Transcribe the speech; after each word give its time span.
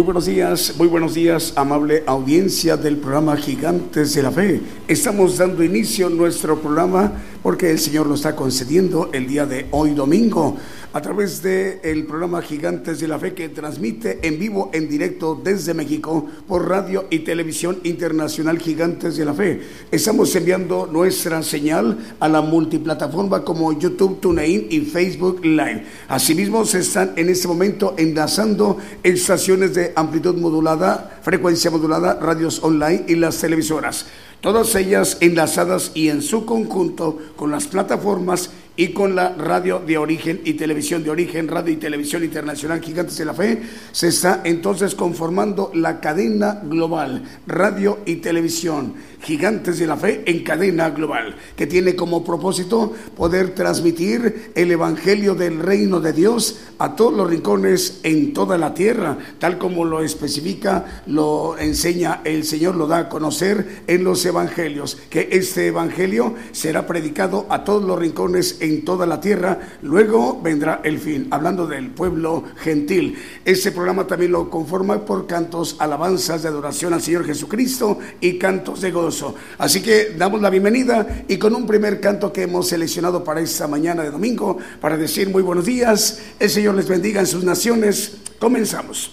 Muy 0.00 0.06
buenos 0.06 0.24
días, 0.24 0.74
muy 0.78 0.88
buenos 0.88 1.12
días, 1.12 1.52
amable 1.56 2.04
audiencia 2.06 2.78
del 2.78 2.96
programa 2.96 3.36
Gigantes 3.36 4.14
de 4.14 4.22
la 4.22 4.30
Fe. 4.30 4.62
Estamos 4.88 5.36
dando 5.36 5.62
inicio 5.62 6.06
a 6.06 6.10
nuestro 6.10 6.58
programa 6.58 7.12
porque 7.42 7.70
el 7.70 7.78
Señor 7.78 8.06
lo 8.06 8.14
está 8.14 8.34
concediendo 8.34 9.10
el 9.12 9.26
día 9.28 9.44
de 9.44 9.66
hoy 9.72 9.90
domingo 9.90 10.56
a 10.92 11.00
través 11.00 11.42
del 11.42 11.78
el 11.82 12.04
programa 12.04 12.42
Gigantes 12.42 12.98
de 12.98 13.06
la 13.06 13.18
Fe 13.18 13.32
que 13.34 13.48
transmite 13.48 14.18
en 14.26 14.38
vivo, 14.38 14.70
en 14.72 14.88
directo 14.88 15.40
desde 15.42 15.72
México 15.74 16.26
por 16.48 16.68
radio 16.68 17.06
y 17.10 17.20
televisión 17.20 17.78
internacional 17.84 18.58
Gigantes 18.58 19.16
de 19.16 19.24
la 19.24 19.34
Fe. 19.34 19.60
Estamos 19.90 20.34
enviando 20.34 20.88
nuestra 20.90 21.42
señal 21.42 22.16
a 22.18 22.28
la 22.28 22.40
multiplataforma 22.40 23.44
como 23.44 23.72
YouTube, 23.78 24.20
TuneIn 24.20 24.66
y 24.70 24.80
Facebook 24.80 25.44
Live. 25.44 25.84
Asimismo, 26.08 26.64
se 26.64 26.80
están 26.80 27.12
en 27.16 27.28
este 27.28 27.46
momento 27.46 27.94
enlazando 27.96 28.78
estaciones 29.02 29.74
de 29.74 29.92
amplitud 29.94 30.34
modulada, 30.36 31.20
frecuencia 31.22 31.70
modulada, 31.70 32.18
radios 32.20 32.62
online 32.64 33.04
y 33.06 33.14
las 33.14 33.38
televisoras 33.38 34.06
todas 34.40 34.74
ellas 34.74 35.18
enlazadas 35.20 35.92
y 35.94 36.08
en 36.08 36.22
su 36.22 36.46
conjunto 36.46 37.18
con 37.36 37.50
las 37.50 37.66
plataformas 37.66 38.50
y 38.76 38.88
con 38.88 39.14
la 39.14 39.34
radio 39.34 39.78
de 39.78 39.98
origen 39.98 40.40
y 40.44 40.54
televisión 40.54 41.02
de 41.04 41.10
origen, 41.10 41.48
radio 41.48 41.72
y 41.72 41.76
televisión 41.76 42.24
internacional 42.24 42.80
Gigantes 42.80 43.18
de 43.18 43.24
la 43.24 43.34
Fe, 43.34 43.62
se 43.92 44.08
está 44.08 44.40
entonces 44.44 44.94
conformando 44.94 45.70
la 45.74 46.00
cadena 46.00 46.60
global, 46.64 47.22
radio 47.46 47.98
y 48.06 48.16
televisión 48.16 48.94
Gigantes 49.22 49.78
de 49.78 49.86
la 49.86 49.96
Fe 49.96 50.22
en 50.26 50.42
cadena 50.42 50.90
global, 50.90 51.36
que 51.56 51.66
tiene 51.66 51.94
como 51.94 52.24
propósito 52.24 52.94
poder 53.16 53.54
transmitir 53.54 54.52
el 54.54 54.70
Evangelio 54.70 55.34
del 55.34 55.58
Reino 55.58 56.00
de 56.00 56.12
Dios 56.12 56.60
a 56.78 56.96
todos 56.96 57.12
los 57.12 57.28
rincones 57.28 58.00
en 58.02 58.32
toda 58.32 58.56
la 58.56 58.72
tierra, 58.72 59.18
tal 59.38 59.58
como 59.58 59.84
lo 59.84 60.02
especifica, 60.02 61.02
lo 61.06 61.58
enseña 61.58 62.22
el 62.24 62.44
Señor, 62.44 62.76
lo 62.76 62.86
da 62.86 62.98
a 62.98 63.08
conocer 63.08 63.82
en 63.86 64.04
los 64.04 64.24
Evangelios, 64.24 64.96
que 65.10 65.28
este 65.32 65.66
Evangelio 65.66 66.34
será 66.52 66.86
predicado 66.86 67.46
a 67.50 67.64
todos 67.64 67.84
los 67.84 67.98
rincones 67.98 68.56
en 68.60 68.84
toda 68.84 69.04
la 69.06 69.20
tierra, 69.20 69.58
luego 69.82 70.40
vendrá 70.40 70.80
el 70.82 70.98
fin, 70.98 71.28
hablando 71.30 71.66
del 71.66 71.90
pueblo 71.90 72.44
gentil. 72.56 73.18
Este 73.44 73.72
programa 73.72 74.06
también 74.06 74.32
lo 74.32 74.48
conforma 74.48 75.04
por 75.04 75.26
cantos, 75.26 75.76
alabanzas 75.78 76.42
de 76.42 76.48
adoración 76.48 76.94
al 76.94 77.02
Señor 77.02 77.26
Jesucristo 77.26 77.98
y 78.20 78.38
cantos 78.38 78.80
de 78.80 78.90
gozo. 78.90 79.09
Así 79.58 79.82
que 79.82 80.14
damos 80.16 80.40
la 80.40 80.50
bienvenida 80.50 81.24
y 81.28 81.36
con 81.36 81.54
un 81.54 81.66
primer 81.66 82.00
canto 82.00 82.32
que 82.32 82.42
hemos 82.42 82.68
seleccionado 82.68 83.24
para 83.24 83.40
esta 83.40 83.66
mañana 83.66 84.02
de 84.02 84.10
domingo, 84.10 84.58
para 84.80 84.96
decir 84.96 85.28
muy 85.28 85.42
buenos 85.42 85.64
días, 85.64 86.20
el 86.38 86.50
Señor 86.50 86.74
les 86.74 86.88
bendiga 86.88 87.20
en 87.20 87.26
sus 87.26 87.44
naciones, 87.44 88.18
comenzamos. 88.38 89.12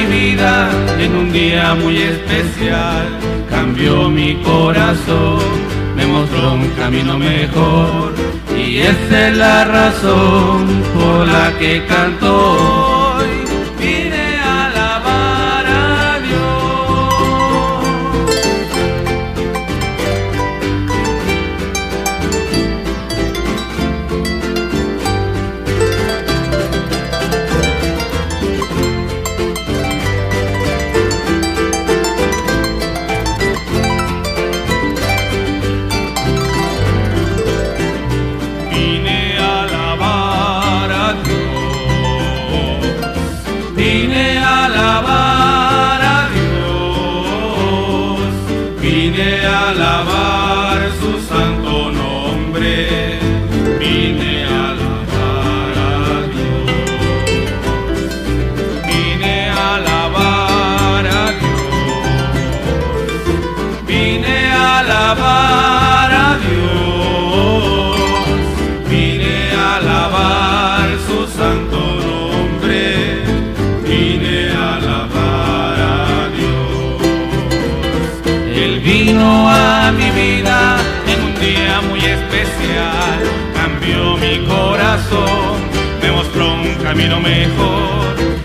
mi 0.00 0.06
vida 0.06 0.70
en 0.98 1.14
un 1.16 1.32
día 1.32 1.74
muy 1.74 1.96
especial. 1.98 3.08
Cambió 3.48 4.08
mi 4.08 4.34
corazón, 4.42 5.40
me 5.96 6.06
mostró 6.06 6.54
un 6.54 6.68
camino 6.70 7.18
mejor. 7.18 8.14
Y 8.56 8.78
esa 8.78 9.28
es 9.28 9.36
la 9.36 9.64
razón 9.64 10.82
por 10.94 11.26
la 11.26 11.52
que 11.58 11.84
canto 11.86 12.99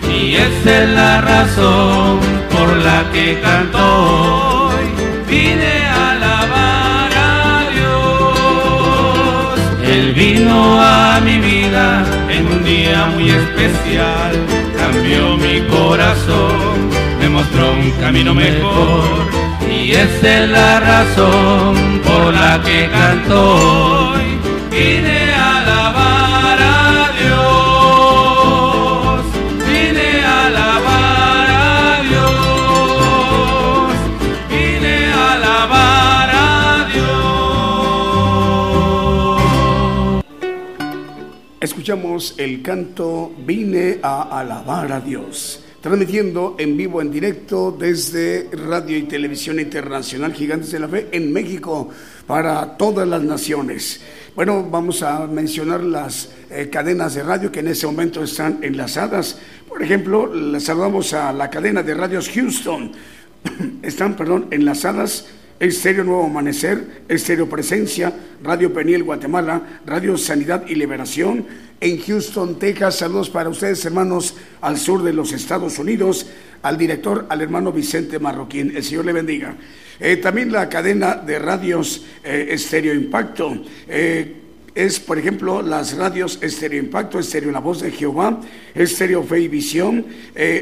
y 0.08 0.34
esa 0.34 0.82
es 0.82 0.88
la 0.90 1.20
razón 1.20 2.20
por 2.50 2.76
la 2.76 3.04
que 3.12 3.38
canto. 3.40 4.70
Vine 5.28 5.86
a 5.86 6.10
alabar 6.12 7.10
a 7.14 7.64
Dios. 7.74 9.58
Él 9.84 10.12
vino 10.14 10.80
a 10.80 11.20
mi 11.20 11.38
vida 11.38 12.04
en 12.30 12.46
un 12.46 12.64
día 12.64 13.06
muy 13.14 13.30
especial, 13.30 14.32
cambió 14.76 15.36
mi 15.36 15.60
corazón, 15.68 16.90
me 17.20 17.28
mostró 17.28 17.72
un 17.72 17.90
camino 18.00 18.34
mejor 18.34 19.26
y 19.70 19.92
esa 19.92 20.38
es 20.38 20.48
la 20.48 20.80
razón 20.80 22.00
por 22.04 22.32
la 22.34 22.60
que 22.64 22.88
canto 22.90 24.12
hoy. 24.12 24.38
Vine 24.70 25.25
El 42.38 42.62
canto 42.62 43.30
Vine 43.44 43.98
a 44.02 44.40
alabar 44.40 44.90
a 44.90 45.00
Dios 45.00 45.62
transmitiendo 45.82 46.56
en 46.58 46.76
vivo, 46.76 47.00
en 47.00 47.12
directo 47.12 47.70
desde 47.70 48.48
Radio 48.50 48.96
y 48.96 49.02
Televisión 49.02 49.60
Internacional 49.60 50.32
Gigantes 50.32 50.72
de 50.72 50.80
la 50.80 50.88
Fe 50.88 51.08
en 51.12 51.32
México 51.32 51.90
para 52.26 52.76
todas 52.76 53.06
las 53.06 53.22
naciones. 53.22 54.00
Bueno, 54.34 54.66
vamos 54.68 55.02
a 55.02 55.26
mencionar 55.26 55.84
las 55.84 56.30
eh, 56.50 56.68
cadenas 56.70 57.14
de 57.14 57.22
radio 57.22 57.52
que 57.52 57.60
en 57.60 57.68
ese 57.68 57.86
momento 57.86 58.24
están 58.24 58.58
enlazadas. 58.62 59.38
Por 59.68 59.80
ejemplo, 59.80 60.32
saludamos 60.58 61.12
a 61.12 61.32
la 61.32 61.50
cadena 61.50 61.84
de 61.84 61.94
radios 61.94 62.30
Houston. 62.30 62.90
están, 63.82 64.16
perdón, 64.16 64.48
enlazadas 64.50 65.26
Estéreo 65.58 66.04
Nuevo 66.04 66.26
Amanecer, 66.26 67.02
Estéreo 67.08 67.48
Presencia, 67.48 68.12
Radio 68.42 68.72
Peniel 68.72 69.04
Guatemala, 69.04 69.80
Radio 69.86 70.18
Sanidad 70.18 70.66
y 70.68 70.74
Liberación, 70.74 71.46
en 71.80 72.00
Houston, 72.00 72.58
Texas. 72.58 72.96
Saludos 72.96 73.30
para 73.30 73.48
ustedes, 73.48 73.84
hermanos, 73.84 74.34
al 74.60 74.78
sur 74.78 75.02
de 75.02 75.12
los 75.12 75.32
Estados 75.32 75.78
Unidos, 75.78 76.26
al 76.62 76.76
director, 76.76 77.26
al 77.28 77.40
hermano 77.40 77.72
Vicente 77.72 78.18
Marroquín. 78.18 78.76
El 78.76 78.84
Señor 78.84 79.06
le 79.06 79.12
bendiga. 79.12 79.56
Eh, 79.98 80.16
también 80.16 80.52
la 80.52 80.68
cadena 80.68 81.14
de 81.14 81.38
radios 81.38 82.04
eh, 82.22 82.48
Estéreo 82.50 82.94
Impacto. 82.94 83.62
Eh, 83.88 84.42
es, 84.74 85.00
por 85.00 85.18
ejemplo, 85.18 85.62
las 85.62 85.96
radios 85.96 86.38
Estéreo 86.42 86.78
Impacto, 86.78 87.18
Estéreo 87.18 87.50
La 87.50 87.60
Voz 87.60 87.80
de 87.80 87.90
Jehová, 87.90 88.42
Estéreo 88.74 89.22
Fe 89.22 89.40
y 89.40 89.48
Visión, 89.48 90.04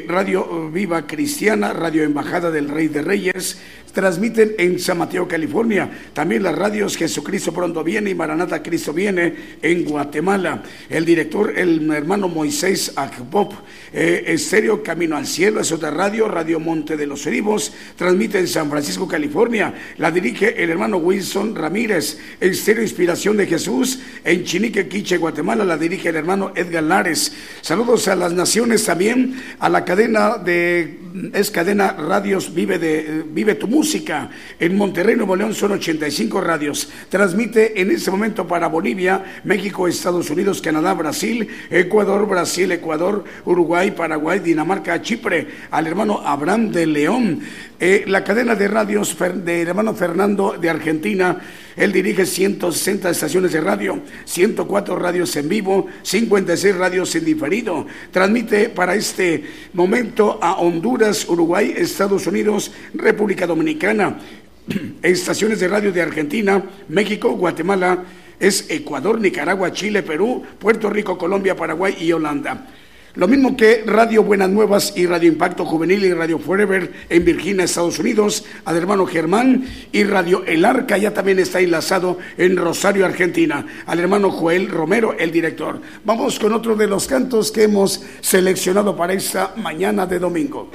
Radio 0.06 0.70
Viva 0.70 1.04
Cristiana, 1.04 1.72
Radio 1.72 2.04
Embajada 2.04 2.52
del 2.52 2.68
Rey 2.68 2.86
de 2.86 3.02
Reyes, 3.02 3.58
transmiten 3.94 4.54
en 4.58 4.78
San 4.78 4.98
Mateo, 4.98 5.26
California. 5.26 5.88
También 6.12 6.42
las 6.42 6.54
radios 6.54 6.96
Jesucristo 6.96 7.54
pronto 7.54 7.82
viene 7.82 8.10
y 8.10 8.14
Maranata 8.14 8.62
Cristo 8.62 8.92
viene 8.92 9.34
en 9.62 9.84
Guatemala. 9.84 10.62
El 10.90 11.04
director, 11.04 11.56
el 11.56 11.90
hermano 11.90 12.28
Moisés 12.28 12.92
Akpop, 12.96 13.54
eh, 13.92 14.24
Estéreo 14.26 14.82
Camino 14.82 15.16
al 15.16 15.26
Cielo, 15.26 15.60
es 15.60 15.70
otra 15.70 15.92
radio, 15.92 16.28
Radio 16.28 16.58
Monte 16.58 16.96
de 16.96 17.06
los 17.06 17.24
Olivos, 17.26 17.72
transmite 17.96 18.40
en 18.40 18.48
San 18.48 18.68
Francisco, 18.68 19.06
California. 19.06 19.72
La 19.98 20.10
dirige 20.10 20.62
el 20.62 20.70
hermano 20.70 20.98
Wilson 20.98 21.54
Ramírez. 21.54 22.18
Estéreo 22.40 22.82
Inspiración 22.82 23.36
de 23.36 23.46
Jesús 23.46 24.00
en 24.24 24.44
Chinique, 24.44 24.88
Quiche, 24.88 25.16
Guatemala, 25.16 25.64
la 25.64 25.78
dirige 25.78 26.08
el 26.08 26.16
hermano 26.16 26.52
Edgar 26.56 26.82
Lares. 26.82 27.32
Saludos 27.60 28.08
a 28.08 28.16
las 28.16 28.32
naciones 28.32 28.84
también, 28.84 29.40
a 29.60 29.68
la 29.68 29.84
cadena 29.84 30.36
de, 30.38 30.98
es 31.32 31.52
cadena 31.52 31.92
Radios 31.92 32.52
Vive, 32.52 32.80
de, 32.80 33.22
Vive 33.30 33.54
tu 33.54 33.68
Música 33.68 33.83
música. 33.84 34.30
En 34.58 34.78
Monterrey, 34.78 35.14
Nuevo 35.14 35.36
León 35.36 35.52
son 35.52 35.72
85 35.72 36.40
radios. 36.40 36.88
Transmite 37.10 37.78
en 37.82 37.90
este 37.90 38.10
momento 38.10 38.48
para 38.48 38.66
Bolivia, 38.66 39.42
México, 39.44 39.86
Estados 39.86 40.30
Unidos, 40.30 40.62
Canadá, 40.62 40.94
Brasil, 40.94 41.46
Ecuador, 41.68 42.26
Brasil, 42.26 42.72
Ecuador, 42.72 43.24
Uruguay, 43.44 43.90
Paraguay, 43.90 44.38
Dinamarca, 44.38 45.02
Chipre, 45.02 45.46
al 45.70 45.86
hermano 45.86 46.22
Abraham 46.24 46.70
de 46.72 46.86
León. 46.86 47.40
Eh, 47.78 48.04
la 48.06 48.24
cadena 48.24 48.54
de 48.54 48.68
radios 48.68 49.14
del 49.18 49.68
hermano 49.68 49.92
Fernando 49.92 50.56
de 50.58 50.70
Argentina, 50.70 51.38
él 51.76 51.92
dirige 51.92 52.24
160 52.24 53.10
estaciones 53.10 53.52
de 53.52 53.60
radio, 53.60 54.00
104 54.24 54.96
radios 54.96 55.34
en 55.36 55.48
vivo, 55.48 55.86
56 56.02 56.76
radios 56.76 57.14
en 57.16 57.24
diferido. 57.24 57.86
Transmite 58.12 58.68
para 58.68 58.94
este 58.94 59.44
momento 59.72 60.38
a 60.40 60.54
Honduras, 60.54 61.28
Uruguay, 61.28 61.74
Estados 61.76 62.26
Unidos, 62.26 62.70
República 62.94 63.46
Dominicana, 63.46 64.18
estaciones 65.02 65.58
de 65.60 65.68
radio 65.68 65.92
de 65.92 66.02
Argentina, 66.02 66.62
México, 66.88 67.30
Guatemala, 67.30 68.04
es 68.38 68.66
Ecuador, 68.68 69.20
Nicaragua, 69.20 69.72
Chile, 69.72 70.02
Perú, 70.02 70.42
Puerto 70.58 70.90
Rico, 70.90 71.16
Colombia, 71.18 71.56
Paraguay 71.56 71.96
y 72.00 72.12
Holanda. 72.12 72.66
Lo 73.16 73.28
mismo 73.28 73.56
que 73.56 73.84
Radio 73.86 74.24
Buenas 74.24 74.50
Nuevas 74.50 74.92
y 74.96 75.06
Radio 75.06 75.28
Impacto 75.28 75.64
Juvenil 75.64 76.04
y 76.04 76.12
Radio 76.12 76.40
Forever 76.40 76.92
en 77.08 77.24
Virginia, 77.24 77.64
Estados 77.64 78.00
Unidos, 78.00 78.44
al 78.64 78.76
hermano 78.76 79.06
Germán 79.06 79.66
y 79.92 80.02
Radio 80.02 80.44
El 80.44 80.64
Arca 80.64 80.98
ya 80.98 81.14
también 81.14 81.38
está 81.38 81.60
enlazado 81.60 82.18
en 82.36 82.56
Rosario, 82.56 83.06
Argentina, 83.06 83.64
al 83.86 84.00
hermano 84.00 84.32
Joel 84.32 84.68
Romero, 84.68 85.14
el 85.16 85.30
director. 85.30 85.80
Vamos 86.04 86.40
con 86.40 86.52
otro 86.54 86.74
de 86.74 86.88
los 86.88 87.06
cantos 87.06 87.52
que 87.52 87.62
hemos 87.62 88.02
seleccionado 88.20 88.96
para 88.96 89.12
esta 89.12 89.54
mañana 89.58 90.06
de 90.06 90.18
domingo. 90.18 90.70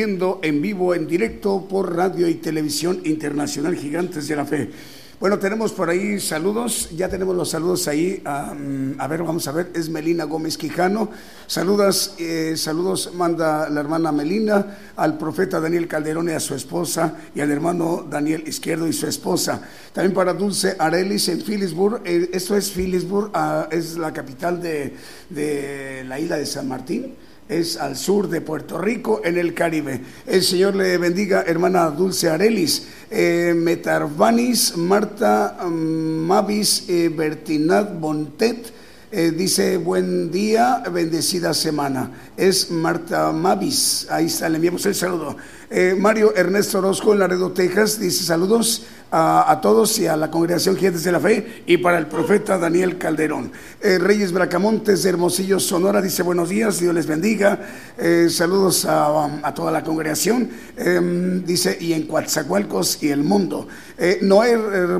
En 0.00 0.62
vivo, 0.62 0.94
en 0.94 1.08
directo 1.08 1.66
por 1.68 1.96
radio 1.96 2.28
y 2.28 2.34
televisión 2.34 3.00
internacional 3.04 3.74
Gigantes 3.74 4.28
de 4.28 4.36
la 4.36 4.44
Fe. 4.44 4.70
Bueno, 5.18 5.40
tenemos 5.40 5.72
por 5.72 5.90
ahí 5.90 6.20
saludos, 6.20 6.90
ya 6.96 7.08
tenemos 7.08 7.34
los 7.34 7.50
saludos 7.50 7.88
ahí. 7.88 8.22
ah, 8.24 8.54
mm, 8.56 8.92
a 9.00 9.08
ver, 9.08 9.24
vamos 9.24 9.48
a 9.48 9.52
ver, 9.52 9.72
es 9.74 9.88
Melina 9.88 10.22
Gómez 10.22 10.56
Quijano. 10.56 11.10
Saludas, 11.48 12.14
eh, 12.18 12.54
saludos 12.56 13.10
manda 13.12 13.68
la 13.68 13.80
hermana 13.80 14.12
Melina 14.12 14.92
al 14.94 15.18
profeta 15.18 15.58
Daniel 15.58 15.88
Calderón 15.88 16.28
y 16.28 16.32
a 16.32 16.38
su 16.38 16.54
esposa 16.54 17.14
y 17.34 17.40
al 17.40 17.50
hermano 17.50 18.06
Daniel 18.08 18.44
Izquierdo 18.46 18.86
y 18.86 18.92
su 18.92 19.08
esposa. 19.08 19.60
También 19.92 20.14
para 20.14 20.32
Dulce 20.32 20.76
Arelis 20.78 21.28
en 21.28 21.42
Phillipsburg. 21.42 22.02
Eh, 22.04 22.30
esto 22.32 22.56
es 22.56 22.70
Phillipsburg, 22.70 23.32
ah, 23.34 23.66
es 23.72 23.98
la 23.98 24.12
capital 24.12 24.62
de 24.62 26.04
la 26.06 26.20
isla 26.20 26.36
de 26.36 26.46
San 26.46 26.68
Martín 26.68 27.16
es 27.48 27.76
al 27.76 27.96
sur 27.96 28.28
de 28.28 28.40
Puerto 28.40 28.78
Rico, 28.78 29.20
en 29.24 29.38
el 29.38 29.54
Caribe. 29.54 30.00
El 30.26 30.42
Señor 30.42 30.74
le 30.76 30.98
bendiga, 30.98 31.44
hermana 31.46 31.90
Dulce 31.90 32.28
Arelis, 32.28 32.86
eh, 33.10 33.54
Metarvanis, 33.56 34.76
Marta 34.76 35.56
mm, 35.64 35.70
Mavis, 35.70 36.84
eh, 36.88 37.10
Bertinat 37.14 37.98
Bontet. 37.98 38.72
eh, 39.10 39.32
dice 39.34 39.78
buen 39.78 40.30
día, 40.30 40.82
bendecida 40.92 41.54
semana. 41.54 42.10
Es 42.36 42.70
Marta 42.70 43.32
Mavis, 43.32 44.06
ahí 44.10 44.26
está, 44.26 44.48
le 44.50 44.56
enviamos 44.56 44.84
el 44.84 44.94
saludo. 44.94 45.34
Eh, 45.70 45.94
Mario 45.98 46.34
Ernesto 46.36 46.78
Orozco 46.78 47.14
en 47.14 47.20
Laredo, 47.20 47.52
Texas, 47.52 47.98
dice 47.98 48.24
saludos 48.24 48.84
a, 49.10 49.58
todos 49.62 49.98
y 49.98 50.06
a 50.06 50.16
la 50.16 50.30
congregación 50.30 50.76
Gentes 50.76 51.04
de 51.04 51.12
la 51.12 51.20
Fe 51.20 51.62
y 51.66 51.78
para 51.78 51.98
el 51.98 52.06
profeta 52.06 52.58
Daniel 52.58 52.98
Calderón. 52.98 53.50
Eh, 53.80 53.98
Reyes 53.98 54.32
Bracamontes 54.32 55.02
de 55.02 55.10
Hermosillo, 55.10 55.58
Sonora, 55.58 56.02
dice 56.02 56.22
buenos 56.22 56.48
días, 56.48 56.78
Dios 56.80 56.94
les 56.94 57.06
bendiga. 57.06 57.60
Eh, 57.96 58.28
saludos 58.30 58.84
a, 58.84 59.52
toda 59.54 59.72
la 59.72 59.82
congregación. 59.82 60.50
Em, 60.76 61.44
dice, 61.44 61.76
y 61.80 61.92
en 61.94 62.06
Coatzacoalcos 62.06 63.02
y 63.02 63.08
el 63.10 63.22
mundo. 63.22 63.66
Eh, 63.96 64.18
Noé 64.22 64.58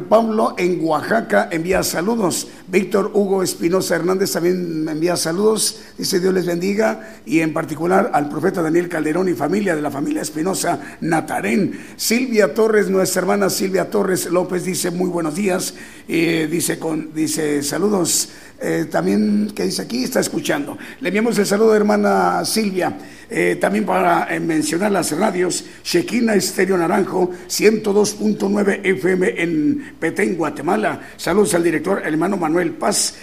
Pablo 0.09 0.55
en 0.57 0.81
Oaxaca 0.83 1.49
envía 1.51 1.83
saludos. 1.83 2.49
Víctor 2.67 3.11
Hugo 3.15 3.43
Espinosa 3.43 3.97
Hernández 3.97 4.33
también 4.33 4.89
envía 4.89 5.17
saludos. 5.17 5.81
Dice, 5.97 6.21
Dios 6.21 6.33
les 6.33 6.47
bendiga. 6.47 7.19
Y 7.27 7.41
en 7.41 7.53
particular 7.53 8.11
al 8.15 8.29
profeta 8.29 8.63
Daniel 8.63 8.89
Calderón 8.89 9.29
y 9.29 9.35
familia 9.35 9.77
de 9.77 9.83
la 9.83 9.91
familia 9.91 10.23
Espinosa 10.23 10.81
Natarén. 11.01 11.79
Silvia 11.97 12.55
Torres, 12.55 12.89
nuestra 12.89 13.21
hermana 13.21 13.51
Silvia 13.51 13.91
Torres 13.91 13.98
Torres 13.99 14.27
López 14.27 14.65
dice 14.65 14.93
muy 14.93 15.11
buenos 15.11 15.35
días, 15.35 15.75
eh, 16.07 16.47
dice, 16.49 16.79
con, 16.79 17.13
dice 17.13 17.65
saludos 17.65 18.29
eh, 18.61 18.87
también, 18.89 19.51
que 19.53 19.65
dice 19.65 19.83
aquí, 19.83 20.05
está 20.05 20.21
escuchando. 20.21 20.79
Le 21.01 21.09
enviamos 21.09 21.37
el 21.37 21.47
saludo, 21.47 21.75
hermana 21.75 22.45
Silvia. 22.45 22.97
Eh, 23.31 23.59
también 23.61 23.85
para 23.85 24.35
eh, 24.35 24.41
mencionar 24.41 24.91
las 24.91 25.13
radios, 25.13 25.65
Shekina 25.85 26.35
Estéreo 26.35 26.79
Naranjo, 26.79 27.31
102.9 27.49 28.81
FM 28.83 29.43
en 29.43 29.93
Petén, 30.01 30.37
Guatemala. 30.37 31.01
Saludos 31.17 31.55
al 31.55 31.63
director, 31.63 32.03
hermano 32.05 32.37
Manuel 32.37 32.73
Paz. 32.73 33.17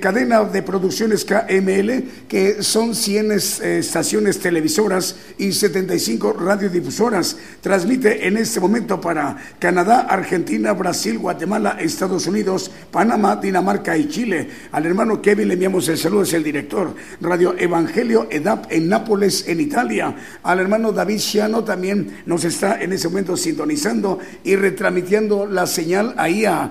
cadena 0.00 0.44
de 0.44 0.62
producciones 0.62 1.24
KML, 1.24 2.04
que 2.28 2.62
son 2.62 2.94
100 2.94 3.32
estaciones 3.32 4.38
televisoras 4.40 5.16
y 5.38 5.52
75 5.52 6.32
radiodifusoras. 6.32 7.36
Transmite 7.60 8.26
en 8.26 8.36
este 8.36 8.60
momento 8.60 9.00
para 9.00 9.36
Canadá, 9.58 10.06
Argentina, 10.08 10.72
Brasil, 10.72 11.18
Guatemala, 11.18 11.76
Estados 11.80 12.26
Unidos, 12.26 12.70
Panamá, 12.90 13.36
Dinamarca 13.36 13.96
y 13.96 14.08
Chile. 14.08 14.48
Al 14.72 14.86
hermano 14.86 15.20
Kevin 15.22 15.48
le 15.48 15.54
enviamos 15.54 15.88
el 15.88 15.98
saludo, 15.98 16.22
es 16.22 16.32
el 16.32 16.44
director. 16.44 16.94
Radio 17.20 17.54
Evangelio 17.58 18.28
EDAP 18.30 18.70
en 18.70 18.88
Nápoles, 18.88 19.43
en 19.46 19.60
Italia. 19.60 20.14
Al 20.42 20.60
hermano 20.60 20.92
David 20.92 21.18
Ciano 21.18 21.64
también 21.64 22.22
nos 22.26 22.44
está 22.44 22.80
en 22.82 22.92
ese 22.92 23.08
momento 23.08 23.36
sintonizando 23.36 24.18
y 24.42 24.56
retransmitiendo 24.56 25.46
la 25.46 25.66
señal 25.66 26.14
ahí 26.16 26.44
a, 26.44 26.70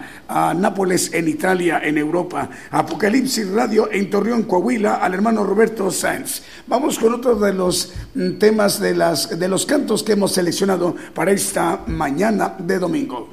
Nápoles, 0.55 1.13
en 1.13 1.27
Italia, 1.27 1.79
en 1.83 1.97
Europa. 1.97 2.49
Apocalipsis 2.71 3.49
Radio 3.49 3.89
en 3.91 4.09
Torreón, 4.09 4.43
Coahuila, 4.43 4.95
al 4.95 5.13
hermano 5.13 5.43
Roberto 5.43 5.91
Sáenz. 5.91 6.41
Vamos 6.67 6.97
con 6.97 7.13
otro 7.13 7.35
de 7.35 7.53
los 7.53 7.93
mm, 8.15 8.33
temas 8.39 8.79
de, 8.79 8.95
las, 8.95 9.37
de 9.37 9.47
los 9.47 9.65
cantos 9.65 10.03
que 10.03 10.13
hemos 10.13 10.33
seleccionado 10.33 10.95
para 11.13 11.31
esta 11.31 11.83
mañana 11.87 12.55
de 12.59 12.79
domingo. 12.79 13.29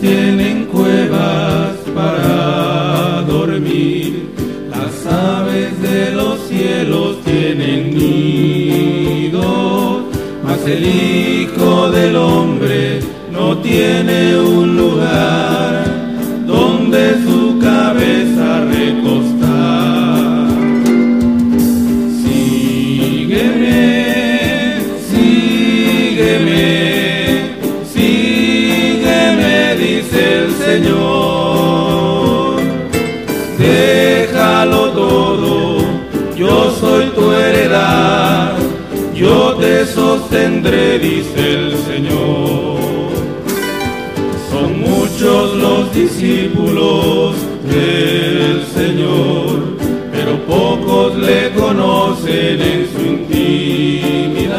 Tienen 0.00 0.66
cuevas 0.66 1.76
para 1.94 3.22
dormir, 3.22 4.28
las 4.70 5.06
aves 5.06 5.80
de 5.80 6.12
los 6.12 6.40
cielos 6.48 7.22
tienen 7.24 7.94
nidos, 7.94 9.42
mas 10.44 10.66
el 10.66 10.84
Hijo 10.84 11.90
del 11.90 12.16
Hombre 12.16 13.00
no 13.32 13.58
tiene 13.58 14.38
un 14.38 14.76
lugar 14.76 15.84
donde 16.46 17.22
su 17.24 17.58
cabeza 17.58 18.65
yo 39.16 39.54
te 39.54 39.86
sostendré, 39.86 40.98
dice 40.98 41.54
el 41.54 41.76
Señor. 41.78 42.76
Son 44.50 44.78
muchos 44.80 45.54
los 45.56 45.94
discípulos 45.94 47.36
del 47.64 48.64
Señor, 48.74 49.76
pero 50.12 50.38
pocos 50.46 51.16
le 51.16 51.50
conocen 51.52 52.60
en 52.60 52.88
su 52.92 53.00
intimidad. 53.14 54.56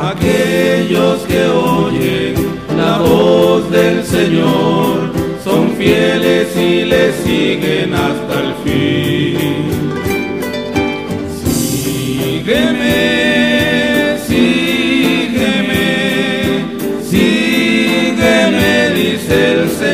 Aquellos 0.00 1.20
que 1.22 1.46
oyen 1.46 2.34
la 2.76 2.98
voz 2.98 3.68
del 3.70 4.04
Señor, 4.04 5.10
son 5.42 5.72
fieles 5.72 6.56
y 6.56 6.84
le 6.84 7.12
siguen 7.12 7.92
hasta 7.94 8.40
el 8.40 8.54
fin. 8.64 9.15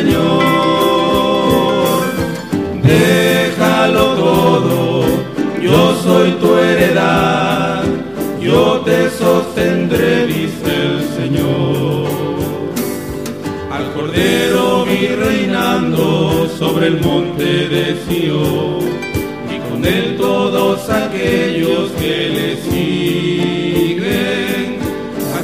Señor. 0.02 0.42
Déjalo 2.82 4.04
todo, 4.14 5.04
yo 5.62 5.94
soy 6.02 6.32
tu 6.32 6.56
heredad, 6.56 7.84
yo 8.40 8.80
te 8.80 9.10
sostendré, 9.10 10.26
dice 10.26 10.70
el 10.86 11.08
Señor. 11.16 12.10
Cordero 13.94 14.84
vi 14.86 15.06
reinando 15.08 16.48
sobre 16.58 16.86
el 16.88 17.00
monte 17.00 17.68
de 17.68 17.84
Sion, 18.08 18.78
y 19.54 19.56
con 19.68 19.84
él 19.84 20.16
todos 20.16 20.88
aquellos 20.88 21.90
que 21.92 22.28
le 22.36 22.56
siguen, 22.62 23.51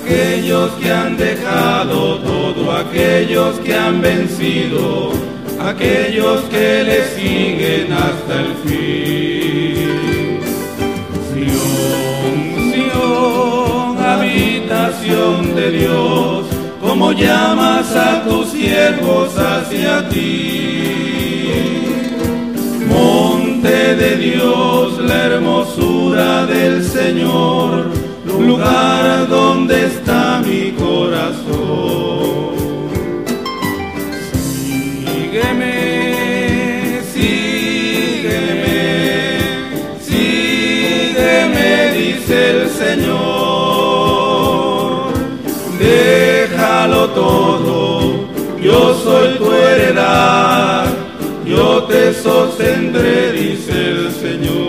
aquellos 0.09 0.71
que 0.81 0.91
han 0.91 1.17
dejado 1.19 2.19
todo, 2.19 2.73
aquellos 2.73 3.59
que 3.59 3.75
han 3.75 4.01
vencido, 4.01 5.13
aquellos 5.61 6.41
que 6.45 6.85
le 6.85 7.05
siguen 7.15 7.93
hasta 7.93 8.41
el 8.41 8.55
fin. 8.65 10.41
Sion, 11.35 12.37
Sion, 12.73 13.99
habitación 14.03 15.55
de 15.55 15.71
Dios 15.73 16.47
como 16.81 17.13
llamas 17.13 17.95
a 17.95 18.25
tus 18.25 18.49
siervos 18.49 19.37
hacia 19.37 20.09
ti. 20.09 21.05
Monte 22.89 23.95
de 23.95 24.17
Dios, 24.17 24.99
la 25.01 25.25
hermosura 25.27 26.47
del 26.47 26.83
Señor, 26.83 27.91
lugar 28.41 28.68
donde 29.59 29.87
está 29.87 30.41
mi 30.47 30.71
corazón. 30.73 31.49
Sígueme, 34.63 35.75
sígueme, 37.13 38.69
sígueme, 40.09 41.71
dice 41.99 42.37
el 42.51 42.61
Señor. 42.83 43.19
Déjalo 45.81 47.03
todo, 47.11 47.81
yo 48.63 48.95
soy 49.03 49.29
tu 49.39 49.51
heredad, 49.53 50.87
yo 51.45 51.83
te 51.85 52.15
sostendré, 52.15 53.33
dice 53.33 53.73
el 53.91 54.13
Señor. 54.13 54.68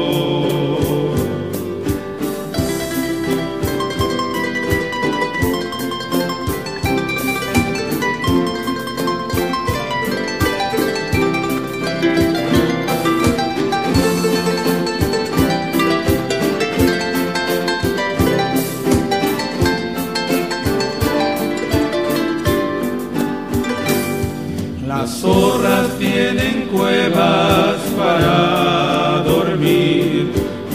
Cuevas 27.12 27.80
para 27.98 29.24
dormir, 29.24 30.32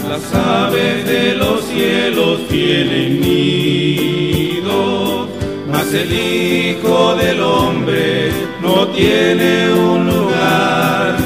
las 0.07 0.33
aves 0.33 1.05
de 1.05 1.35
los 1.35 1.63
cielos 1.65 2.47
tienen 2.47 3.21
nidos, 3.21 4.67
mas 5.67 5.93
el 5.93 6.11
Hijo 6.11 7.15
del 7.15 7.41
Hombre 7.41 8.31
no 8.61 8.87
tiene 8.89 9.71
un 9.73 10.07
lugar 10.07 11.17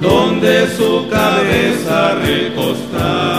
donde 0.00 0.68
su 0.76 1.08
cabeza 1.08 2.14
recostar. 2.14 3.35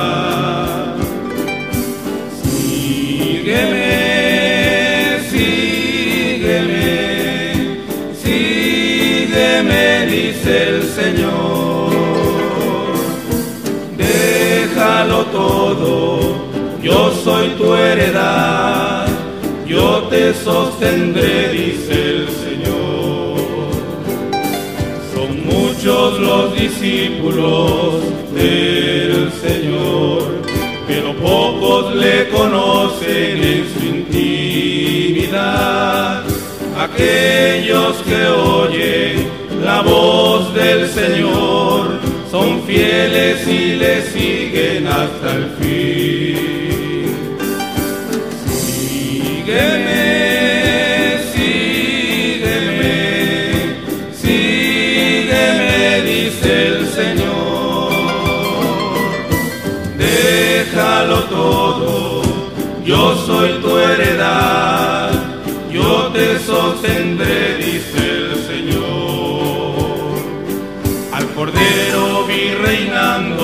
Todo, 15.37 16.19
yo 16.81 17.11
soy 17.23 17.49
tu 17.59 17.75
heredad, 17.75 19.05
yo 19.67 20.03
te 20.09 20.33
sostendré, 20.33 21.49
dice 21.49 21.93
el 22.13 22.27
Señor. 22.43 23.37
Son 25.13 25.31
muchos 25.45 26.19
los 26.19 26.45
discípulos 26.63 28.01
del 28.33 29.31
Señor, 29.45 30.21
pero 30.87 31.07
pocos 31.17 31.95
le 31.95 32.29
conocen 32.29 33.33
en 33.53 33.63
su 33.73 33.79
intimidad. 33.95 35.37
Aquellos 36.87 37.93
que 38.07 38.21
oyen 38.27 39.15
la 39.63 39.81
voz 39.81 40.53
del 40.53 40.87
Señor 40.89 41.99
son 42.31 42.61
fieles 42.63 43.47
y 43.47 43.75
le 43.75 44.01
siguen 44.01 44.16
hasta 44.87 45.35
el 45.35 45.45
fin. 45.59 46.37
Sígueme, 48.55 50.03
sígueme, 51.33 52.95
sígueme, 54.21 55.75
dice 56.11 56.51
el 56.67 56.79
Señor. 56.99 57.91
Déjalo 59.97 61.19
todo, 61.25 62.21
yo 62.85 63.01
soy 63.25 63.49
tu 63.61 63.77
heredad, 63.77 65.11
yo 65.71 66.11
te 66.13 66.39
sostendré, 66.39 67.57
dice 67.57 68.01
el 68.19 68.29
Señor. 68.49 68.97
Al 71.13 71.25
Cordero 71.33 72.25
vi 72.27 72.43
reinando 72.53 73.36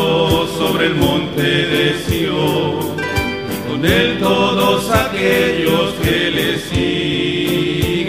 sobre 0.73 0.87
el 0.87 0.95
monte 0.95 1.41
de 1.43 1.99
Sion 1.99 2.79
con 3.69 3.85
él 3.85 4.17
todos 4.19 4.89
aquellos 4.89 5.93
que 6.01 6.31
le 6.31 6.57
siguen, 6.57 8.07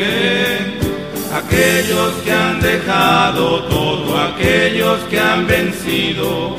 aquellos 1.31 2.15
que 2.25 2.33
han 2.33 2.63
dejado 2.63 3.65
todo, 3.65 4.19
aquellos 4.19 4.99
que 5.11 5.21
han 5.21 5.47
vencido, 5.47 6.57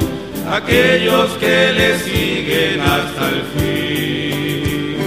aquellos 0.52 1.32
que 1.40 1.74
le 1.74 1.98
siguen 1.98 2.82
hasta 2.82 3.30
el 3.30 3.42
fin. 3.56 4.98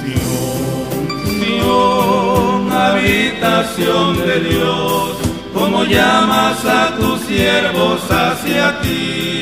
Sion, 0.00 1.06
Sion, 1.38 2.72
habitación 2.72 4.26
de 4.26 4.40
Dios, 4.40 5.18
como 5.54 5.84
llamas 5.84 6.64
a 6.64 6.96
tus 6.96 7.20
siervos 7.20 8.00
hacia 8.10 8.80
ti 8.80 9.37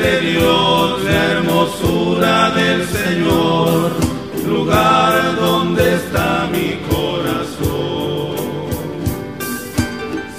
de 0.00 0.20
Dios, 0.32 1.04
la 1.04 1.32
hermosura 1.32 2.50
del 2.52 2.86
Señor, 2.86 3.92
lugar 4.46 5.36
donde 5.36 5.94
está 5.96 6.48
mi 6.50 6.78
corazón. 6.88 8.36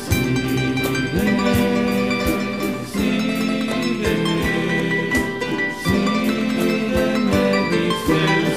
Sígueme, 0.07 1.59
sígueme, 2.93 4.39
sígueme, 5.83 7.43
dice 7.71 8.17
el 8.39 8.47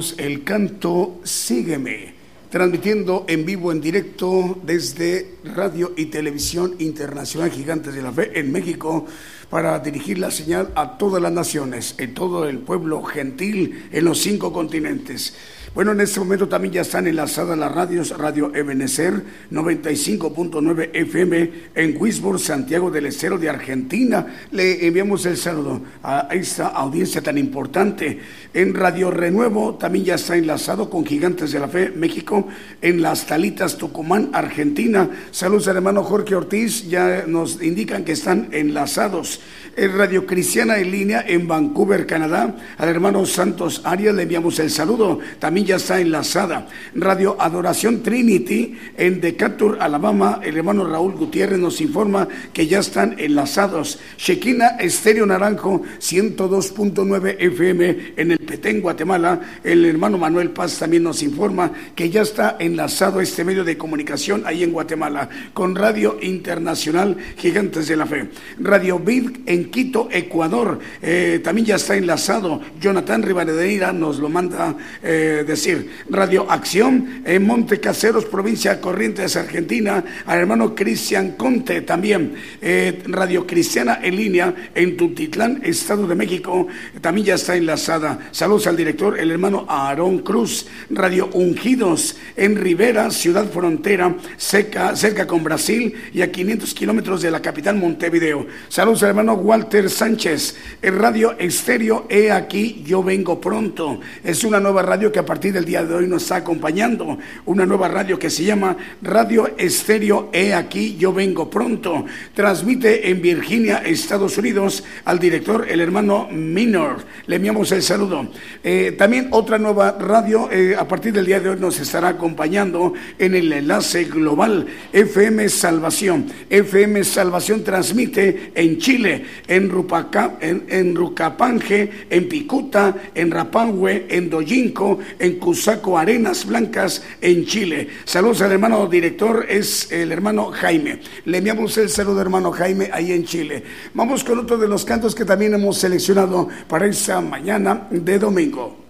Señor. 0.00 0.18
El 0.18 0.34
canto 0.44 1.20
Sígueme, 1.22 2.14
transmitiendo 2.50 3.24
en 3.28 3.44
vivo, 3.44 3.72
en 3.72 3.80
directo 3.80 4.58
desde 4.62 5.36
Radio 5.54 5.92
y 5.96 6.06
Televisión 6.06 6.74
Internacional 6.78 7.50
Gigantes 7.50 7.94
de 7.94 8.02
la 8.02 8.12
Fe 8.12 8.38
en 8.38 8.52
México 8.52 9.06
para 9.50 9.78
dirigir 9.78 10.18
la 10.18 10.30
señal 10.30 10.70
a 10.74 10.98
todas 10.98 11.22
las 11.22 11.32
naciones, 11.32 11.94
en 11.98 12.12
todo 12.12 12.48
el 12.48 12.58
pueblo 12.58 13.02
gentil, 13.04 13.88
en 13.92 14.04
los 14.04 14.18
cinco 14.18 14.52
continentes. 14.52 15.34
Bueno, 15.74 15.90
en 15.90 16.00
este 16.02 16.20
momento 16.20 16.48
también 16.48 16.74
ya 16.74 16.82
están 16.82 17.08
enlazadas 17.08 17.58
las 17.58 17.72
radios, 17.72 18.16
Radio 18.16 18.54
Ebenecer 18.54 19.24
95.9 19.50 20.90
FM 20.92 21.50
en 21.74 21.96
Wisborne, 22.00 22.38
Santiago 22.38 22.92
del 22.92 23.06
Estero 23.06 23.38
de 23.38 23.48
Argentina. 23.48 24.24
Le 24.52 24.86
enviamos 24.86 25.26
el 25.26 25.36
saludo 25.36 25.80
a 26.04 26.28
esta 26.30 26.68
audiencia 26.68 27.22
tan 27.22 27.38
importante. 27.38 28.20
En 28.52 28.72
Radio 28.72 29.10
Renuevo 29.10 29.74
también 29.74 30.04
ya 30.04 30.14
está 30.14 30.36
enlazado 30.36 30.88
con 30.88 31.04
Gigantes 31.04 31.50
de 31.50 31.58
la 31.58 31.66
Fe 31.66 31.90
México 31.90 32.46
en 32.80 33.02
Las 33.02 33.26
Talitas, 33.26 33.76
Tucumán, 33.76 34.30
Argentina. 34.32 35.10
Saludos 35.44 35.68
al 35.68 35.76
hermano 35.76 36.02
Jorge 36.02 36.36
Ortiz, 36.36 36.88
ya 36.88 37.24
nos 37.26 37.62
indican 37.62 38.02
que 38.02 38.12
están 38.12 38.48
enlazados. 38.52 39.42
En 39.76 39.98
Radio 39.98 40.24
Cristiana 40.24 40.78
en 40.78 40.90
línea 40.90 41.22
en 41.26 41.46
Vancouver, 41.46 42.06
Canadá. 42.06 42.56
Al 42.78 42.88
hermano 42.88 43.26
Santos 43.26 43.82
Arias 43.84 44.14
le 44.14 44.22
enviamos 44.22 44.58
el 44.60 44.70
saludo. 44.70 45.18
También 45.40 45.66
ya 45.66 45.76
está 45.76 46.00
enlazada. 46.00 46.68
Radio 46.94 47.36
Adoración 47.38 48.02
Trinity 48.02 48.78
en 48.96 49.20
Decatur, 49.20 49.78
Alabama. 49.80 50.40
El 50.42 50.56
hermano 50.56 50.88
Raúl 50.88 51.14
Gutiérrez 51.16 51.58
nos 51.58 51.82
informa 51.82 52.26
que 52.54 52.66
ya 52.66 52.78
están 52.78 53.16
enlazados. 53.18 53.98
Shequina 54.16 54.76
Estéreo 54.78 55.26
Naranjo 55.26 55.82
102.9 56.00 57.36
FM 57.38 58.14
en 58.16 58.30
el 58.30 58.38
Petén, 58.38 58.80
Guatemala. 58.80 59.40
El 59.62 59.84
hermano 59.84 60.16
Manuel 60.16 60.50
Paz 60.50 60.78
también 60.78 61.02
nos 61.02 61.22
informa 61.22 61.70
que 61.94 62.08
ya 62.08 62.22
está 62.22 62.56
enlazado 62.60 63.20
este 63.20 63.44
medio 63.44 63.64
de 63.64 63.76
comunicación 63.76 64.44
ahí 64.46 64.62
en 64.62 64.72
Guatemala 64.72 65.28
con 65.52 65.74
Radio 65.74 66.18
Internacional 66.20 67.16
Gigantes 67.36 67.88
de 67.88 67.96
la 67.96 68.06
Fe. 68.06 68.28
Radio 68.58 68.98
Vid 68.98 69.30
en 69.46 69.70
Quito, 69.70 70.08
Ecuador. 70.10 70.78
Eh, 71.02 71.40
también 71.42 71.66
ya 71.66 71.76
está 71.76 71.96
enlazado. 71.96 72.60
Jonathan 72.80 73.22
Rivadeneira 73.22 73.92
nos 73.92 74.18
lo 74.18 74.28
manda 74.28 74.76
eh, 75.02 75.44
decir. 75.46 75.90
Radio 76.10 76.50
Acción 76.50 77.22
en 77.24 77.46
Monte 77.46 77.80
Caseros, 77.80 78.24
provincia 78.24 78.80
Corrientes, 78.80 79.36
Argentina. 79.36 80.04
Al 80.26 80.38
hermano 80.38 80.74
Cristian 80.74 81.32
Conte 81.32 81.82
también. 81.82 82.34
Eh, 82.60 83.02
Radio 83.06 83.46
Cristiana 83.46 84.00
en 84.02 84.16
línea 84.16 84.54
en 84.74 84.96
Tutitlán, 84.96 85.60
Estado 85.64 86.06
de 86.06 86.14
México. 86.14 86.66
También 87.00 87.26
ya 87.26 87.34
está 87.34 87.56
enlazada. 87.56 88.18
Saludos 88.30 88.66
al 88.66 88.76
director, 88.76 89.18
el 89.18 89.30
hermano 89.30 89.66
Aarón 89.68 90.18
Cruz. 90.18 90.66
Radio 90.90 91.28
Ungidos 91.32 92.16
en 92.36 92.56
Rivera, 92.56 93.10
Ciudad 93.10 93.50
Frontera, 93.50 94.16
cerca, 94.36 94.96
cerca 94.96 95.23
con 95.26 95.44
Brasil 95.44 95.94
y 96.12 96.22
a 96.22 96.30
500 96.30 96.74
kilómetros 96.74 97.22
de 97.22 97.30
la 97.30 97.40
capital 97.40 97.76
Montevideo. 97.76 98.46
Saludos 98.68 99.02
al 99.02 99.10
hermano 99.10 99.34
Walter 99.34 99.88
Sánchez. 99.90 100.56
El 100.82 100.98
radio 100.98 101.36
Estéreo, 101.38 102.06
he 102.08 102.30
aquí, 102.30 102.82
yo 102.86 103.02
vengo 103.02 103.40
pronto. 103.40 104.00
Es 104.22 104.44
una 104.44 104.60
nueva 104.60 104.82
radio 104.82 105.10
que 105.10 105.18
a 105.18 105.26
partir 105.26 105.52
del 105.52 105.64
día 105.64 105.84
de 105.84 105.94
hoy 105.94 106.06
nos 106.06 106.22
está 106.22 106.36
acompañando. 106.36 107.18
Una 107.46 107.66
nueva 107.66 107.88
radio 107.88 108.18
que 108.18 108.30
se 108.30 108.44
llama 108.44 108.76
Radio 109.02 109.50
Estéreo, 109.56 110.30
he 110.32 110.54
aquí, 110.54 110.96
yo 110.96 111.12
vengo 111.12 111.50
pronto. 111.50 112.04
Transmite 112.34 113.10
en 113.10 113.22
Virginia, 113.22 113.78
Estados 113.78 114.38
Unidos, 114.38 114.84
al 115.04 115.18
director, 115.18 115.66
el 115.68 115.80
hermano 115.80 116.28
Minor. 116.30 117.04
Le 117.26 117.36
enviamos 117.36 117.72
el 117.72 117.82
saludo. 117.82 118.28
Eh, 118.62 118.94
también 118.96 119.28
otra 119.30 119.58
nueva 119.58 119.92
radio, 119.92 120.48
eh, 120.50 120.76
a 120.78 120.86
partir 120.86 121.12
del 121.12 121.26
día 121.26 121.40
de 121.40 121.50
hoy 121.50 121.56
nos 121.58 121.80
estará 121.80 122.08
acompañando 122.08 122.94
en 123.18 123.34
el 123.34 123.52
enlace 123.52 124.04
global 124.04 124.66
FM 125.14 125.48
Salvación. 125.48 126.26
FM 126.50 127.04
Salvación 127.04 127.62
transmite 127.62 128.50
en 128.52 128.78
Chile, 128.78 129.24
en, 129.46 129.70
Rupaca, 129.70 130.38
en, 130.40 130.64
en 130.68 132.28
Picuta, 132.28 132.96
en 133.14 133.30
Rapahue, 133.30 134.06
en 134.08 134.28
Doyinco, 134.28 134.98
en 135.20 135.38
Cusaco, 135.38 135.96
Arenas 135.96 136.44
Blancas, 136.44 137.04
en 137.20 137.46
Chile. 137.46 137.88
Saludos 138.04 138.42
al 138.42 138.52
hermano 138.52 138.88
director, 138.88 139.46
es 139.48 139.92
el 139.92 140.10
hermano 140.10 140.46
Jaime. 140.46 140.98
Le 141.26 141.38
enviamos 141.38 141.78
el 141.78 141.90
saludo, 141.90 142.20
hermano 142.20 142.50
Jaime, 142.50 142.90
ahí 142.92 143.12
en 143.12 143.24
Chile. 143.24 143.62
Vamos 143.94 144.24
con 144.24 144.40
otro 144.40 144.58
de 144.58 144.66
los 144.66 144.84
cantos 144.84 145.14
que 145.14 145.24
también 145.24 145.54
hemos 145.54 145.78
seleccionado 145.78 146.48
para 146.66 146.86
esta 146.86 147.20
mañana 147.20 147.86
de 147.92 148.18
domingo. 148.18 148.83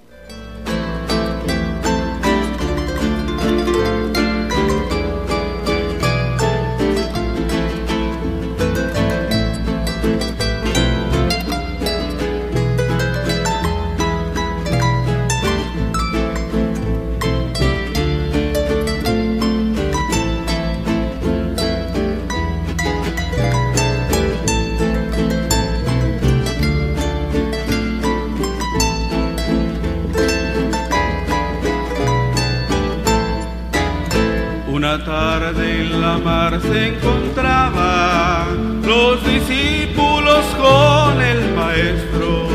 Se 36.61 36.89
encontraban 36.89 38.83
los 38.87 39.25
discípulos 39.27 40.45
con 40.57 41.21
el 41.21 41.53
maestro, 41.55 42.49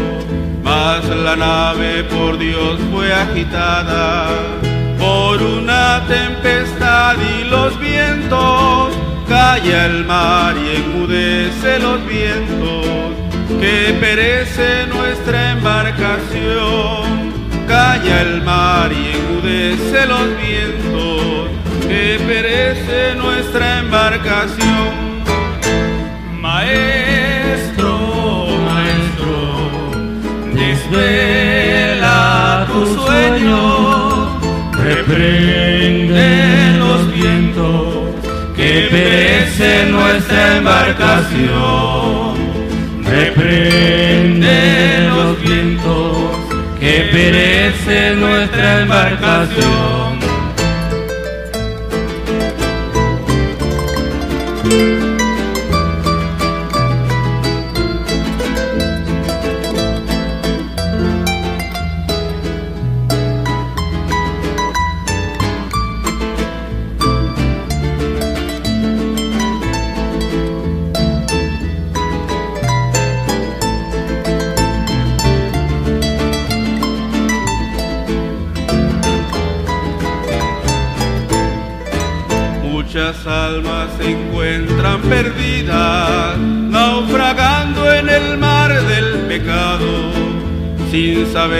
mas 0.63 1.05
la 1.05 1.35
nave 1.35 2.03
por 2.05 2.37
Dios 2.37 2.79
fue 2.91 3.13
agitada 3.13 4.27
por 4.97 5.41
una 5.41 6.05
tempestad 6.07 7.15
y 7.39 7.43
los 7.45 7.79
vientos, 7.79 8.93
calla 9.27 9.85
el 9.87 10.05
mar 10.05 10.55
y 10.57 10.77
enmudece 10.77 11.79
los 11.79 12.05
vientos, 12.07 12.85
que 13.59 13.97
perece 13.99 14.87
nuestra 14.87 15.51
embarcación, 15.51 17.33
calla 17.67 18.21
el 18.21 18.41
mar 18.43 18.91
y 18.91 19.15
enmudece 19.17 20.05
los 20.05 20.27
vientos, 20.37 21.18
perece 22.29 23.15
nuestra 23.15 23.79
embarcación. 23.79 24.93
Maestro, 26.39 27.91
maestro, 28.69 29.33
desvela 30.53 32.19
tu 32.71 32.85
sueño, 32.97 34.39
reprende 34.73 36.27
los 36.77 37.01
vientos, 37.15 37.85
que 38.55 38.71
perece 38.91 39.69
nuestra 39.89 40.57
embarcación. 40.57 42.37
Reprende 43.05 44.57
los 45.09 45.41
vientos, 45.41 46.17
que 46.79 46.95
perece 47.11 48.15
nuestra 48.15 48.81
embarcación. 48.81 50.08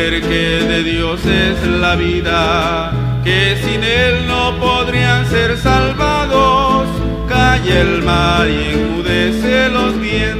Que 0.09 0.65
de 0.67 0.83
Dios 0.83 1.23
es 1.23 1.67
la 1.67 1.95
vida, 1.95 2.91
que 3.23 3.55
sin 3.63 3.83
Él 3.83 4.25
no 4.27 4.59
podrían 4.59 5.27
ser 5.27 5.55
salvados. 5.55 6.87
Calla 7.27 7.81
el 7.81 8.01
mar 8.01 8.49
y 8.49 8.73
enmudece 8.73 9.69
los 9.69 9.99
vientos, 10.01 10.38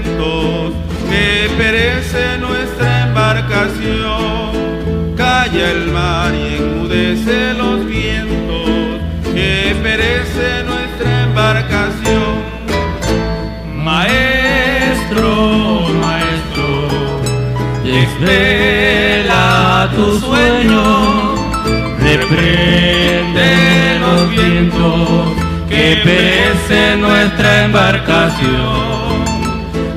reprende 22.30 24.00
los 24.00 24.32
vientos, 24.32 25.30
que 25.70 26.02
perece 26.04 26.98
nuestra 26.98 27.66
embarcación. 27.66 29.24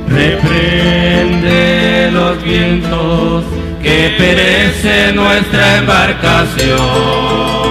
Reprende 0.08 2.10
los 2.12 2.42
vientos, 2.44 3.44
que 3.82 4.14
perece 4.18 5.12
nuestra 5.12 5.78
embarcación. 5.78 7.61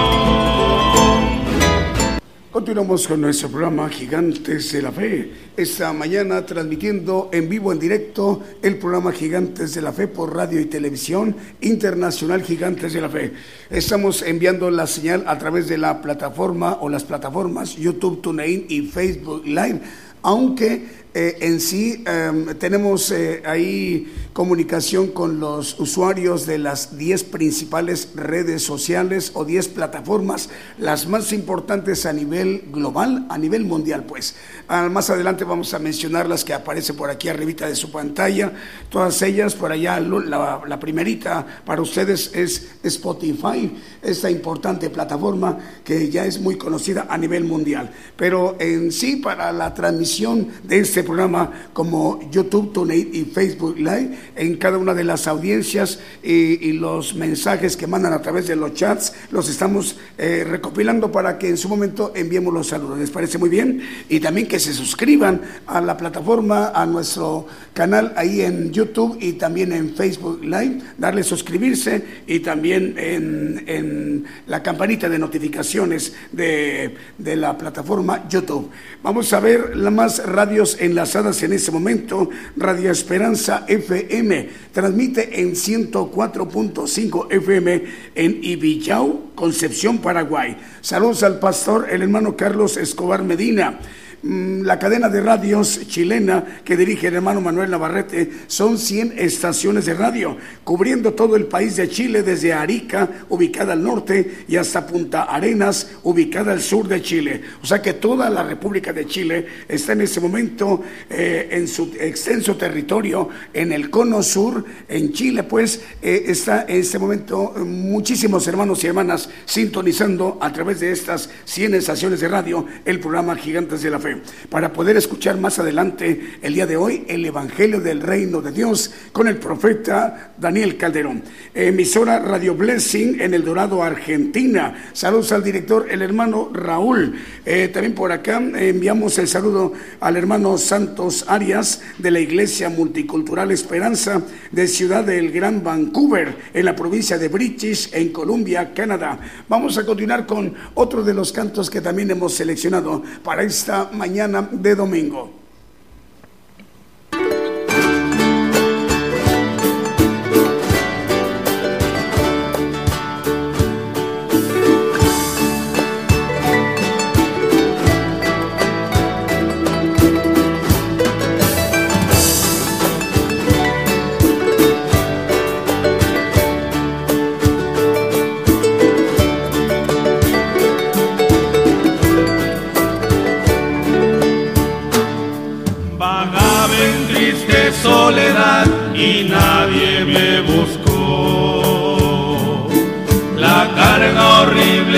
Continuamos 2.72 3.06
con 3.06 3.20
nuestro 3.20 3.50
programa 3.50 3.86
Gigantes 3.90 4.72
de 4.72 4.80
la 4.80 4.90
Fe. 4.90 5.30
Esta 5.54 5.92
mañana 5.92 6.46
transmitiendo 6.46 7.28
en 7.30 7.46
vivo, 7.46 7.70
en 7.70 7.78
directo, 7.78 8.42
el 8.62 8.78
programa 8.78 9.12
Gigantes 9.12 9.74
de 9.74 9.82
la 9.82 9.92
Fe 9.92 10.08
por 10.08 10.34
radio 10.34 10.58
y 10.58 10.64
televisión 10.64 11.36
internacional 11.60 12.42
Gigantes 12.42 12.94
de 12.94 13.02
la 13.02 13.10
Fe. 13.10 13.34
Estamos 13.68 14.22
enviando 14.22 14.70
la 14.70 14.86
señal 14.86 15.22
a 15.26 15.36
través 15.36 15.68
de 15.68 15.76
la 15.76 16.00
plataforma 16.00 16.78
o 16.80 16.88
las 16.88 17.04
plataformas 17.04 17.76
YouTube, 17.76 18.22
TuneIn 18.22 18.64
y 18.70 18.86
Facebook 18.86 19.44
Live, 19.44 19.82
aunque 20.22 21.01
eh, 21.14 21.36
en 21.40 21.60
sí 21.60 22.02
eh, 22.06 22.54
tenemos 22.58 23.10
eh, 23.10 23.42
ahí 23.44 24.10
comunicación 24.32 25.08
con 25.08 25.40
los 25.40 25.78
usuarios 25.78 26.46
de 26.46 26.56
las 26.56 26.96
10 26.96 27.24
principales 27.24 28.08
redes 28.14 28.62
sociales 28.62 29.30
o 29.34 29.44
10 29.44 29.68
plataformas, 29.68 30.48
las 30.78 31.06
más 31.06 31.34
importantes 31.34 32.06
a 32.06 32.14
nivel 32.14 32.64
global, 32.72 33.26
a 33.28 33.36
nivel 33.36 33.64
mundial 33.64 34.04
pues. 34.04 34.36
Ah, 34.68 34.88
más 34.88 35.10
adelante 35.10 35.44
vamos 35.44 35.74
a 35.74 35.78
mencionar 35.78 36.26
las 36.30 36.44
que 36.44 36.54
aparecen 36.54 36.96
por 36.96 37.10
aquí 37.10 37.28
arribita 37.28 37.68
de 37.68 37.76
su 37.76 37.90
pantalla, 37.90 38.52
todas 38.88 39.20
ellas 39.20 39.54
por 39.54 39.70
allá, 39.70 40.00
la, 40.00 40.62
la 40.66 40.80
primerita 40.80 41.46
para 41.66 41.82
ustedes 41.82 42.30
es 42.32 42.70
Spotify, 42.82 43.70
esta 44.00 44.30
importante 44.30 44.88
plataforma 44.88 45.58
que 45.84 46.08
ya 46.08 46.24
es 46.24 46.40
muy 46.40 46.56
conocida 46.56 47.06
a 47.10 47.18
nivel 47.18 47.44
mundial, 47.44 47.92
pero 48.16 48.56
en 48.58 48.90
sí 48.92 49.16
para 49.16 49.52
la 49.52 49.74
transmisión 49.74 50.48
de 50.62 50.78
este 50.78 51.01
programa 51.02 51.50
como 51.72 52.20
YouTube, 52.30 52.72
TuneIn 52.72 53.10
y 53.12 53.24
Facebook 53.24 53.76
Live 53.76 54.18
en 54.36 54.56
cada 54.56 54.78
una 54.78 54.94
de 54.94 55.04
las 55.04 55.26
audiencias 55.26 56.00
y, 56.22 56.72
los 56.72 57.14
mensajes 57.14 57.76
que 57.76 57.86
mandan 57.86 58.12
a 58.12 58.22
través 58.22 58.48
de 58.48 58.56
los 58.56 58.74
chats 58.74 59.12
los 59.30 59.48
estamos 59.48 59.96
eh, 60.18 60.44
recopilando 60.48 61.12
para 61.12 61.38
que 61.38 61.48
en 61.48 61.56
su 61.56 61.68
momento 61.68 62.12
enviemos 62.14 62.52
los 62.52 62.68
saludos. 62.68 62.98
¿Les 62.98 63.10
parece 63.10 63.38
muy 63.38 63.50
bien? 63.50 63.82
Y 64.08 64.20
también 64.20 64.48
que 64.48 64.58
se 64.58 64.72
suscriban 64.72 65.42
a 65.66 65.80
la 65.80 65.96
plataforma, 65.96 66.72
a 66.74 66.86
nuestro 66.86 67.46
canal 67.72 68.12
ahí 68.16 68.42
en 68.42 68.70
YouTube 68.70 69.16
y 69.20 69.34
también 69.34 69.72
en 69.72 69.94
Facebook 69.94 70.44
Live, 70.44 70.80
darle 70.98 71.22
suscribirse 71.22 72.02
y 72.26 72.40
también 72.40 72.94
en, 72.98 73.64
en 73.66 74.24
la 74.46 74.62
campanita 74.62 75.08
de 75.08 75.18
notificaciones 75.18 76.14
de, 76.32 76.94
de 77.18 77.36
la 77.36 77.56
plataforma 77.56 78.28
YouTube. 78.28 78.70
Vamos 79.02 79.32
a 79.32 79.40
ver 79.40 79.76
las 79.76 79.92
más 79.92 80.26
radios 80.26 80.76
enlazadas 80.80 81.42
en 81.42 81.52
este 81.52 81.70
momento. 81.70 82.28
Radio 82.56 82.90
Esperanza 82.90 83.64
FM 83.66 84.48
transmite 84.72 85.40
en 85.40 85.52
104.5 85.52 87.26
FM 87.30 87.84
en 88.14 88.44
Ibillau, 88.44 89.32
Concepción, 89.34 89.98
Paraguay. 89.98 90.56
Saludos 90.80 91.22
al 91.22 91.38
pastor, 91.38 91.88
el 91.90 92.02
hermano 92.02 92.36
Carlos 92.36 92.76
Escobar 92.76 93.22
Medina 93.22 93.78
la 94.22 94.78
cadena 94.78 95.08
de 95.08 95.20
radios 95.20 95.80
chilena 95.88 96.60
que 96.64 96.76
dirige 96.76 97.08
el 97.08 97.14
hermano 97.14 97.40
Manuel 97.40 97.70
Navarrete 97.70 98.30
son 98.46 98.78
100 98.78 99.14
estaciones 99.18 99.86
de 99.86 99.94
radio, 99.94 100.36
cubriendo 100.62 101.12
todo 101.14 101.34
el 101.34 101.46
país 101.46 101.74
de 101.74 101.88
Chile, 101.88 102.22
desde 102.22 102.52
Arica, 102.52 103.08
ubicada 103.30 103.72
al 103.72 103.82
norte, 103.82 104.44
y 104.46 104.56
hasta 104.56 104.86
Punta 104.86 105.24
Arenas, 105.24 105.90
ubicada 106.04 106.52
al 106.52 106.60
sur 106.60 106.86
de 106.86 107.02
Chile. 107.02 107.40
O 107.62 107.66
sea 107.66 107.82
que 107.82 107.94
toda 107.94 108.30
la 108.30 108.44
República 108.44 108.92
de 108.92 109.06
Chile 109.06 109.46
está 109.68 109.92
en 109.92 110.02
este 110.02 110.20
momento 110.20 110.82
eh, 111.10 111.48
en 111.50 111.66
su 111.66 111.92
extenso 111.98 112.56
territorio, 112.56 113.28
en 113.52 113.72
el 113.72 113.90
cono 113.90 114.22
sur, 114.22 114.64
en 114.88 115.12
Chile, 115.12 115.42
pues 115.42 115.80
eh, 116.00 116.24
está 116.26 116.64
en 116.68 116.76
este 116.76 116.98
momento 117.00 117.54
muchísimos 117.56 118.46
hermanos 118.46 118.84
y 118.84 118.86
hermanas 118.86 119.28
sintonizando 119.46 120.38
a 120.40 120.52
través 120.52 120.78
de 120.78 120.92
estas 120.92 121.28
100 121.44 121.74
estaciones 121.74 122.20
de 122.20 122.28
radio 122.28 122.66
el 122.84 123.00
programa 123.00 123.34
Gigantes 123.34 123.82
de 123.82 123.90
la 123.90 123.98
Fe. 123.98 124.11
9 124.12 124.22
para 124.52 124.72
poder 124.72 124.96
escuchar 124.96 125.38
más 125.38 125.58
adelante 125.58 126.36
el 126.42 126.54
día 126.54 126.66
de 126.66 126.76
hoy 126.76 127.04
el 127.08 127.24
Evangelio 127.24 127.80
del 127.80 128.00
Reino 128.00 128.42
de 128.42 128.52
Dios 128.52 128.92
con 129.12 129.26
el 129.26 129.38
profeta 129.38 130.32
Daniel 130.38 130.76
Calderón. 130.76 131.22
Emisora 131.54 132.18
Radio 132.18 132.54
Blessing 132.54 133.20
en 133.20 133.34
El 133.34 133.44
Dorado, 133.44 133.82
Argentina. 133.82 134.90
Saludos 134.92 135.32
al 135.32 135.42
director, 135.42 135.86
el 135.90 136.02
hermano 136.02 136.50
Raúl. 136.52 137.14
Eh, 137.46 137.68
también 137.72 137.94
por 137.94 138.12
acá 138.12 138.36
enviamos 138.36 139.18
el 139.18 139.28
saludo 139.28 139.72
al 140.00 140.16
hermano 140.16 140.58
Santos 140.58 141.24
Arias 141.28 141.80
de 141.98 142.10
la 142.10 142.20
Iglesia 142.20 142.68
Multicultural 142.68 143.50
Esperanza 143.50 144.22
de 144.50 144.68
Ciudad 144.68 145.04
del 145.04 145.32
Gran 145.32 145.64
Vancouver, 145.64 146.36
en 146.52 146.64
la 146.64 146.76
provincia 146.76 147.18
de 147.18 147.28
British, 147.28 147.90
en 147.92 148.10
Columbia, 148.10 148.74
Canadá. 148.74 149.18
Vamos 149.48 149.78
a 149.78 149.86
continuar 149.86 150.26
con 150.26 150.54
otro 150.74 151.02
de 151.02 151.14
los 151.14 151.32
cantos 151.32 151.70
que 151.70 151.80
también 151.80 152.10
hemos 152.10 152.34
seleccionado 152.34 153.02
para 153.24 153.42
esta 153.42 153.90
mañana 153.92 154.01
de 154.06 154.74
domingo. 154.74 155.41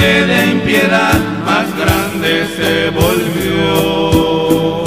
de 0.04 0.50
impiedad 0.50 1.18
más 1.46 1.66
grande 1.76 2.46
se 2.56 2.90
volvió. 2.90 4.82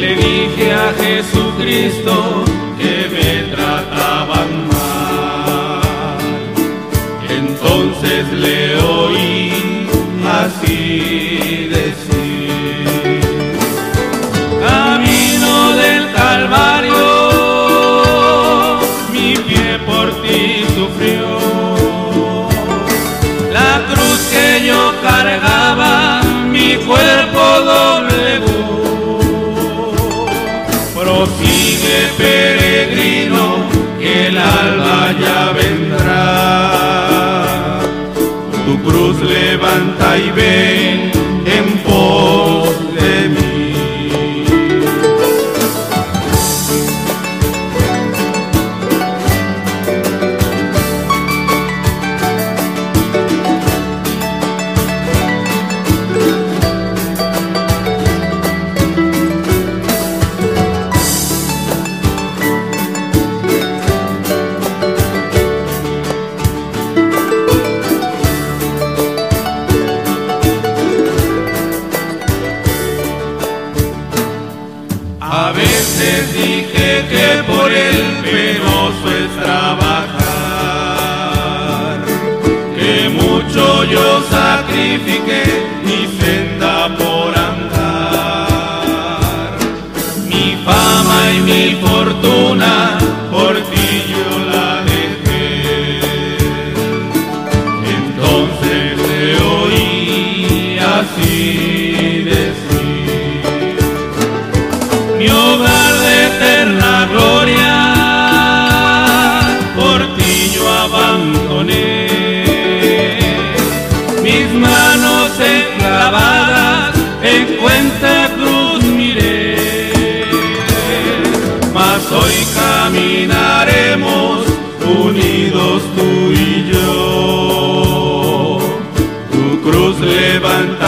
Le 0.00 0.16
dije 0.16 0.72
a 0.72 0.94
Jesucristo 0.98 2.44
que 2.78 2.94
me 3.14 3.30
trataban 3.54 4.50
mal. 4.68 6.18
Entonces 7.28 8.32
le 8.32 8.78
oí 8.78 9.52
así. 10.26 11.21
peregrino 32.16 33.66
el 34.00 34.36
alba 34.38 35.12
ya 35.20 35.52
vendrá. 35.52 36.22
Tu 38.64 38.72
cruz 38.82 39.16
levanta 39.22 40.18
y 40.18 40.30
ve. 40.30 40.71
fiquei. 85.04 85.61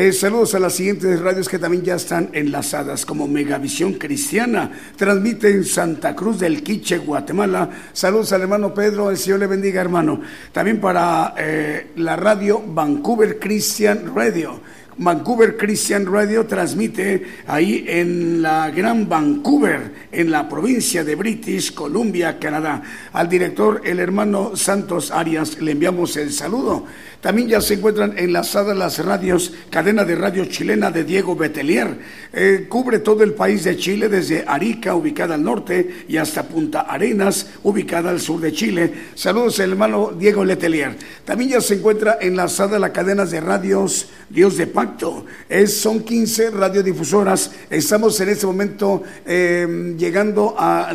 Eh, 0.00 0.12
saludos 0.12 0.54
a 0.54 0.60
las 0.60 0.74
siguientes 0.74 1.18
radios 1.18 1.48
que 1.48 1.58
también 1.58 1.82
ya 1.82 1.96
están 1.96 2.30
enlazadas, 2.32 3.04
como 3.04 3.26
Megavisión 3.26 3.94
Cristiana, 3.94 4.70
transmite 4.94 5.50
en 5.50 5.64
Santa 5.64 6.14
Cruz 6.14 6.38
del 6.38 6.62
Quiche, 6.62 6.98
Guatemala. 6.98 7.68
Saludos 7.92 8.32
al 8.32 8.42
hermano 8.42 8.72
Pedro, 8.72 9.10
el 9.10 9.16
Señor 9.16 9.40
le 9.40 9.48
bendiga, 9.48 9.80
hermano. 9.80 10.20
También 10.52 10.80
para 10.80 11.34
eh, 11.36 11.88
la 11.96 12.14
radio 12.14 12.62
Vancouver 12.64 13.40
Christian 13.40 14.14
Radio 14.14 14.60
Vancouver 14.98 15.56
Christian 15.56 16.06
Radio 16.06 16.44
transmite 16.46 17.24
ahí 17.46 17.84
en 17.86 18.42
la 18.42 18.68
Gran 18.70 19.08
Vancouver, 19.08 20.08
en 20.10 20.30
la 20.30 20.48
provincia 20.48 21.04
de 21.04 21.14
British 21.14 21.72
Columbia, 21.72 22.38
Canadá. 22.40 22.82
Al 23.12 23.28
director, 23.28 23.80
el 23.84 24.00
hermano 24.00 24.56
Santos 24.56 25.12
Arias, 25.12 25.60
le 25.60 25.70
enviamos 25.70 26.16
el 26.16 26.32
saludo. 26.32 26.84
También 27.20 27.48
ya 27.48 27.60
se 27.60 27.74
encuentran 27.74 28.14
enlazadas 28.16 28.76
las 28.76 29.04
radios, 29.04 29.52
cadena 29.70 30.04
de 30.04 30.14
radio 30.14 30.44
chilena 30.44 30.92
de 30.92 31.02
Diego 31.02 31.34
Betelier. 31.34 31.98
Eh, 32.32 32.66
cubre 32.68 33.00
todo 33.00 33.24
el 33.24 33.34
país 33.34 33.64
de 33.64 33.76
Chile, 33.76 34.08
desde 34.08 34.44
Arica, 34.46 34.94
ubicada 34.94 35.34
al 35.34 35.42
norte, 35.42 36.04
y 36.06 36.16
hasta 36.16 36.44
Punta 36.44 36.82
Arenas, 36.82 37.48
ubicada 37.64 38.10
al 38.10 38.20
sur 38.20 38.40
de 38.40 38.52
Chile. 38.52 38.92
Saludos, 39.16 39.58
hermano 39.58 40.12
Diego 40.16 40.44
Letelier. 40.44 40.96
También 41.24 41.50
ya 41.50 41.60
se 41.60 41.74
encuentra 41.74 42.18
enlazada 42.20 42.78
la 42.78 42.92
cadena 42.92 43.24
de 43.24 43.40
radios 43.40 44.10
Dios 44.30 44.56
de 44.56 44.68
Pacto. 44.68 45.26
Es, 45.48 45.76
son 45.76 46.04
15 46.04 46.50
radiodifusoras. 46.50 47.50
Estamos 47.68 48.20
en 48.20 48.28
este 48.28 48.46
momento 48.46 49.02
eh, 49.26 49.94
llegando 49.98 50.54
a 50.56 50.92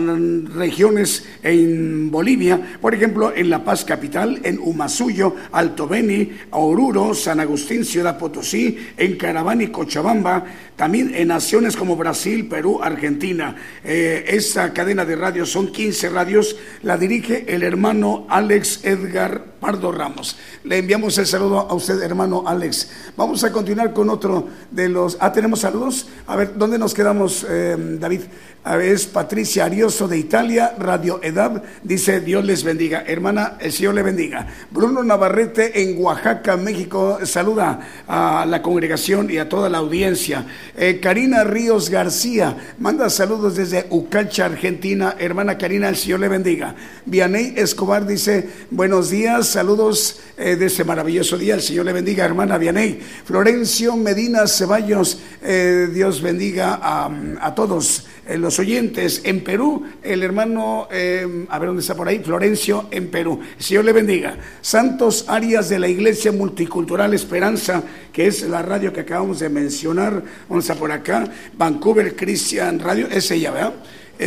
regiones 0.55 1.25
en 1.41 2.09
Bolivia, 2.09 2.77
por 2.79 2.93
ejemplo, 2.93 3.33
en 3.35 3.49
La 3.49 3.65
Paz 3.65 3.83
Capital, 3.83 4.39
en 4.43 4.57
Humasuyo, 4.59 5.35
Alto 5.51 5.85
Beni, 5.87 6.12
Oruro, 6.51 7.13
San 7.13 7.39
Agustín, 7.39 7.85
Ciudad 7.85 8.17
Potosí, 8.17 8.77
en 8.97 9.17
Caravana 9.17 9.63
y 9.63 9.67
Cochabamba, 9.67 10.45
también 10.75 11.13
en 11.13 11.27
naciones 11.29 11.75
como 11.75 11.95
Brasil, 11.95 12.47
Perú, 12.47 12.79
Argentina. 12.81 13.55
Eh, 13.83 14.25
esta 14.27 14.73
cadena 14.73 15.05
de 15.05 15.15
radios 15.15 15.49
son 15.51 15.71
15 15.71 16.09
radios, 16.09 16.55
la 16.81 16.97
dirige 16.97 17.45
el 17.47 17.63
hermano 17.63 18.25
Alex 18.29 18.83
Edgar 18.83 19.52
Pardo 19.63 19.93
Ramos. 19.93 20.35
Le 20.65 20.79
enviamos 20.79 21.17
el 21.17 21.25
saludo 21.25 21.57
a 21.57 21.73
usted, 21.73 22.01
hermano 22.01 22.43
Alex. 22.45 22.89
Vamos 23.15 23.45
a 23.45 23.51
continuar 23.53 23.93
con 23.93 24.09
otro 24.09 24.49
de 24.69 24.89
los... 24.89 25.15
Ah, 25.21 25.31
tenemos 25.31 25.61
saludos. 25.61 26.05
A 26.27 26.35
ver, 26.35 26.57
¿dónde 26.57 26.77
nos 26.77 26.93
quedamos, 26.93 27.45
eh, 27.47 27.77
David? 27.97 28.23
A 28.65 28.77
es 28.77 29.07
Patricia 29.07 29.65
Arioso 29.65 30.07
de 30.07 30.17
Italia, 30.17 30.73
Radio 30.79 31.19
Edad, 31.21 31.61
dice 31.83 32.21
Dios 32.21 32.45
les 32.45 32.63
bendiga. 32.63 33.03
Hermana, 33.05 33.57
el 33.59 33.73
Señor 33.73 33.93
le 33.93 34.03
bendiga. 34.03 34.47
Bruno 34.71 35.03
Navarrete 35.03 35.81
en 35.81 36.01
Oaxaca, 36.01 36.55
México, 36.55 37.19
saluda 37.25 37.81
a 38.07 38.45
la 38.47 38.61
congregación 38.61 39.29
y 39.29 39.37
a 39.37 39.49
toda 39.49 39.69
la 39.69 39.79
audiencia. 39.79 40.45
Eh, 40.77 41.01
Karina 41.01 41.43
Ríos 41.43 41.89
García, 41.89 42.55
manda 42.79 43.09
saludos 43.09 43.57
desde 43.57 43.85
Ucacha, 43.89 44.45
Argentina. 44.45 45.15
Hermana 45.19 45.57
Karina, 45.57 45.89
el 45.89 45.97
Señor 45.97 46.21
le 46.21 46.29
bendiga. 46.29 46.73
Vianey 47.05 47.55
Escobar 47.57 48.05
dice, 48.05 48.49
buenos 48.71 49.09
días, 49.09 49.52
saludos 49.53 50.19
eh, 50.35 50.55
de 50.55 50.65
este 50.65 50.83
maravilloso 50.83 51.37
día. 51.37 51.53
El 51.53 51.61
Señor 51.61 51.85
le 51.85 51.93
bendiga, 51.93 52.25
hermana 52.25 52.57
Vianey. 52.57 52.99
Florencio 53.23 53.95
Medina 53.95 54.47
Ceballos, 54.47 55.19
eh, 55.43 55.89
Dios 55.93 56.23
bendiga 56.23 56.79
a, 56.81 57.53
todos 57.53 58.07
los 58.35 58.57
oyentes 58.57 59.21
en 59.25 59.43
Perú, 59.43 59.85
el 60.01 60.23
hermano, 60.23 60.87
eh, 60.91 61.45
a 61.49 61.59
ver 61.59 61.67
dónde 61.67 61.81
está 61.81 61.93
por 61.93 62.07
ahí, 62.07 62.17
Florencio 62.17 62.87
en 62.89 63.11
Perú. 63.11 63.41
Señor 63.59 63.85
le 63.85 63.93
bendiga. 63.93 64.37
Santos 64.61 65.25
Arias 65.27 65.69
de 65.69 65.77
la 65.77 65.87
Iglesia 65.87 66.31
Multicultural 66.31 67.13
Esperanza, 67.13 67.83
que 68.11 68.25
es 68.25 68.41
la 68.41 68.63
radio 68.63 68.91
que 68.91 69.01
acabamos 69.01 69.39
de 69.39 69.49
mencionar, 69.49 70.23
vamos 70.49 70.67
a 70.67 70.75
por 70.75 70.91
acá, 70.91 71.25
Vancouver 71.55 72.15
Christian 72.15 72.79
Radio, 72.79 73.07
es 73.07 73.29
ella, 73.29 73.51
¿verdad? 73.51 73.73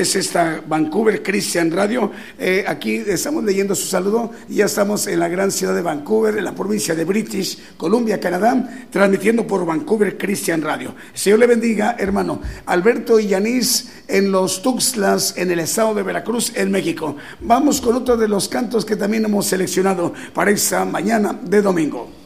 Es 0.01 0.17
esta 0.17 0.63
Vancouver 0.67 1.23
Christian 1.23 1.71
Radio. 1.71 2.11
Eh, 2.39 2.65
aquí 2.67 2.97
estamos 3.07 3.45
leyendo 3.45 3.75
su 3.75 3.87
saludo 3.87 4.31
ya 4.49 4.67
estamos 4.67 5.07
en 5.07 5.21
la 5.21 5.29
gran 5.29 5.51
ciudad 5.51 5.75
de 5.75 5.83
Vancouver, 5.83 6.37
en 6.37 6.45
la 6.45 6.55
provincia 6.55 6.95
de 6.95 7.05
British 7.05 7.59
Columbia, 7.77 8.21
Canadá, 8.21 8.87
transmitiendo 8.91 9.47
por 9.47 9.65
Vancouver 9.67 10.17
Christian 10.17 10.63
Radio. 10.63 10.95
Señor 11.15 11.41
le 11.41 11.47
bendiga, 11.47 11.97
hermano. 11.99 12.41
Alberto 12.67 13.19
y 13.21 13.29
Yanis 13.29 13.91
en 14.09 14.31
los 14.33 14.63
Tuxtlas, 14.63 15.37
en 15.37 15.51
el 15.51 15.61
estado 15.61 15.95
de 15.95 16.03
Veracruz, 16.03 16.53
en 16.55 16.71
México. 16.71 17.17
Vamos 17.41 17.81
con 17.81 17.97
otro 17.97 18.17
de 18.17 18.29
los 18.29 18.49
cantos 18.49 18.85
que 18.85 18.97
también 18.97 19.25
hemos 19.25 19.47
seleccionado 19.47 20.13
para 20.33 20.51
esta 20.51 20.85
mañana 20.85 21.39
de 21.43 21.63
domingo. 21.63 22.26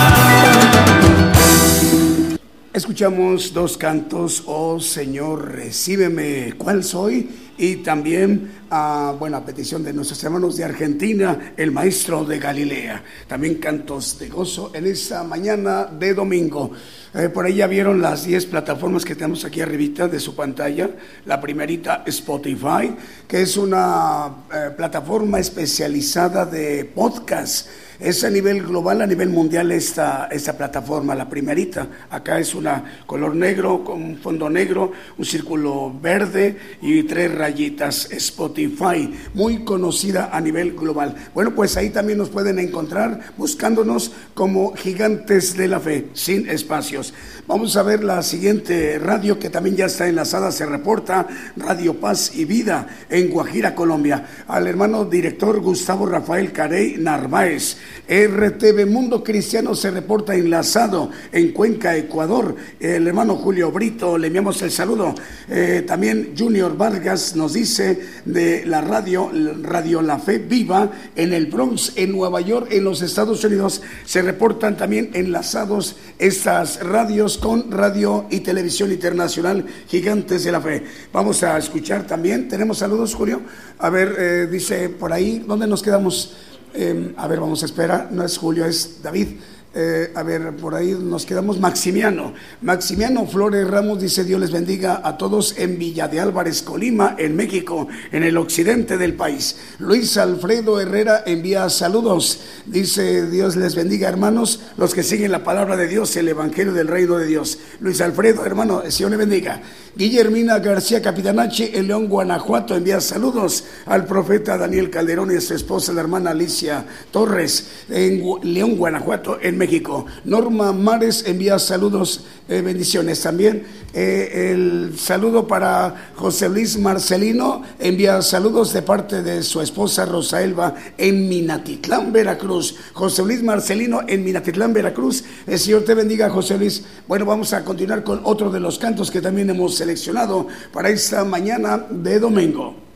Escuchamos 3.01 3.51
dos 3.51 3.77
cantos, 3.79 4.43
Oh 4.45 4.79
Señor, 4.79 5.53
recíbeme, 5.53 6.53
¿cuál 6.55 6.83
soy? 6.83 7.31
Y 7.57 7.77
también, 7.77 8.51
a, 8.69 9.15
bueno, 9.17 9.37
a 9.37 9.43
petición 9.43 9.83
de 9.83 9.91
nuestros 9.91 10.23
hermanos 10.23 10.55
de 10.55 10.65
Argentina, 10.65 11.53
el 11.57 11.71
Maestro 11.71 12.23
de 12.23 12.37
Galilea. 12.37 13.03
También 13.27 13.55
cantos 13.55 14.19
de 14.19 14.29
gozo 14.29 14.69
en 14.75 14.85
esta 14.85 15.23
mañana 15.23 15.85
de 15.85 16.13
domingo. 16.13 16.73
Eh, 17.15 17.29
por 17.29 17.45
ahí 17.45 17.55
ya 17.55 17.65
vieron 17.65 18.03
las 18.03 18.23
10 18.23 18.45
plataformas 18.45 19.03
que 19.03 19.15
tenemos 19.15 19.45
aquí 19.45 19.61
arribita 19.61 20.07
de 20.07 20.19
su 20.19 20.35
pantalla. 20.35 20.91
La 21.25 21.41
primerita, 21.41 22.03
Spotify, 22.05 22.95
que 23.27 23.41
es 23.41 23.57
una 23.57 24.27
eh, 24.53 24.69
plataforma 24.77 25.39
especializada 25.39 26.45
de 26.45 26.85
podcast. 26.85 27.67
Es 28.01 28.23
a 28.23 28.31
nivel 28.31 28.63
global, 28.63 29.03
a 29.03 29.05
nivel 29.05 29.29
mundial 29.29 29.71
esta, 29.71 30.27
esta 30.31 30.57
plataforma, 30.57 31.13
la 31.13 31.29
primerita. 31.29 31.87
Acá 32.09 32.39
es 32.39 32.55
una 32.55 32.83
color 33.05 33.35
negro 33.35 33.83
con 33.83 34.01
un 34.01 34.17
fondo 34.17 34.49
negro, 34.49 34.91
un 35.19 35.23
círculo 35.23 35.93
verde 36.01 36.57
y 36.81 37.03
tres 37.03 37.31
rayitas. 37.31 38.11
Spotify, 38.11 39.13
muy 39.35 39.63
conocida 39.63 40.31
a 40.33 40.41
nivel 40.41 40.73
global. 40.73 41.13
Bueno, 41.35 41.53
pues 41.53 41.77
ahí 41.77 41.91
también 41.91 42.17
nos 42.17 42.29
pueden 42.29 42.57
encontrar 42.57 43.33
buscándonos 43.37 44.11
como 44.33 44.73
gigantes 44.75 45.55
de 45.55 45.67
la 45.67 45.79
fe, 45.79 46.07
sin 46.13 46.49
espacios. 46.49 47.13
Vamos 47.45 47.77
a 47.77 47.83
ver 47.83 48.03
la 48.03 48.23
siguiente 48.23 48.97
radio 48.97 49.37
que 49.37 49.51
también 49.51 49.75
ya 49.75 49.85
está 49.85 50.07
enlazada, 50.07 50.51
se 50.51 50.65
reporta 50.65 51.27
Radio 51.55 51.99
Paz 51.99 52.31
y 52.33 52.45
Vida 52.45 52.87
en 53.11 53.29
Guajira, 53.29 53.75
Colombia. 53.75 54.25
Al 54.47 54.65
hermano 54.65 55.05
director 55.05 55.59
Gustavo 55.59 56.07
Rafael 56.07 56.51
Carey 56.51 56.95
Narváez. 56.97 57.77
RTV 58.07 58.85
Mundo 58.85 59.23
Cristiano 59.23 59.73
se 59.75 59.91
reporta 59.91 60.35
enlazado 60.35 61.09
en 61.31 61.51
Cuenca, 61.51 61.95
Ecuador. 61.95 62.55
El 62.79 63.07
hermano 63.07 63.35
Julio 63.37 63.71
Brito, 63.71 64.17
le 64.17 64.27
enviamos 64.27 64.61
el 64.61 64.71
saludo. 64.71 65.15
Eh, 65.49 65.83
también 65.87 66.33
Junior 66.37 66.75
Vargas 66.75 67.35
nos 67.35 67.53
dice 67.53 67.99
de 68.25 68.65
la 68.65 68.81
radio, 68.81 69.31
Radio 69.61 70.01
La 70.01 70.19
Fe 70.19 70.39
Viva 70.39 70.91
en 71.15 71.33
el 71.33 71.45
Bronx, 71.45 71.93
en 71.95 72.11
Nueva 72.11 72.41
York, 72.41 72.67
en 72.71 72.83
los 72.83 73.01
Estados 73.01 73.43
Unidos. 73.43 73.81
Se 74.05 74.21
reportan 74.21 74.77
también 74.77 75.11
enlazados 75.13 75.95
estas 76.19 76.81
radios 76.81 77.37
con 77.37 77.71
Radio 77.71 78.25
y 78.29 78.41
Televisión 78.41 78.91
Internacional 78.91 79.65
Gigantes 79.87 80.43
de 80.43 80.51
la 80.51 80.61
Fe. 80.61 80.83
Vamos 81.13 81.43
a 81.43 81.57
escuchar 81.57 82.05
también. 82.05 82.47
¿Tenemos 82.47 82.79
saludos, 82.79 83.15
Julio? 83.15 83.41
A 83.79 83.89
ver, 83.89 84.15
eh, 84.19 84.47
dice 84.51 84.89
por 84.89 85.13
ahí, 85.13 85.43
¿dónde 85.47 85.67
nos 85.67 85.81
quedamos? 85.81 86.35
Eh, 86.73 87.13
a 87.17 87.27
ver, 87.27 87.39
vamos 87.39 87.63
a 87.63 87.65
esperar. 87.65 88.09
No 88.11 88.23
es 88.23 88.37
Julio, 88.37 88.65
es 88.65 89.01
David. 89.03 89.27
eh, 89.73 90.11
a 90.15 90.23
ver, 90.23 90.53
por 90.57 90.75
ahí 90.75 90.97
nos 90.99 91.25
quedamos. 91.25 91.59
Maximiano. 91.59 92.33
Maximiano 92.61 93.25
Flores 93.25 93.67
Ramos 93.67 94.01
dice: 94.01 94.23
Dios 94.23 94.39
les 94.39 94.51
bendiga 94.51 95.01
a 95.03 95.17
todos 95.17 95.57
en 95.57 95.79
Villa 95.79 96.07
de 96.07 96.19
Álvarez, 96.19 96.61
Colima, 96.61 97.15
en 97.17 97.35
México, 97.35 97.87
en 98.11 98.23
el 98.23 98.35
occidente 98.37 98.97
del 98.97 99.13
país. 99.13 99.55
Luis 99.79 100.17
Alfredo 100.17 100.79
Herrera 100.81 101.23
envía 101.25 101.69
saludos. 101.69 102.41
Dice: 102.65 103.29
Dios 103.29 103.55
les 103.55 103.75
bendiga, 103.75 104.09
hermanos, 104.09 104.59
los 104.77 104.93
que 104.93 105.03
siguen 105.03 105.31
la 105.31 105.43
palabra 105.43 105.77
de 105.77 105.87
Dios, 105.87 106.15
el 106.17 106.27
evangelio 106.27 106.73
del 106.73 106.87
reino 106.87 107.17
de 107.17 107.27
Dios. 107.27 107.57
Luis 107.79 108.01
Alfredo, 108.01 108.45
hermano, 108.45 108.83
Señor 108.89 109.11
le 109.11 109.17
bendiga. 109.17 109.61
Guillermina 109.93 110.59
García 110.59 111.01
Capitanache, 111.01 111.77
en 111.77 111.87
León, 111.87 112.07
Guanajuato, 112.07 112.75
envía 112.75 113.01
saludos 113.01 113.65
al 113.85 114.05
profeta 114.05 114.57
Daniel 114.57 114.89
Calderón 114.89 115.31
y 115.31 115.35
a 115.35 115.41
su 115.41 115.53
esposa, 115.53 115.91
la 115.91 115.99
hermana 115.99 116.31
Alicia 116.31 116.85
Torres, 117.11 117.67
en 117.89 118.23
León, 118.43 118.77
Guanajuato, 118.77 119.37
en 119.41 119.57
México. 119.57 120.05
Norma 120.23 120.71
Mares 120.71 121.25
envía 121.27 121.59
saludos, 121.59 122.23
eh, 122.47 122.61
bendiciones 122.61 123.21
también. 123.21 123.63
Eh, 123.93 124.51
el 124.51 124.97
saludo 124.97 125.47
para 125.47 126.11
José 126.15 126.47
Luis 126.49 126.77
Marcelino, 126.77 127.61
envía 127.79 128.21
saludos 128.21 128.73
de 128.73 128.81
parte 128.81 129.21
de 129.21 129.43
su 129.43 129.61
esposa 129.61 130.05
Rosaelva 130.05 130.75
en 130.97 131.27
Minatitlán, 131.27 132.13
Veracruz. 132.13 132.75
José 132.93 133.23
Luis 133.23 133.43
Marcelino 133.43 134.01
en 134.07 134.23
Minatitlán, 134.23 134.73
Veracruz. 134.73 135.23
El 135.45 135.59
Señor 135.59 135.83
te 135.83 135.93
bendiga, 135.93 136.29
José 136.29 136.57
Luis. 136.57 136.83
Bueno, 137.07 137.25
vamos 137.25 137.53
a 137.53 137.63
continuar 137.63 138.03
con 138.03 138.21
otro 138.23 138.49
de 138.49 138.59
los 138.59 138.79
cantos 138.79 139.11
que 139.11 139.21
también 139.21 139.49
hemos 139.49 139.75
seleccionado 139.75 140.47
para 140.71 140.89
esta 140.89 141.23
mañana 141.25 141.85
de 141.89 142.19
domingo. 142.19 142.90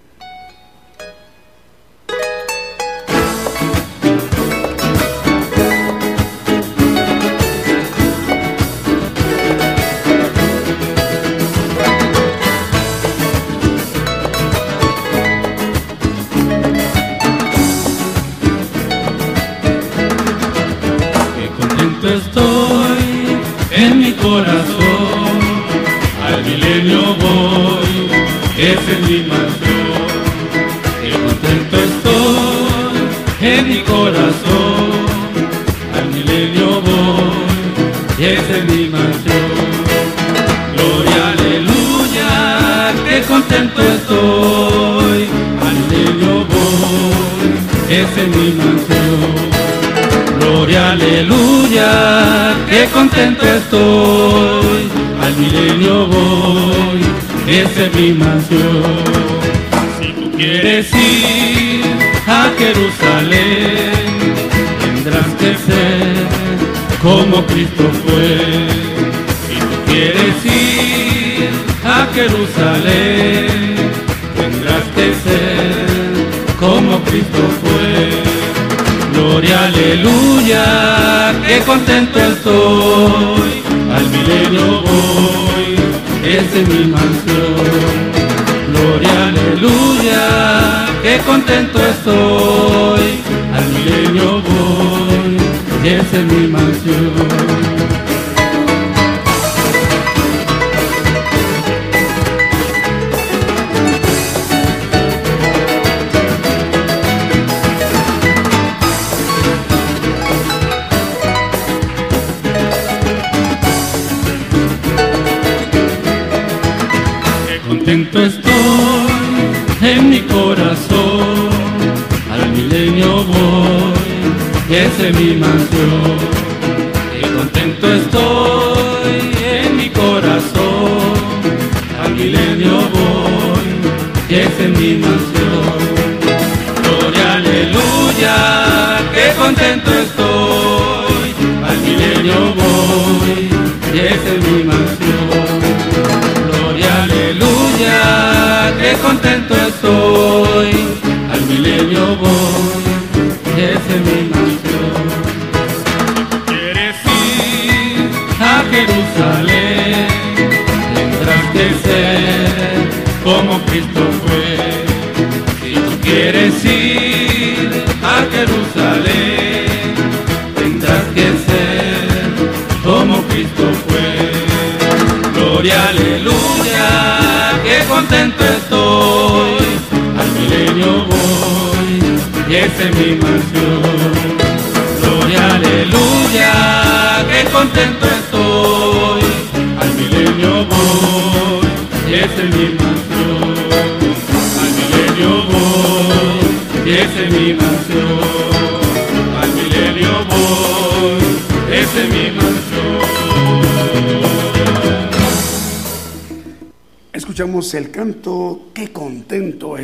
Esa 86.76 87.15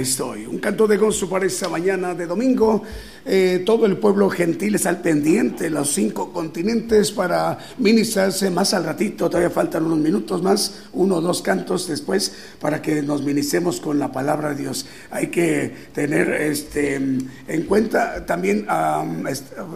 estoy. 0.02 0.46
Un 0.46 0.60
canto 0.60 0.88
de 0.88 0.98
gozo 0.98 1.30
para 1.30 1.46
esta 1.46 1.70
mañana 1.70 2.14
de 2.14 2.26
domingo 2.26 2.84
eh, 3.24 3.62
todo 3.66 3.86
el 3.86 3.98
pueblo 3.98 4.32
gentil 4.32 4.74
está 4.74 4.90
al 4.90 5.02
pendiente, 5.02 5.70
los 5.70 5.94
cinco 5.94 6.34
continentes 6.34 7.12
para 7.12 7.60
ministrarse 7.78 8.50
más 8.50 8.74
al 8.74 8.84
ratito, 8.84 9.30
todavía 9.30 9.52
faltan 9.52 9.86
unos 9.86 10.00
minutos 10.00 10.42
más, 10.42 10.82
uno 10.94 11.18
o 11.18 11.22
dos 11.22 11.44
cantos 11.44 11.88
después 11.88 12.34
para 12.60 12.82
que 12.82 13.04
nos 13.04 13.22
ministremos 13.22 13.80
con 13.80 14.00
la 14.00 14.12
palabra 14.12 14.50
de 14.50 14.64
Dios. 14.64 14.88
Hay 15.12 15.28
que 15.28 15.72
tener 15.94 16.32
este, 16.32 16.96
en 16.96 17.64
cuenta 17.68 18.26
también, 18.26 18.66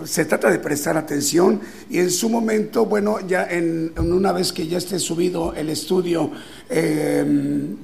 se 0.05 0.25
trata 0.25 0.49
de 0.49 0.57
prestar 0.57 0.97
atención 0.97 1.61
y 1.87 1.99
en 1.99 2.09
su 2.09 2.29
momento, 2.29 2.87
bueno, 2.87 3.19
ya 3.27 3.45
en, 3.47 3.93
una 3.95 4.31
vez 4.31 4.51
que 4.53 4.67
ya 4.67 4.79
esté 4.79 4.97
subido 4.97 5.53
el 5.53 5.69
estudio 5.69 6.31
eh, 6.69 7.23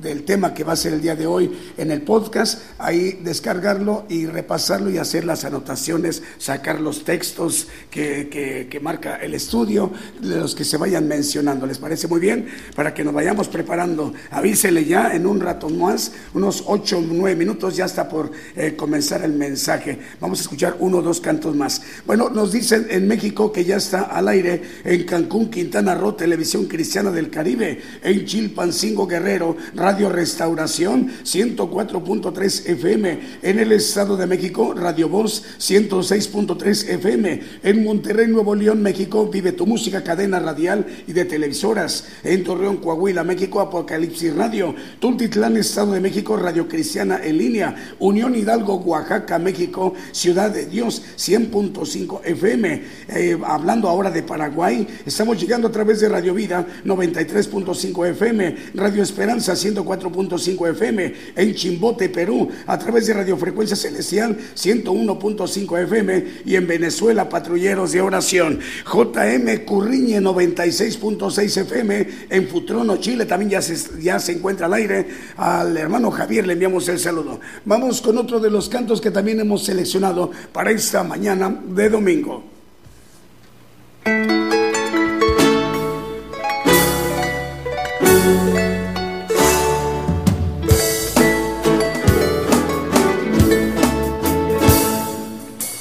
del 0.02 0.24
tema 0.24 0.54
que 0.54 0.64
va 0.64 0.74
a 0.74 0.76
ser 0.76 0.94
el 0.94 1.02
día 1.02 1.16
de 1.16 1.28
hoy 1.28 1.52
en 1.78 1.92
el 1.92 2.02
podcast, 2.02 2.62
ahí 2.80 3.20
descargarlo 3.24 4.06
y 4.10 4.26
repasarlo 4.26 4.90
y 4.90 4.98
hacer 4.98 5.26
las 5.26 5.46
anotaciones, 5.46 6.24
sacar 6.38 6.82
los 6.82 7.04
textos 7.04 7.68
que, 7.90 8.68
que, 8.70 8.80
marca 8.80 9.18
el 9.18 9.36
estudio, 9.36 9.92
de 10.20 10.38
los 10.38 10.56
que 10.56 10.64
se 10.64 10.78
vayan 10.78 11.08
mencionando. 11.08 11.68
¿Les 11.68 11.78
parece 11.78 12.08
muy 12.08 12.20
bien? 12.20 12.48
Para 12.76 12.94
que 12.94 13.04
nos 13.04 13.14
vayamos 13.14 13.48
preparando. 13.48 14.14
Avísele 14.32 14.86
ya 14.86 15.14
en 15.14 15.28
un 15.28 15.40
rato 15.40 15.70
más, 15.70 16.14
unos 16.34 16.64
8 16.66 16.98
o 16.98 17.02
9 17.02 17.36
minutos, 17.36 17.76
ya 17.76 17.86
está 17.86 18.10
por 18.10 18.32
eh, 18.56 18.76
comenzar 18.76 19.24
el 19.24 19.34
mensaje. 19.34 20.00
Vamos 20.20 20.40
a 20.40 20.42
escuchar 20.42 20.78
uno 20.80 20.98
o 20.98 21.02
dos 21.02 21.22
cantos 21.22 21.56
más. 21.56 21.82
Bueno, 22.08 22.30
nos 22.30 22.52
dicen 22.52 22.88
en 22.90 23.08
México 23.08 23.52
que 23.52 23.64
ya 23.64 23.78
está 23.78 24.02
al 24.02 24.28
aire 24.28 24.62
en 24.84 25.04
Cancún, 25.04 25.52
Quintana 25.52 25.94
Roo, 25.94 26.16
Televisión 26.16 26.66
Cristiana 26.66 27.12
del 27.12 27.30
Caribe, 27.30 27.80
en 28.02 28.26
Chilpancingo 28.72 29.06
Guerrero, 29.06 29.58
Radio 29.76 30.10
Restauración 30.10 31.12
104.3 31.26 32.70
FM, 32.70 33.20
en 33.42 33.60
el 33.60 33.74
Estado 33.74 34.16
de 34.16 34.26
México, 34.26 34.74
Radio 34.74 35.10
Voz 35.10 35.44
106.3 35.60 36.88
FM, 36.88 37.42
en 37.64 37.84
Monterrey, 37.84 38.28
Nuevo 38.28 38.56
León, 38.56 38.82
México, 38.82 39.28
Vive 39.28 39.52
tu 39.52 39.66
Música, 39.68 40.06
cadena 40.06 40.40
radial 40.40 40.86
y 41.06 41.12
de 41.12 41.26
televisoras, 41.26 42.08
en 42.24 42.46
Torreón, 42.46 42.78
Coahuila, 42.78 43.26
México, 43.26 43.60
Apocalipsis 43.60 44.34
Radio, 44.36 44.74
Tultitlán, 45.00 45.58
Estado 45.58 45.92
de 45.92 46.00
México, 46.00 46.38
Radio 46.38 46.70
Cristiana 46.70 47.20
en 47.22 47.38
línea, 47.38 47.76
Unión 48.00 48.36
Hidalgo, 48.36 48.76
Oaxaca, 48.78 49.38
México, 49.38 49.94
Ciudad 50.14 50.50
de 50.50 50.66
Dios 50.66 51.04
100.5 51.18 52.22
FM. 52.24 52.84
Eh, 53.10 53.38
hablando 53.46 53.90
ahora 53.90 54.10
de 54.12 54.24
Paraguay, 54.24 54.88
estamos 55.06 55.42
llegando 55.42 55.68
a 55.68 55.72
través 55.72 56.00
de 56.00 56.08
Radio 56.08 56.34
Vida 56.34 56.66
93.5 56.86 58.08
FM, 58.12 58.56
Radio 58.74 59.04
Esperanza 59.04 59.54
104.5 59.54 60.70
FM, 60.72 61.14
en 61.36 61.56
Chimbote, 61.56 62.10
Perú, 62.10 62.50
a 62.66 62.78
través 62.78 63.08
de 63.08 63.14
Radio 63.14 63.38
Frecuencia 63.38 63.76
Celestial 63.76 64.38
101.5 64.56 65.84
FM 65.84 66.26
y 66.46 66.56
en 66.56 66.68
Venezuela, 66.68 67.30
Patrulleros 67.30 67.92
de 67.92 68.02
Oración. 68.02 68.60
JM 68.86 69.66
Curriñe 69.66 70.22
96.6 70.22 71.62
FM, 71.62 72.08
en 72.30 72.48
Futrono, 72.48 72.98
Chile, 72.98 73.26
también 73.26 73.52
ya 73.52 73.62
se, 73.62 74.02
ya 74.02 74.20
se 74.20 74.34
encuentra 74.34 74.66
al 74.68 74.74
aire. 74.74 75.08
Al 75.38 75.76
hermano 75.78 76.12
Javier 76.12 76.48
le 76.48 76.54
enviamos 76.54 76.88
el 76.90 77.00
saludo. 77.00 77.40
Vamos 77.66 78.02
con 78.02 78.18
otro 78.18 78.40
de 78.40 78.50
los 78.50 78.70
cantos 78.70 79.02
que 79.02 79.12
también 79.12 79.40
hemos 79.40 79.66
seleccionado 79.66 80.32
para 80.52 80.72
esta 80.72 81.04
mañana 81.04 81.62
de 81.68 81.90
domingo. 81.90 82.44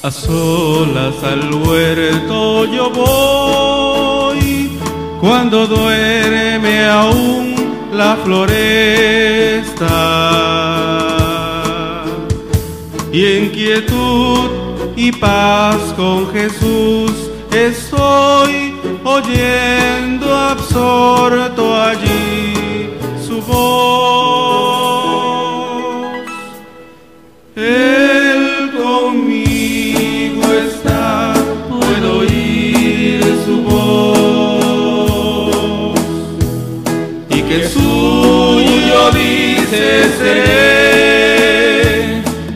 A 0.03 0.09
solas 0.09 1.23
al 1.23 1.53
huerto 1.53 2.65
yo 2.65 2.89
voy, 2.89 4.71
cuando 5.19 5.67
duerme 5.67 6.85
aún 6.85 7.53
la 7.93 8.17
floresta. 8.23 8.57
Y 13.13 13.25
en 13.25 13.49
quietud 13.49 14.49
y 14.95 15.11
paz 15.11 15.77
con 15.95 16.31
Jesús 16.33 17.29
estoy 17.51 18.73
oyendo 19.03 20.35
absorto 20.35 21.79
allí 21.79 22.89
su 23.23 23.39
voz. 23.43 24.01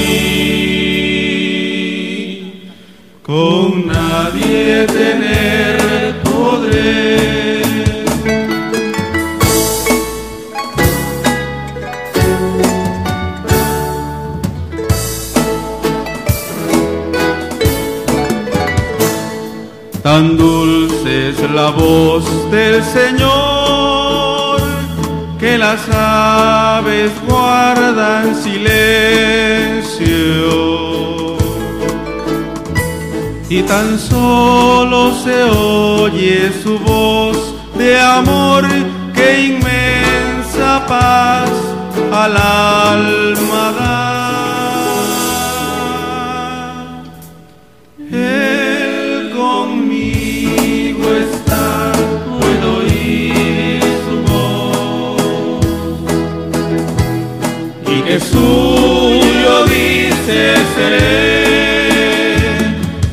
con 3.24 3.88
nadie 3.88 4.86
tener 4.88 6.22
podré. 6.24 7.24
Tan 20.04 20.38
la 21.52 21.70
voz 21.72 22.26
del 22.52 22.84
Señor 22.84 24.62
que 25.40 25.58
las 25.58 25.82
aves 25.90 27.12
guardan 27.28 28.36
silencio. 28.36 30.04
Y 33.50 33.62
tan 33.64 34.00
solo 34.00 35.14
se 35.24 35.44
oye 35.44 36.52
su 36.64 36.80
voz 36.80 37.38
de 37.78 38.00
amor 38.00 38.66
que 39.14 39.44
inmensa 39.48 40.86
paz 40.88 41.50
al 42.12 42.38
alma. 42.38 43.83
Que 58.14 58.20
suyo 58.20 59.66
dice 59.66 60.54
seré, 60.76 61.88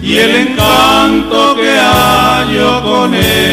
y 0.02 0.18
el 0.18 0.36
encanto 0.36 1.56
que 1.56 1.78
hallo 1.78 2.82
con 2.82 3.14
él 3.14 3.49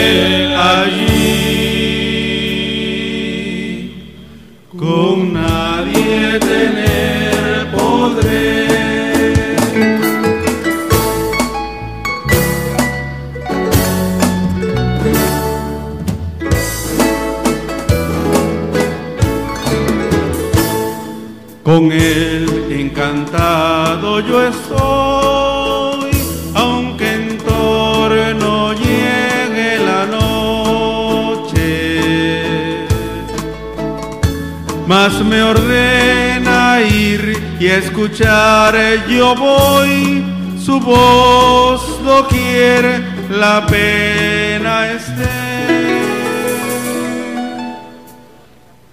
escuchar, 38.08 38.76
yo 39.08 39.36
voy, 39.36 40.24
su 40.64 40.80
voz 40.80 41.82
doquier 42.04 43.04
la 43.30 43.66
pena 43.66 44.92
esté. 44.92 45.28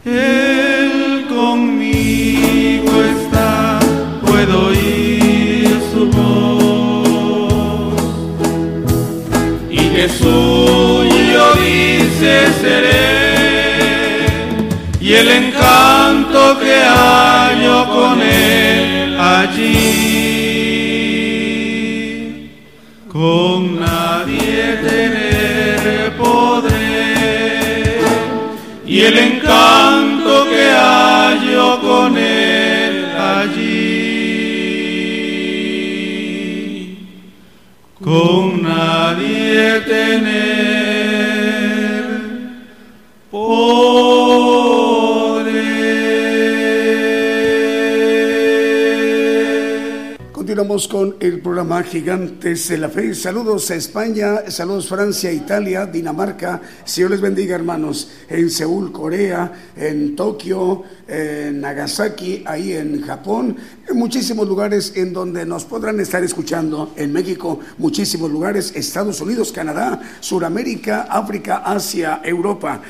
Él 0.04 1.26
conmigo 1.28 2.92
está, 3.04 3.78
puedo 4.26 4.66
oír 4.66 5.80
su 5.92 6.06
voz. 6.10 7.94
Y 9.70 9.88
que 9.94 10.08
suyo 10.08 11.54
dice 11.54 12.52
seré, 12.60 13.33
el 15.14 15.28
encanto 15.28 16.58
que 16.58 16.74
hallo 16.82 17.88
con 17.88 18.20
él 18.20 19.16
allí, 19.20 19.70
con 23.12 23.78
nadie 23.78 24.78
tener 24.82 26.16
podré 26.16 28.00
y 28.86 29.00
el 29.02 29.18
encanto 29.18 30.48
que 30.50 30.70
hallo 30.72 31.80
con 31.80 32.18
él 32.18 33.06
allí, 33.16 33.78
con 38.02 38.62
nadie 38.62 39.80
tener 39.80 40.63
Con 50.74 51.14
el 51.20 51.40
programa 51.40 51.84
Gigantes 51.84 52.66
de 52.66 52.78
la 52.78 52.88
Fe. 52.88 53.14
Saludos 53.14 53.70
a 53.70 53.76
España, 53.76 54.50
saludos 54.50 54.88
Francia, 54.88 55.30
Italia, 55.30 55.86
Dinamarca. 55.86 56.60
Señor 56.84 57.12
les 57.12 57.20
bendiga, 57.20 57.54
hermanos, 57.54 58.10
en 58.28 58.50
Seúl, 58.50 58.90
Corea, 58.90 59.52
en 59.76 60.16
Tokio, 60.16 60.82
en 61.06 61.60
Nagasaki, 61.60 62.42
ahí 62.44 62.72
en 62.72 63.02
Japón, 63.02 63.56
en 63.88 63.96
muchísimos 63.96 64.48
lugares 64.48 64.94
en 64.96 65.12
donde 65.12 65.46
nos 65.46 65.64
podrán 65.64 66.00
estar 66.00 66.24
escuchando. 66.24 66.92
En 66.96 67.12
México, 67.12 67.60
muchísimos 67.78 68.28
lugares, 68.28 68.72
Estados 68.74 69.20
Unidos, 69.20 69.52
Canadá, 69.52 70.00
Suramérica, 70.18 71.02
África, 71.02 71.58
Asia, 71.58 72.20
Europa. 72.24 72.82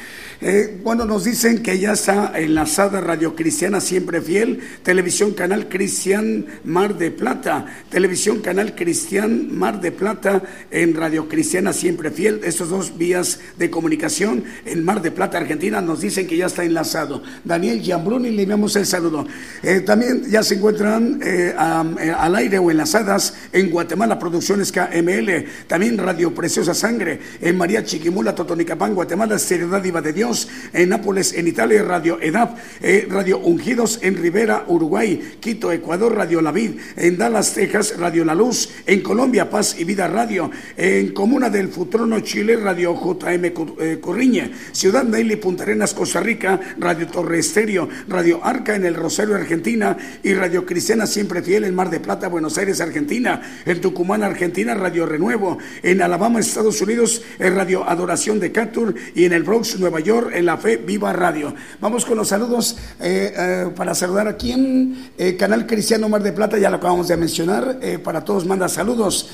Eh, 0.47 0.79
bueno, 0.85 1.07
nos 1.07 1.25
dicen 1.25 1.63
que 1.63 1.79
ya 1.79 1.93
está 1.93 2.39
enlazada 2.39 3.01
Radio 3.01 3.35
Cristiana 3.35 3.81
Siempre 3.81 4.21
Fiel, 4.21 4.61
Televisión 4.83 5.33
Canal 5.33 5.71
Cristian 5.71 6.45
Mar 6.65 6.99
de 6.99 7.11
Plata, 7.11 7.65
Televisión 7.89 8.41
Canal 8.41 8.75
Cristian 8.75 9.57
Mar 9.57 9.81
de 9.81 9.91
Plata 9.91 10.43
en 10.71 10.95
Radio 10.97 11.31
Cristiana 11.31 11.73
Siempre 11.73 12.11
Fiel, 12.11 12.43
estos 12.45 12.69
dos 12.69 12.99
vías 12.99 13.41
de 13.57 13.71
comunicación 13.71 14.45
en 14.67 14.85
Mar 14.85 15.01
de 15.01 15.13
Plata, 15.13 15.39
Argentina, 15.39 15.81
nos 15.81 16.03
dicen 16.03 16.27
que 16.27 16.37
ya 16.37 16.45
está 16.45 16.63
enlazado. 16.63 17.23
Daniel 17.43 17.81
Giambruni, 17.81 18.31
le 18.31 18.43
enviamos 18.43 18.77
el 18.77 18.85
saludo. 18.85 19.27
Eh, 19.63 19.81
también 19.81 20.31
ya 20.31 20.43
se 20.43 20.57
encuentran 20.57 21.21
eh, 21.25 21.55
al 21.57 22.37
aire 22.37 22.59
o 22.59 22.71
enlazadas 22.71 23.33
en 23.51 23.71
Guatemala 23.71 24.19
Producciones 24.19 24.71
KML, 24.73 25.47
también 25.67 25.97
Radio 25.97 26.35
Preciosa 26.35 26.75
Sangre, 26.75 27.19
en 27.41 27.57
María 27.57 27.83
Chiquimula, 27.83 28.35
Totonicapán, 28.35 28.95
Guatemala, 28.95 29.39
Seriedad 29.39 29.81
Diva 29.81 30.03
de 30.03 30.13
Dios 30.13 30.34
en 30.73 30.89
Nápoles, 30.89 31.33
en 31.35 31.49
Italia, 31.49 31.83
Radio 31.83 32.19
EDAP, 32.21 32.59
eh, 32.83 33.07
Radio 33.09 33.39
Ungidos 33.39 34.01
en 34.03 34.17
Rivera, 34.17 34.65
Uruguay, 34.69 35.37
Quito, 35.41 35.73
Ecuador, 35.73 36.15
Radio 36.15 36.41
La 36.41 36.53
Vid, 36.53 36.73
en 36.97 37.17
Dallas, 37.17 37.55
Texas, 37.55 37.95
Radio 37.99 38.25
La 38.25 38.35
Luz, 38.35 38.69
en 38.87 39.01
Colombia, 39.01 39.51
Paz 39.51 39.77
y 39.79 39.85
Vida 39.85 40.09
Radio, 40.09 40.51
en 40.77 41.13
Comuna 41.13 41.51
del 41.51 41.69
Futrono, 41.69 42.21
Chile, 42.21 42.57
Radio 42.57 42.95
JM 42.95 43.45
eh, 43.45 43.99
Corriñe, 44.01 44.51
Ciudad 44.73 45.05
Daily, 45.05 45.37
Punta 45.37 45.63
Arenas, 45.63 45.95
Costa 45.95 46.21
Rica, 46.21 46.59
Radio 46.79 47.07
Torre 47.07 47.39
Estéreo, 47.39 47.89
Radio 48.09 48.45
Arca 48.45 48.75
en 48.75 48.85
el 48.85 48.95
Rosario, 48.95 49.35
Argentina, 49.35 49.97
y 50.23 50.35
Radio 50.35 50.65
Cristiana 50.65 51.07
Siempre 51.07 51.43
Fiel 51.43 51.65
en 51.65 51.75
Mar 51.75 51.91
de 51.91 52.01
Plata, 52.01 52.29
Buenos 52.29 52.59
Aires, 52.59 52.81
Argentina, 52.81 53.41
en 53.65 53.81
Tucumán, 53.81 54.23
Argentina, 54.23 54.75
Radio 54.75 55.07
Renuevo, 55.07 55.59
en 55.83 56.03
Alabama, 56.03 56.41
Estados 56.41 56.81
Unidos, 56.81 57.23
en 57.39 57.55
Radio 57.55 57.89
Adoración 57.89 58.41
de 58.41 58.53
Catur 58.53 58.95
y 59.15 59.25
en 59.25 59.33
el 59.33 59.43
Bronx, 59.43 59.79
Nueva 59.79 60.01
York, 60.01 60.24
en 60.33 60.47
la 60.47 60.57
Fe 60.57 60.77
Viva 60.77 61.13
Radio. 61.13 61.55
Vamos 61.81 62.05
con 62.05 62.17
los 62.17 62.29
saludos 62.29 62.77
eh, 63.01 63.35
eh, 63.37 63.71
para 63.75 63.95
saludar 63.95 64.29
aquí 64.29 64.53
en 64.53 65.11
eh, 65.19 65.37
Canal 65.37 65.67
Cristiano 65.67 66.09
Mar 66.09 66.23
de 66.23 66.33
Plata, 66.33 66.59
ya 66.59 66.71
lo 66.71 66.77
acabamos 66.77 67.09
de 67.09 67.17
mencionar. 67.17 67.79
para 68.03 68.25
todos 68.25 68.47
manda 68.47 68.69
saludos. 68.69 69.29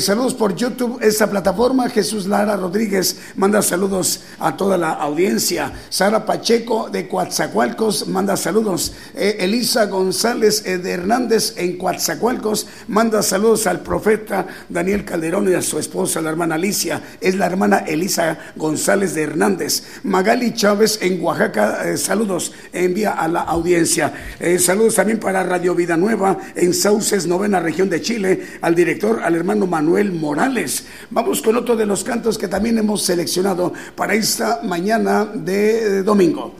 saludos 0.00 0.34
por 0.34 0.54
YouTube, 0.54 0.98
esta 1.02 1.28
plataforma. 1.28 1.88
Jesús 1.88 2.26
Lara 2.26 2.56
Rodríguez 2.56 3.18
manda 3.36 3.62
saludos 3.62 4.20
a 4.38 4.56
toda 4.56 4.76
la 4.78 4.90
audiencia. 4.90 5.72
Sara 5.88 6.24
Pacheco 6.24 6.88
de 6.90 7.08
Coatzacoalcos 7.08 8.08
manda 8.08 8.36
saludos. 8.36 8.92
Elisa 9.14 9.86
González 9.86 10.64
de 10.64 10.90
Hernández 10.90 11.54
en 11.56 11.76
Coatzacoalcos 11.78 12.66
manda 12.88 13.22
saludos 13.22 13.66
al 13.66 13.80
profeta 13.80 14.46
Daniel 14.68 15.04
Calderón 15.04 15.50
y 15.50 15.54
a 15.54 15.62
su 15.62 15.78
esposa, 15.78 16.20
la 16.20 16.30
hermana 16.30 16.56
Alicia. 16.56 17.02
Es 17.20 17.34
la 17.36 17.46
hermana 17.46 17.78
Elisa 17.78 18.38
González 18.56 19.14
de 19.14 19.22
Hernández. 19.22 19.82
Magali 20.26 20.54
Chávez 20.54 20.98
en 21.02 21.22
Oaxaca, 21.22 21.88
eh, 21.88 21.96
saludos, 21.96 22.50
envía 22.72 23.12
a 23.12 23.28
la 23.28 23.42
audiencia. 23.42 24.12
Eh, 24.40 24.58
saludos 24.58 24.96
también 24.96 25.20
para 25.20 25.44
Radio 25.44 25.72
Vida 25.72 25.96
Nueva 25.96 26.36
en 26.56 26.74
Sauces, 26.74 27.28
novena 27.28 27.60
región 27.60 27.88
de 27.88 28.00
Chile, 28.00 28.44
al 28.60 28.74
director, 28.74 29.20
al 29.22 29.36
hermano 29.36 29.68
Manuel 29.68 30.10
Morales. 30.10 30.86
Vamos 31.10 31.40
con 31.42 31.54
otro 31.54 31.76
de 31.76 31.86
los 31.86 32.02
cantos 32.02 32.38
que 32.38 32.48
también 32.48 32.76
hemos 32.76 33.02
seleccionado 33.02 33.72
para 33.94 34.14
esta 34.14 34.62
mañana 34.64 35.26
de 35.26 36.02
domingo. 36.02 36.56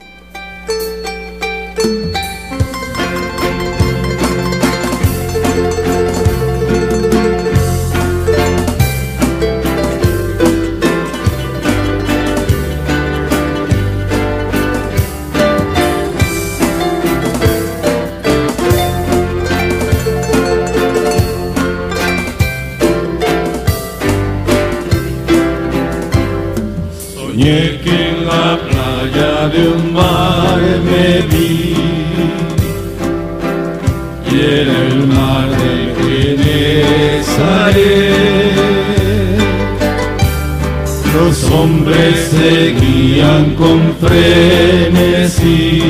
Con 43.66 43.80
frenesí 44.00 45.82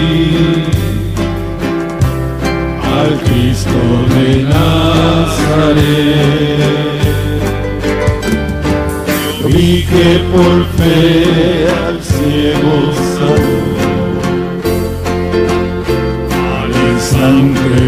al 2.98 3.12
Cristo 3.24 3.80
de 4.14 4.26
Nazaret. 4.44 5.76
Vi 9.46 9.84
que 9.90 10.08
por 10.32 10.56
fe 10.76 11.68
al 11.86 11.96
ciego 12.02 12.76
sangre 16.98 17.85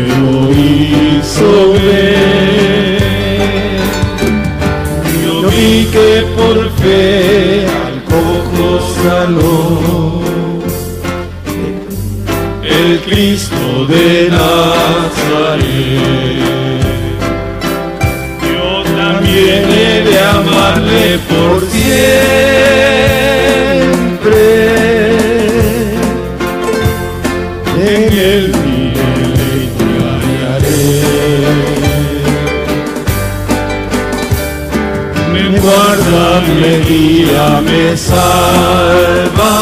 guía, 36.88 37.60
me 37.62 37.96
salva. 37.96 39.52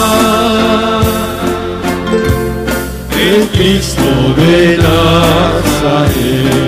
El 3.18 3.48
Cristo 3.48 4.02
de 4.36 4.78
Nazaret. 4.78 6.65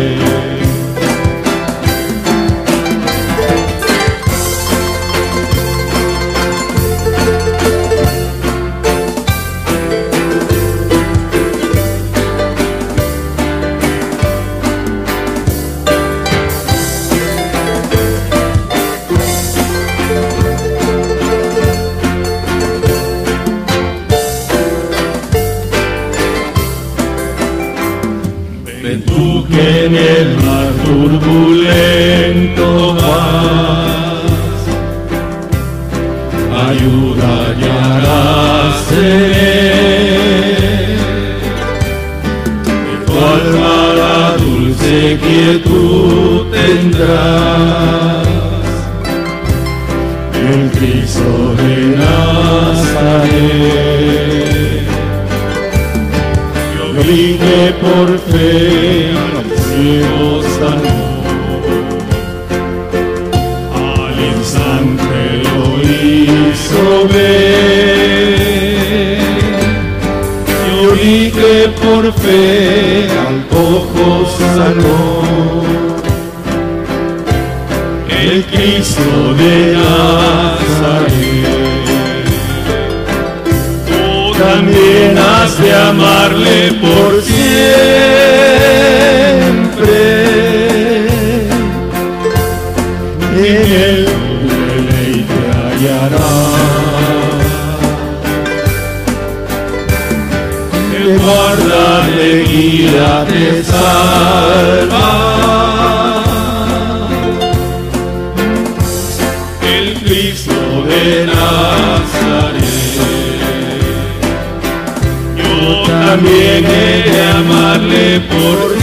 También 116.09 116.65
he 116.65 117.11
de 117.11 117.23
amarle 117.23 118.21
por 118.21 118.78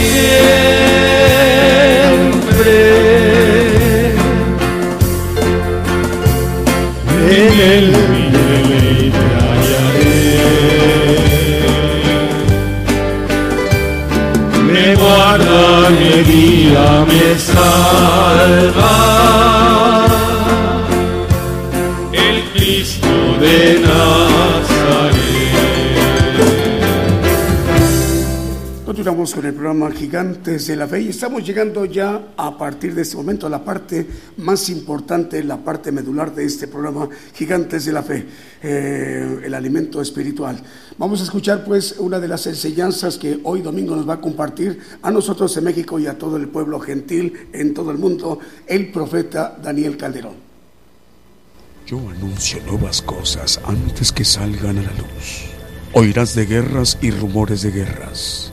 Continuamos 29.26 29.34
con 29.34 29.46
el 29.46 29.54
programa 29.54 29.90
Gigantes 29.90 30.66
de 30.68 30.76
la 30.76 30.86
Fe 30.86 31.00
y 31.00 31.08
estamos 31.08 31.44
llegando 31.44 31.84
ya 31.84 32.28
a 32.36 32.56
partir 32.56 32.94
de 32.94 33.02
este 33.02 33.16
momento 33.16 33.48
a 33.48 33.50
la 33.50 33.64
parte 33.64 34.06
más 34.36 34.68
importante, 34.68 35.42
la 35.42 35.56
parte 35.56 35.90
medular 35.90 36.32
de 36.32 36.44
este 36.44 36.68
programa 36.68 37.08
Gigantes 37.34 37.86
de 37.86 37.92
la 37.92 38.04
Fe, 38.04 38.24
eh, 38.62 39.40
el 39.42 39.52
alimento 39.52 40.00
espiritual. 40.00 40.62
Vamos 40.96 41.20
a 41.20 41.24
escuchar 41.24 41.64
pues 41.64 41.96
una 41.98 42.20
de 42.20 42.28
las 42.28 42.46
enseñanzas 42.46 43.18
que 43.18 43.40
hoy 43.42 43.62
domingo 43.62 43.96
nos 43.96 44.08
va 44.08 44.14
a 44.14 44.20
compartir 44.20 44.78
a 45.02 45.10
nosotros 45.10 45.56
en 45.56 45.64
México 45.64 45.98
y 45.98 46.06
a 46.06 46.16
todo 46.16 46.36
el 46.36 46.46
pueblo 46.46 46.78
gentil 46.78 47.48
en 47.52 47.74
todo 47.74 47.90
el 47.90 47.98
mundo, 47.98 48.38
el 48.64 48.92
profeta 48.92 49.58
Daniel 49.60 49.96
Calderón. 49.96 50.34
Yo 51.84 51.98
anuncio 51.98 52.60
nuevas 52.64 53.02
cosas 53.02 53.60
antes 53.64 54.12
que 54.12 54.24
salgan 54.24 54.78
a 54.78 54.82
la 54.82 54.92
luz. 54.92 55.46
Oirás 55.94 56.36
de 56.36 56.46
guerras 56.46 56.98
y 57.00 57.10
rumores 57.10 57.62
de 57.62 57.70
guerras, 57.70 58.52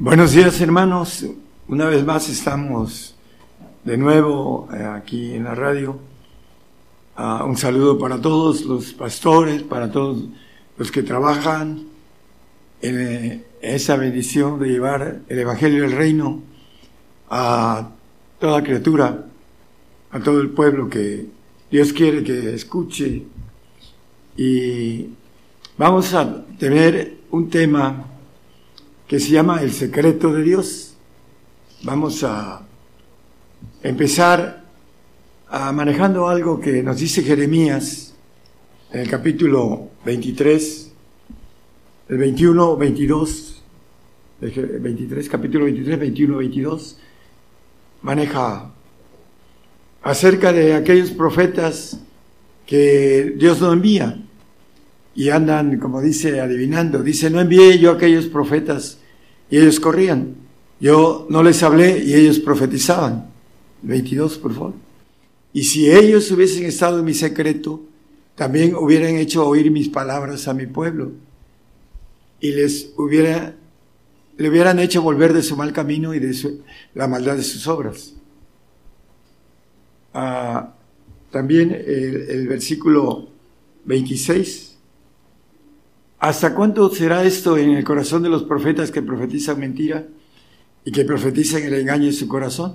Buenos 0.00 0.30
días 0.30 0.60
hermanos, 0.60 1.26
una 1.66 1.86
vez 1.86 2.04
más 2.04 2.28
estamos 2.28 3.16
de 3.82 3.96
nuevo 3.96 4.68
eh, 4.72 4.84
aquí 4.84 5.34
en 5.34 5.42
la 5.42 5.56
radio. 5.56 5.98
Ah, 7.16 7.42
un 7.44 7.56
saludo 7.56 7.98
para 7.98 8.20
todos 8.20 8.60
los 8.60 8.92
pastores, 8.92 9.64
para 9.64 9.90
todos 9.90 10.22
los 10.76 10.92
que 10.92 11.02
trabajan 11.02 11.88
en 12.80 13.00
eh, 13.00 13.44
esa 13.60 13.96
bendición 13.96 14.60
de 14.60 14.68
llevar 14.68 15.22
el 15.28 15.38
Evangelio 15.40 15.82
del 15.82 15.90
Reino 15.90 16.42
a 17.28 17.90
toda 18.38 18.62
criatura, 18.62 19.26
a 20.12 20.20
todo 20.20 20.40
el 20.40 20.50
pueblo 20.50 20.88
que 20.88 21.26
Dios 21.72 21.92
quiere 21.92 22.22
que 22.22 22.54
escuche. 22.54 23.24
Y 24.36 25.08
vamos 25.76 26.14
a 26.14 26.44
tener 26.56 27.16
un 27.32 27.50
tema 27.50 28.04
que 29.08 29.18
se 29.18 29.30
llama 29.30 29.62
El 29.62 29.72
secreto 29.72 30.34
de 30.34 30.42
Dios. 30.42 30.94
Vamos 31.82 32.22
a 32.22 32.60
empezar 33.82 34.64
a 35.48 35.72
manejando 35.72 36.28
algo 36.28 36.60
que 36.60 36.82
nos 36.82 36.98
dice 36.98 37.22
Jeremías 37.22 38.14
en 38.92 39.00
el 39.00 39.08
capítulo 39.08 39.88
23, 40.04 40.92
el 42.10 42.18
21, 42.18 42.76
22, 42.76 43.62
el 44.42 44.78
23, 44.78 45.28
capítulo 45.30 45.64
23, 45.64 45.98
21, 45.98 46.36
22, 46.36 46.98
maneja 48.02 48.70
acerca 50.02 50.52
de 50.52 50.74
aquellos 50.74 51.12
profetas 51.12 51.98
que 52.66 53.32
Dios 53.38 53.58
no 53.62 53.72
envía 53.72 54.22
y 55.18 55.30
andan, 55.30 55.80
como 55.80 56.00
dice, 56.00 56.40
adivinando. 56.40 57.02
Dice, 57.02 57.28
no 57.28 57.40
envié 57.40 57.76
yo 57.80 57.90
a 57.90 57.94
aquellos 57.94 58.26
profetas 58.26 58.98
y 59.50 59.58
ellos 59.58 59.80
corrían. 59.80 60.36
Yo 60.78 61.26
no 61.28 61.42
les 61.42 61.60
hablé 61.64 61.98
y 62.04 62.14
ellos 62.14 62.38
profetizaban. 62.38 63.28
22, 63.82 64.38
por 64.38 64.54
favor. 64.54 64.74
Y 65.52 65.64
si 65.64 65.90
ellos 65.90 66.30
hubiesen 66.30 66.66
estado 66.66 67.00
en 67.00 67.04
mi 67.04 67.14
secreto, 67.14 67.82
también 68.36 68.76
hubieran 68.76 69.16
hecho 69.16 69.44
oír 69.44 69.72
mis 69.72 69.88
palabras 69.88 70.46
a 70.46 70.54
mi 70.54 70.66
pueblo 70.66 71.10
y 72.38 72.52
les 72.52 72.92
hubiera, 72.96 73.56
le 74.36 74.48
hubieran 74.48 74.78
hecho 74.78 75.02
volver 75.02 75.32
de 75.32 75.42
su 75.42 75.56
mal 75.56 75.72
camino 75.72 76.14
y 76.14 76.20
de 76.20 76.32
su, 76.32 76.62
la 76.94 77.08
maldad 77.08 77.34
de 77.34 77.42
sus 77.42 77.66
obras. 77.66 78.14
Ah, 80.14 80.76
también 81.32 81.72
el, 81.72 82.30
el 82.30 82.46
versículo 82.46 83.30
26. 83.84 84.67
¿Hasta 86.20 86.52
cuánto 86.52 86.90
será 86.90 87.22
esto 87.22 87.56
en 87.56 87.70
el 87.70 87.84
corazón 87.84 88.24
de 88.24 88.28
los 88.28 88.42
profetas 88.42 88.90
que 88.90 89.02
profetizan 89.02 89.60
mentira 89.60 90.04
y 90.84 90.90
que 90.90 91.04
profetizan 91.04 91.62
el 91.62 91.74
engaño 91.74 92.06
en 92.06 92.12
su 92.12 92.26
corazón? 92.26 92.74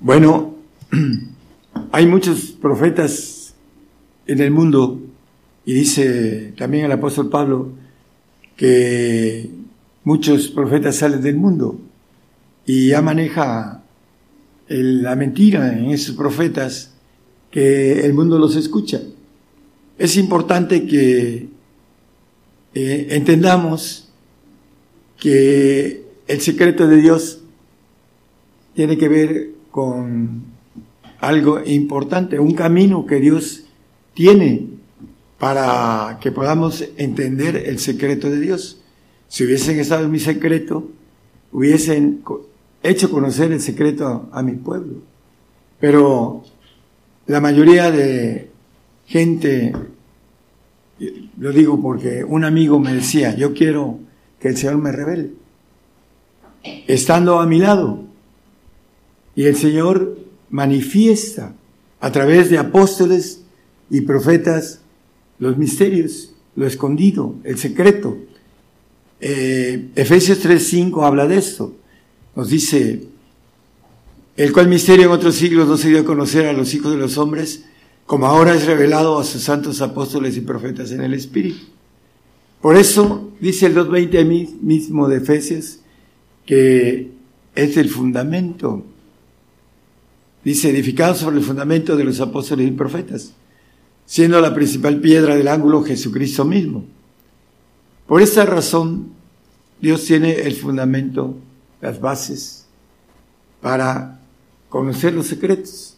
Bueno, 0.00 0.54
hay 1.92 2.06
muchos 2.06 2.52
profetas 2.52 3.54
en 4.26 4.40
el 4.40 4.50
mundo 4.50 5.02
y 5.66 5.74
dice 5.74 6.54
también 6.56 6.86
el 6.86 6.92
apóstol 6.92 7.28
Pablo 7.28 7.72
que 8.56 9.50
muchos 10.04 10.48
profetas 10.48 10.96
salen 10.96 11.20
del 11.20 11.36
mundo 11.36 11.78
y 12.64 12.88
ya 12.88 13.02
maneja 13.02 13.82
la 14.68 15.14
mentira 15.14 15.76
en 15.76 15.90
esos 15.90 16.16
profetas 16.16 16.94
que 17.50 18.06
el 18.06 18.14
mundo 18.14 18.38
los 18.38 18.56
escucha. 18.56 19.02
Es 19.98 20.16
importante 20.16 20.86
que 20.86 21.51
eh, 22.74 23.08
entendamos 23.10 24.08
que 25.18 26.04
el 26.26 26.40
secreto 26.40 26.86
de 26.86 26.96
Dios 26.96 27.40
tiene 28.74 28.96
que 28.96 29.08
ver 29.08 29.50
con 29.70 30.44
algo 31.20 31.60
importante, 31.64 32.38
un 32.38 32.54
camino 32.54 33.06
que 33.06 33.16
Dios 33.16 33.64
tiene 34.14 34.66
para 35.38 36.18
que 36.20 36.32
podamos 36.32 36.84
entender 36.96 37.56
el 37.56 37.78
secreto 37.78 38.30
de 38.30 38.40
Dios. 38.40 38.80
Si 39.28 39.44
hubiesen 39.44 39.78
estado 39.80 40.04
en 40.04 40.10
mi 40.10 40.20
secreto, 40.20 40.88
hubiesen 41.52 42.22
hecho 42.82 43.10
conocer 43.10 43.52
el 43.52 43.60
secreto 43.60 44.28
a 44.32 44.42
mi 44.42 44.52
pueblo. 44.52 45.02
Pero 45.80 46.44
la 47.26 47.40
mayoría 47.40 47.90
de 47.90 48.50
gente, 49.06 49.72
lo 51.38 51.52
digo 51.52 51.80
porque 51.80 52.24
un 52.24 52.44
amigo 52.44 52.78
me 52.78 52.94
decía, 52.94 53.34
yo 53.36 53.54
quiero 53.54 53.98
que 54.40 54.48
el 54.48 54.56
Señor 54.56 54.78
me 54.78 54.92
revele, 54.92 55.30
estando 56.86 57.40
a 57.40 57.46
mi 57.46 57.58
lado. 57.58 58.04
Y 59.34 59.44
el 59.44 59.56
Señor 59.56 60.18
manifiesta 60.50 61.54
a 62.00 62.12
través 62.12 62.50
de 62.50 62.58
apóstoles 62.58 63.42
y 63.88 64.02
profetas 64.02 64.80
los 65.38 65.56
misterios, 65.56 66.32
lo 66.56 66.66
escondido, 66.66 67.36
el 67.44 67.58
secreto. 67.58 68.18
Eh, 69.20 69.90
Efesios 69.94 70.44
3.5 70.44 71.06
habla 71.06 71.26
de 71.26 71.38
esto. 71.38 71.74
Nos 72.34 72.48
dice, 72.48 73.04
el 74.36 74.52
cual 74.52 74.68
misterio 74.68 75.06
en 75.06 75.12
otros 75.12 75.34
siglos 75.34 75.68
no 75.68 75.76
se 75.76 75.88
dio 75.88 76.00
a 76.00 76.04
conocer 76.04 76.46
a 76.46 76.52
los 76.52 76.74
hijos 76.74 76.92
de 76.92 76.98
los 76.98 77.18
hombres, 77.18 77.64
como 78.06 78.26
ahora 78.26 78.54
es 78.54 78.66
revelado 78.66 79.18
a 79.18 79.24
sus 79.24 79.42
santos 79.42 79.80
apóstoles 79.80 80.36
y 80.36 80.40
profetas 80.40 80.92
en 80.92 81.00
el 81.00 81.14
Espíritu. 81.14 81.66
Por 82.60 82.76
eso 82.76 83.32
dice 83.40 83.66
el 83.66 83.74
2.20 83.74 84.60
mismo 84.60 85.08
de 85.08 85.16
Efesios 85.16 85.80
que 86.46 87.10
es 87.54 87.76
el 87.76 87.88
fundamento. 87.88 88.84
Dice, 90.44 90.70
edificado 90.70 91.14
sobre 91.14 91.38
el 91.38 91.44
fundamento 91.44 91.96
de 91.96 92.04
los 92.04 92.20
apóstoles 92.20 92.66
y 92.66 92.72
profetas, 92.72 93.32
siendo 94.06 94.40
la 94.40 94.54
principal 94.54 95.00
piedra 95.00 95.36
del 95.36 95.48
ángulo 95.48 95.82
Jesucristo 95.84 96.44
mismo. 96.44 96.84
Por 98.06 98.22
esta 98.22 98.44
razón, 98.44 99.10
Dios 99.80 100.04
tiene 100.04 100.32
el 100.40 100.54
fundamento, 100.54 101.36
las 101.80 102.00
bases, 102.00 102.66
para 103.60 104.20
conocer 104.68 105.14
los 105.14 105.26
secretos, 105.26 105.96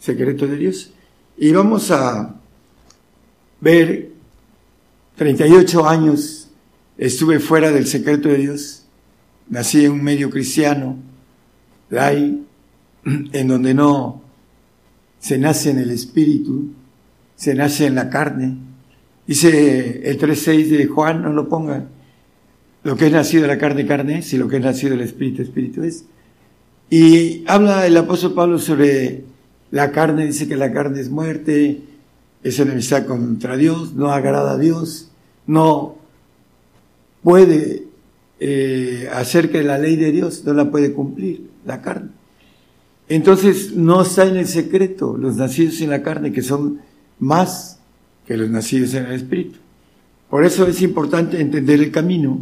secretos 0.00 0.50
de 0.50 0.56
Dios. 0.56 0.92
Y 1.38 1.52
vamos 1.52 1.90
a 1.90 2.34
ver, 3.60 4.10
38 5.16 5.86
años 5.86 6.48
estuve 6.96 7.40
fuera 7.40 7.70
del 7.70 7.86
secreto 7.86 8.30
de 8.30 8.38
Dios, 8.38 8.86
nací 9.50 9.84
en 9.84 9.92
un 9.92 10.02
medio 10.02 10.30
cristiano, 10.30 10.96
en 11.90 13.48
donde 13.48 13.74
no 13.74 14.22
se 15.18 15.36
nace 15.36 15.70
en 15.70 15.78
el 15.78 15.90
espíritu, 15.90 16.70
se 17.34 17.54
nace 17.54 17.84
en 17.84 17.96
la 17.96 18.08
carne. 18.08 18.56
Dice 19.26 20.08
el 20.08 20.18
3.6 20.18 20.68
de 20.68 20.86
Juan, 20.86 21.20
no 21.20 21.32
lo 21.34 21.50
pongan, 21.50 21.88
lo 22.82 22.96
que 22.96 23.06
es 23.06 23.12
nacido 23.12 23.42
de 23.42 23.48
la 23.48 23.58
carne, 23.58 23.86
carne 23.86 24.24
y 24.30 24.36
lo 24.36 24.48
que 24.48 24.56
es 24.56 24.62
nacido 24.62 24.92
del 24.92 25.02
espíritu, 25.02 25.42
espíritu 25.42 25.82
es. 25.82 26.06
Y 26.88 27.44
habla 27.46 27.86
el 27.86 27.96
apóstol 27.96 28.32
Pablo 28.32 28.58
sobre 28.58 29.35
la 29.70 29.92
carne, 29.92 30.26
dice 30.26 30.48
que 30.48 30.56
la 30.56 30.72
carne 30.72 31.00
es 31.00 31.10
muerte, 31.10 31.82
es 32.42 32.58
enemistad 32.58 33.06
contra 33.06 33.56
Dios, 33.56 33.94
no 33.94 34.10
agrada 34.10 34.52
a 34.52 34.58
Dios, 34.58 35.10
no 35.46 35.96
puede 37.22 37.84
eh, 38.38 39.08
hacer 39.12 39.50
que 39.50 39.62
la 39.62 39.78
ley 39.78 39.96
de 39.96 40.12
Dios 40.12 40.44
no 40.44 40.52
la 40.54 40.70
puede 40.70 40.92
cumplir, 40.92 41.48
la 41.64 41.82
carne. 41.82 42.10
Entonces 43.08 43.72
no 43.72 44.02
está 44.02 44.26
en 44.26 44.36
el 44.36 44.46
secreto 44.46 45.16
los 45.16 45.36
nacidos 45.36 45.80
en 45.80 45.90
la 45.90 46.02
carne, 46.02 46.32
que 46.32 46.42
son 46.42 46.80
más 47.18 47.78
que 48.26 48.36
los 48.36 48.50
nacidos 48.50 48.94
en 48.94 49.06
el 49.06 49.12
Espíritu. 49.12 49.58
Por 50.28 50.44
eso 50.44 50.66
es 50.66 50.82
importante 50.82 51.40
entender 51.40 51.80
el 51.80 51.92
camino 51.92 52.40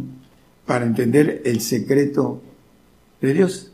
para 0.65 0.85
entender 0.85 1.43
el 1.45 1.61
secreto 1.61 2.41
de 3.21 3.33
Dios 3.33 3.71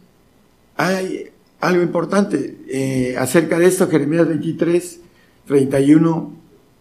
hay 0.81 1.30
algo 1.61 1.83
importante 1.83 2.57
eh, 2.67 3.15
acerca 3.17 3.57
de 3.59 3.67
esto, 3.67 3.87
Jeremías 3.87 4.27
23, 4.27 4.99
31 5.45 6.33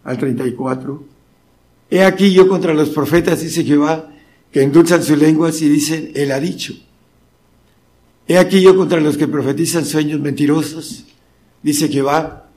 al 0.05 0.19
34. 0.19 1.05
He 1.91 2.03
aquí 2.03 2.33
yo 2.33 2.49
contra 2.49 2.73
los 2.73 2.89
profetas, 2.89 3.43
dice 3.43 3.63
Jehová, 3.63 4.11
que 4.51 4.63
endulzan 4.63 5.03
sus 5.03 5.19
lenguas 5.19 5.61
y 5.61 5.69
dicen, 5.69 6.11
Él 6.15 6.33
ha 6.33 6.41
dicho. 6.41 6.75
He 8.27 8.39
aquí 8.39 8.63
yo 8.63 8.75
contra 8.75 9.01
los 9.01 9.17
que 9.17 9.29
profetizan 9.29 9.85
sueños 9.85 10.21
mentirosos, 10.21 11.05
dice 11.63 11.89
Jehová, 11.89 12.49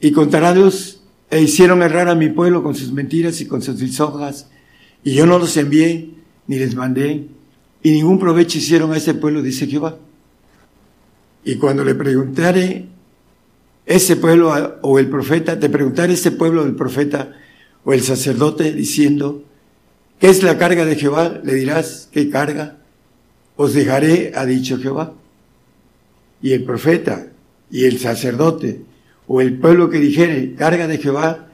y 0.00 0.10
contaránlos 0.10 1.02
e 1.30 1.40
hicieron 1.40 1.82
errar 1.82 2.08
a 2.08 2.14
mi 2.14 2.28
pueblo 2.30 2.62
con 2.62 2.74
sus 2.74 2.92
mentiras 2.92 3.40
y 3.40 3.46
con 3.46 3.62
sus 3.62 3.80
lisonjas, 3.80 4.48
y 5.04 5.14
yo 5.14 5.26
no 5.26 5.38
los 5.38 5.56
envié, 5.56 6.10
ni 6.46 6.58
les 6.58 6.74
mandé, 6.74 7.28
y 7.82 7.90
ningún 7.90 8.18
provecho 8.18 8.58
hicieron 8.58 8.92
a 8.92 8.96
ese 8.96 9.14
pueblo, 9.14 9.42
dice 9.42 9.66
Jehová. 9.66 9.98
Y 11.44 11.56
cuando 11.56 11.84
le 11.84 11.94
preguntare 11.94 12.86
ese 13.86 14.16
pueblo 14.16 14.78
o 14.82 14.98
el 14.98 15.08
profeta, 15.08 15.58
te 15.58 15.68
preguntare 15.68 16.14
ese 16.14 16.30
pueblo 16.30 16.62
o 16.62 16.66
el 16.66 16.74
profeta 16.74 17.32
o 17.84 17.92
el 17.92 18.02
sacerdote 18.02 18.72
diciendo, 18.72 19.44
¿qué 20.18 20.28
es 20.28 20.42
la 20.42 20.56
carga 20.56 20.84
de 20.84 20.96
Jehová? 20.96 21.40
Le 21.44 21.54
dirás, 21.54 22.08
¿qué 22.10 22.30
carga? 22.30 22.78
Os 23.56 23.74
dejaré, 23.74 24.32
ha 24.34 24.46
dicho 24.46 24.78
Jehová. 24.78 25.12
Y 26.40 26.52
el 26.52 26.64
profeta 26.64 27.26
y 27.70 27.84
el 27.84 27.98
sacerdote 27.98 28.80
o 29.26 29.40
el 29.40 29.58
pueblo 29.58 29.90
que 29.90 29.98
dijere, 29.98 30.54
carga 30.54 30.86
de 30.86 30.98
Jehová, 30.98 31.48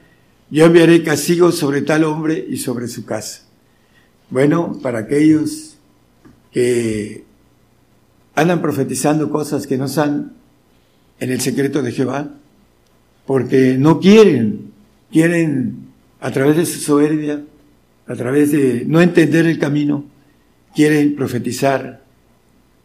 yo 0.49 0.65
enviaré 0.65 1.03
castigo 1.03 1.51
sobre 1.51 1.81
tal 1.81 2.03
hombre 2.03 2.45
y 2.49 2.57
sobre 2.57 2.87
su 2.87 3.05
casa. 3.05 3.43
Bueno, 4.29 4.79
para 4.81 4.99
aquellos 4.99 5.77
que 6.51 7.25
andan 8.35 8.61
profetizando 8.61 9.29
cosas 9.29 9.67
que 9.67 9.77
no 9.77 9.85
están 9.85 10.33
en 11.19 11.31
el 11.31 11.41
secreto 11.41 11.81
de 11.81 11.91
Jehová, 11.91 12.29
porque 13.25 13.77
no 13.77 13.99
quieren, 13.99 14.71
quieren 15.11 15.87
a 16.19 16.31
través 16.31 16.57
de 16.57 16.65
su 16.65 16.79
soberbia, 16.79 17.43
a 18.07 18.15
través 18.15 18.51
de 18.51 18.83
no 18.87 19.01
entender 19.01 19.45
el 19.45 19.59
camino, 19.59 20.05
quieren 20.75 21.15
profetizar 21.15 22.03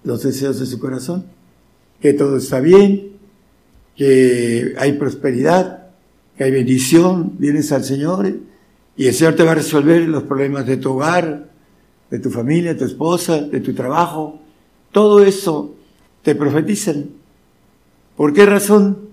los 0.05 0.23
deseos 0.23 0.61
de 0.61 0.67
su 0.67 0.79
corazón, 0.79 1.27
que 2.01 2.13
todo 2.13 2.37
está 2.37 2.61
bien, 2.61 3.13
que 3.97 4.75
hay 4.79 4.93
prosperidad, 4.93 5.89
que 6.37 6.45
hay 6.45 6.51
bendición, 6.51 7.33
vienes 7.39 7.73
al 7.73 7.85
Señor 7.85 8.31
y 8.97 9.07
el 9.07 9.15
Señor 9.15 9.35
te 9.35 9.43
va 9.43 9.53
a 9.53 9.57
resolver 9.57 10.03
los 10.03 10.25
problemas 10.25 10.67
de 10.67 10.77
tu 10.77 10.93
hogar, 10.93 11.49
de 12.11 12.19
tu 12.19 12.31
familia, 12.31 12.75
de 12.75 12.79
tu 12.79 12.85
esposa, 12.85 13.41
de 13.41 13.61
tu 13.61 13.75
trabajo, 13.75 14.41
todo 14.97 15.23
eso 15.23 15.75
te 16.23 16.35
profetizan. 16.35 17.11
¿Por 18.17 18.33
qué 18.33 18.47
razón? 18.47 19.11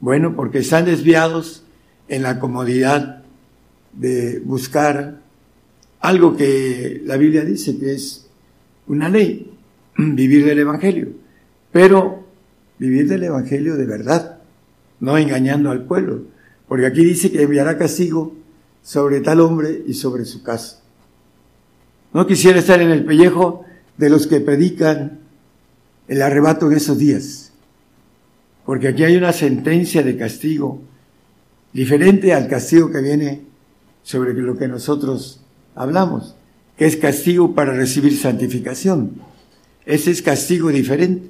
Bueno, 0.00 0.34
porque 0.34 0.60
están 0.60 0.86
desviados 0.86 1.64
en 2.08 2.22
la 2.22 2.40
comodidad 2.40 3.24
de 3.92 4.40
buscar 4.42 5.20
algo 6.00 6.34
que 6.34 7.02
la 7.04 7.18
Biblia 7.18 7.44
dice 7.44 7.78
que 7.78 7.92
es 7.92 8.26
una 8.86 9.10
ley, 9.10 9.52
vivir 9.98 10.46
del 10.46 10.60
Evangelio. 10.60 11.08
Pero 11.72 12.24
vivir 12.78 13.06
del 13.06 13.24
Evangelio 13.24 13.76
de 13.76 13.84
verdad, 13.84 14.38
no 14.98 15.18
engañando 15.18 15.70
al 15.70 15.84
pueblo. 15.84 16.22
Porque 16.66 16.86
aquí 16.86 17.04
dice 17.04 17.30
que 17.30 17.42
enviará 17.42 17.76
castigo 17.76 18.32
sobre 18.82 19.20
tal 19.20 19.40
hombre 19.40 19.82
y 19.86 19.92
sobre 19.92 20.24
su 20.24 20.42
casa. 20.42 20.80
No 22.14 22.26
quisiera 22.26 22.60
estar 22.60 22.80
en 22.80 22.92
el 22.92 23.04
pellejo 23.04 23.66
de 23.98 24.08
los 24.08 24.26
que 24.26 24.40
predican 24.40 25.18
el 26.06 26.22
arrebato 26.22 26.70
en 26.70 26.76
esos 26.76 26.98
días. 26.98 27.52
Porque 28.64 28.88
aquí 28.88 29.04
hay 29.04 29.16
una 29.16 29.32
sentencia 29.32 30.02
de 30.02 30.16
castigo 30.16 30.80
diferente 31.72 32.32
al 32.32 32.48
castigo 32.48 32.90
que 32.90 33.02
viene 33.02 33.42
sobre 34.02 34.32
lo 34.32 34.56
que 34.56 34.68
nosotros 34.68 35.40
hablamos, 35.74 36.34
que 36.76 36.86
es 36.86 36.96
castigo 36.96 37.54
para 37.54 37.72
recibir 37.72 38.16
santificación. 38.16 39.20
Ese 39.84 40.10
es 40.10 40.22
castigo 40.22 40.68
diferente 40.68 41.28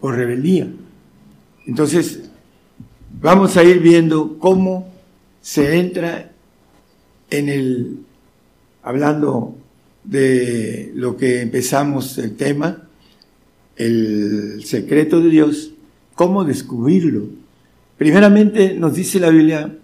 por 0.00 0.16
rebeldía. 0.16 0.68
Entonces, 1.66 2.20
vamos 3.20 3.56
a 3.56 3.64
ir 3.64 3.80
viendo 3.80 4.38
cómo 4.38 4.88
se 5.40 5.78
entra 5.78 6.30
en 7.30 7.48
el, 7.48 7.98
hablando 8.82 9.56
de 10.04 10.92
lo 10.94 11.16
que 11.16 11.40
empezamos 11.42 12.18
el 12.18 12.36
tema, 12.36 12.88
el 13.76 14.62
secreto 14.64 15.20
de 15.20 15.30
Dios, 15.30 15.72
cómo 16.14 16.44
descubrirlo. 16.44 17.26
Primeramente 17.98 18.74
nos 18.74 18.94
dice 18.94 19.20
la 19.20 19.30
Biblia 19.30 19.76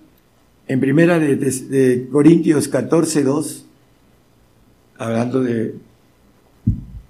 en 0.67 0.81
primera 0.81 1.19
de, 1.19 2.09
Corintios 2.11 2.69
14, 2.69 3.23
2, 3.23 3.65
hablando 4.99 5.43
de, 5.43 5.75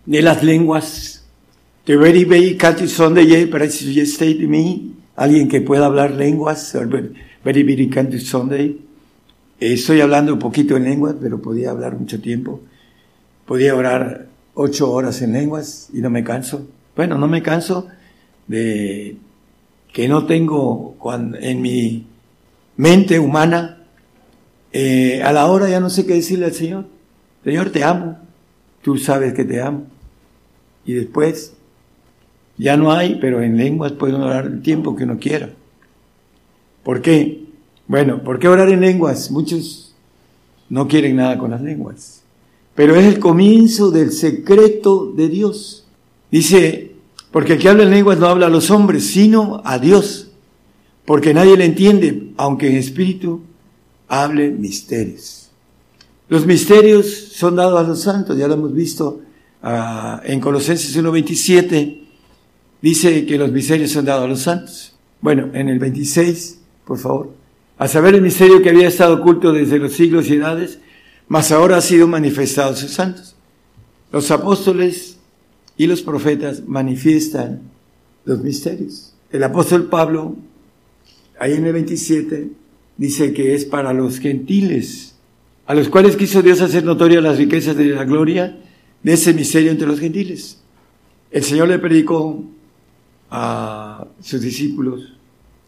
de 0.06 0.22
las 0.22 0.44
lenguas, 0.44 1.24
Sunday, 2.86 3.26
de 3.26 4.46
me, 4.46 4.82
alguien 5.16 5.48
que 5.48 5.60
pueda 5.60 5.86
hablar 5.86 6.12
lenguas, 6.12 6.74
Sunday. 8.20 8.78
Estoy 9.58 10.02
hablando 10.02 10.34
un 10.34 10.38
poquito 10.38 10.76
en 10.76 10.84
lenguas, 10.84 11.16
pero 11.20 11.42
podía 11.42 11.70
hablar 11.70 11.98
mucho 11.98 12.20
tiempo. 12.20 12.60
Podía 13.48 13.74
orar 13.74 14.26
ocho 14.52 14.92
horas 14.92 15.22
en 15.22 15.32
lenguas 15.32 15.88
y 15.94 16.02
no 16.02 16.10
me 16.10 16.22
canso. 16.22 16.68
Bueno, 16.94 17.16
no 17.16 17.26
me 17.26 17.42
canso 17.42 17.88
de 18.46 19.16
que 19.90 20.06
no 20.06 20.26
tengo 20.26 20.96
en 21.40 21.62
mi 21.62 22.06
mente 22.76 23.18
humana, 23.18 23.78
eh, 24.70 25.22
a 25.22 25.32
la 25.32 25.46
hora 25.46 25.66
ya 25.66 25.80
no 25.80 25.88
sé 25.88 26.04
qué 26.04 26.12
decirle 26.12 26.44
al 26.44 26.52
Señor. 26.52 26.84
Señor, 27.42 27.70
te 27.70 27.84
amo, 27.84 28.18
tú 28.82 28.98
sabes 28.98 29.32
que 29.32 29.46
te 29.46 29.62
amo. 29.62 29.86
Y 30.84 30.92
después, 30.92 31.54
ya 32.58 32.76
no 32.76 32.92
hay, 32.92 33.14
pero 33.14 33.42
en 33.42 33.56
lenguas 33.56 33.92
pueden 33.92 34.16
orar 34.16 34.44
el 34.44 34.60
tiempo 34.60 34.94
que 34.94 35.04
uno 35.04 35.18
quiera. 35.18 35.48
¿Por 36.82 37.00
qué? 37.00 37.44
Bueno, 37.86 38.22
¿por 38.22 38.38
qué 38.38 38.48
orar 38.48 38.68
en 38.68 38.82
lenguas? 38.82 39.30
Muchos 39.30 39.94
no 40.68 40.86
quieren 40.86 41.16
nada 41.16 41.38
con 41.38 41.50
las 41.50 41.62
lenguas. 41.62 42.17
Pero 42.78 42.94
es 42.94 43.06
el 43.06 43.18
comienzo 43.18 43.90
del 43.90 44.12
secreto 44.12 45.12
de 45.16 45.28
Dios. 45.28 45.84
Dice, 46.30 46.92
porque 47.32 47.54
el 47.54 47.58
que 47.58 47.68
habla 47.68 47.82
en 47.82 47.90
lenguas 47.90 48.20
no 48.20 48.28
habla 48.28 48.46
a 48.46 48.50
los 48.50 48.70
hombres, 48.70 49.04
sino 49.04 49.60
a 49.64 49.80
Dios. 49.80 50.30
Porque 51.04 51.34
nadie 51.34 51.56
le 51.56 51.64
entiende, 51.64 52.30
aunque 52.36 52.70
en 52.70 52.76
espíritu 52.76 53.40
hable 54.06 54.50
misterios. 54.50 55.50
Los 56.28 56.46
misterios 56.46 57.08
son 57.32 57.56
dados 57.56 57.80
a 57.80 57.82
los 57.82 58.00
santos, 58.00 58.38
ya 58.38 58.46
lo 58.46 58.54
hemos 58.54 58.72
visto 58.72 59.22
uh, 59.64 60.20
en 60.22 60.38
Colosenses 60.38 60.96
1.27, 60.96 62.00
dice 62.80 63.26
que 63.26 63.38
los 63.38 63.50
misterios 63.50 63.90
son 63.90 64.04
dados 64.04 64.22
a 64.24 64.28
los 64.28 64.42
santos. 64.42 64.94
Bueno, 65.20 65.48
en 65.52 65.68
el 65.68 65.80
26, 65.80 66.60
por 66.84 66.98
favor, 66.98 67.32
a 67.76 67.88
saber 67.88 68.14
el 68.14 68.22
misterio 68.22 68.62
que 68.62 68.70
había 68.70 68.86
estado 68.86 69.16
oculto 69.16 69.52
desde 69.52 69.80
los 69.80 69.94
siglos 69.94 70.30
y 70.30 70.34
edades, 70.34 70.78
mas 71.28 71.52
ahora 71.52 71.76
ha 71.76 71.80
sido 71.80 72.08
manifestado 72.08 72.72
a 72.72 72.76
sus 72.76 72.90
santos. 72.90 73.36
Los 74.10 74.30
apóstoles 74.30 75.18
y 75.76 75.86
los 75.86 76.02
profetas 76.02 76.66
manifiestan 76.66 77.60
los 78.24 78.42
misterios. 78.42 79.14
El 79.30 79.44
apóstol 79.44 79.88
Pablo, 79.88 80.36
ahí 81.38 81.52
en 81.52 81.66
el 81.66 81.74
27, 81.74 82.50
dice 82.96 83.32
que 83.32 83.54
es 83.54 83.64
para 83.64 83.92
los 83.92 84.18
gentiles, 84.18 85.14
a 85.66 85.74
los 85.74 85.88
cuales 85.88 86.16
quiso 86.16 86.42
Dios 86.42 86.60
hacer 86.62 86.84
notorias 86.84 87.22
las 87.22 87.36
riquezas 87.36 87.76
de 87.76 87.86
la 87.86 88.04
gloria 88.04 88.58
de 89.02 89.12
ese 89.12 89.34
misterio 89.34 89.70
entre 89.70 89.86
los 89.86 90.00
gentiles. 90.00 90.58
El 91.30 91.44
Señor 91.44 91.68
le 91.68 91.78
predicó 91.78 92.42
a 93.30 94.06
sus 94.20 94.40
discípulos 94.40 95.12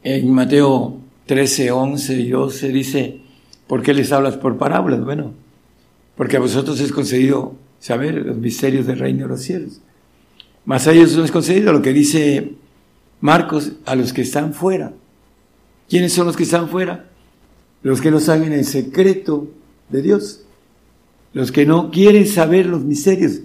en 0.02 0.32
Mateo 0.32 0.96
13, 1.26 1.70
11 1.70 2.14
y 2.14 2.28
12, 2.30 2.68
dice, 2.70 3.20
¿por 3.66 3.82
qué 3.82 3.92
les 3.92 4.10
hablas 4.10 4.38
por 4.38 4.56
parábolas? 4.56 5.04
Bueno, 5.04 5.34
porque 6.20 6.36
a 6.36 6.40
vosotros 6.40 6.78
es 6.80 6.92
concedido 6.92 7.54
saber 7.78 8.26
los 8.26 8.36
misterios 8.36 8.86
del 8.86 8.98
reino 8.98 9.22
de 9.22 9.28
los 9.28 9.40
cielos. 9.40 9.80
Mas 10.66 10.86
a 10.86 10.92
ellos 10.92 11.16
no 11.16 11.24
es 11.24 11.30
concedido 11.30 11.72
lo 11.72 11.80
que 11.80 11.94
dice 11.94 12.56
Marcos 13.22 13.72
a 13.86 13.94
los 13.94 14.12
que 14.12 14.20
están 14.20 14.52
fuera. 14.52 14.92
¿Quiénes 15.88 16.12
son 16.12 16.26
los 16.26 16.36
que 16.36 16.42
están 16.42 16.68
fuera? 16.68 17.08
Los 17.82 18.02
que 18.02 18.10
no 18.10 18.20
saben 18.20 18.52
el 18.52 18.66
secreto 18.66 19.50
de 19.88 20.02
Dios. 20.02 20.42
Los 21.32 21.52
que 21.52 21.64
no 21.64 21.90
quieren 21.90 22.26
saber 22.26 22.66
los 22.66 22.84
misterios. 22.84 23.40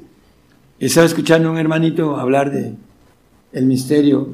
Estaba 0.78 1.06
escuchando 1.06 1.48
a 1.48 1.52
un 1.54 1.58
hermanito 1.58 2.18
hablar 2.18 2.52
de 2.52 2.74
el 3.54 3.66
misterio 3.68 4.34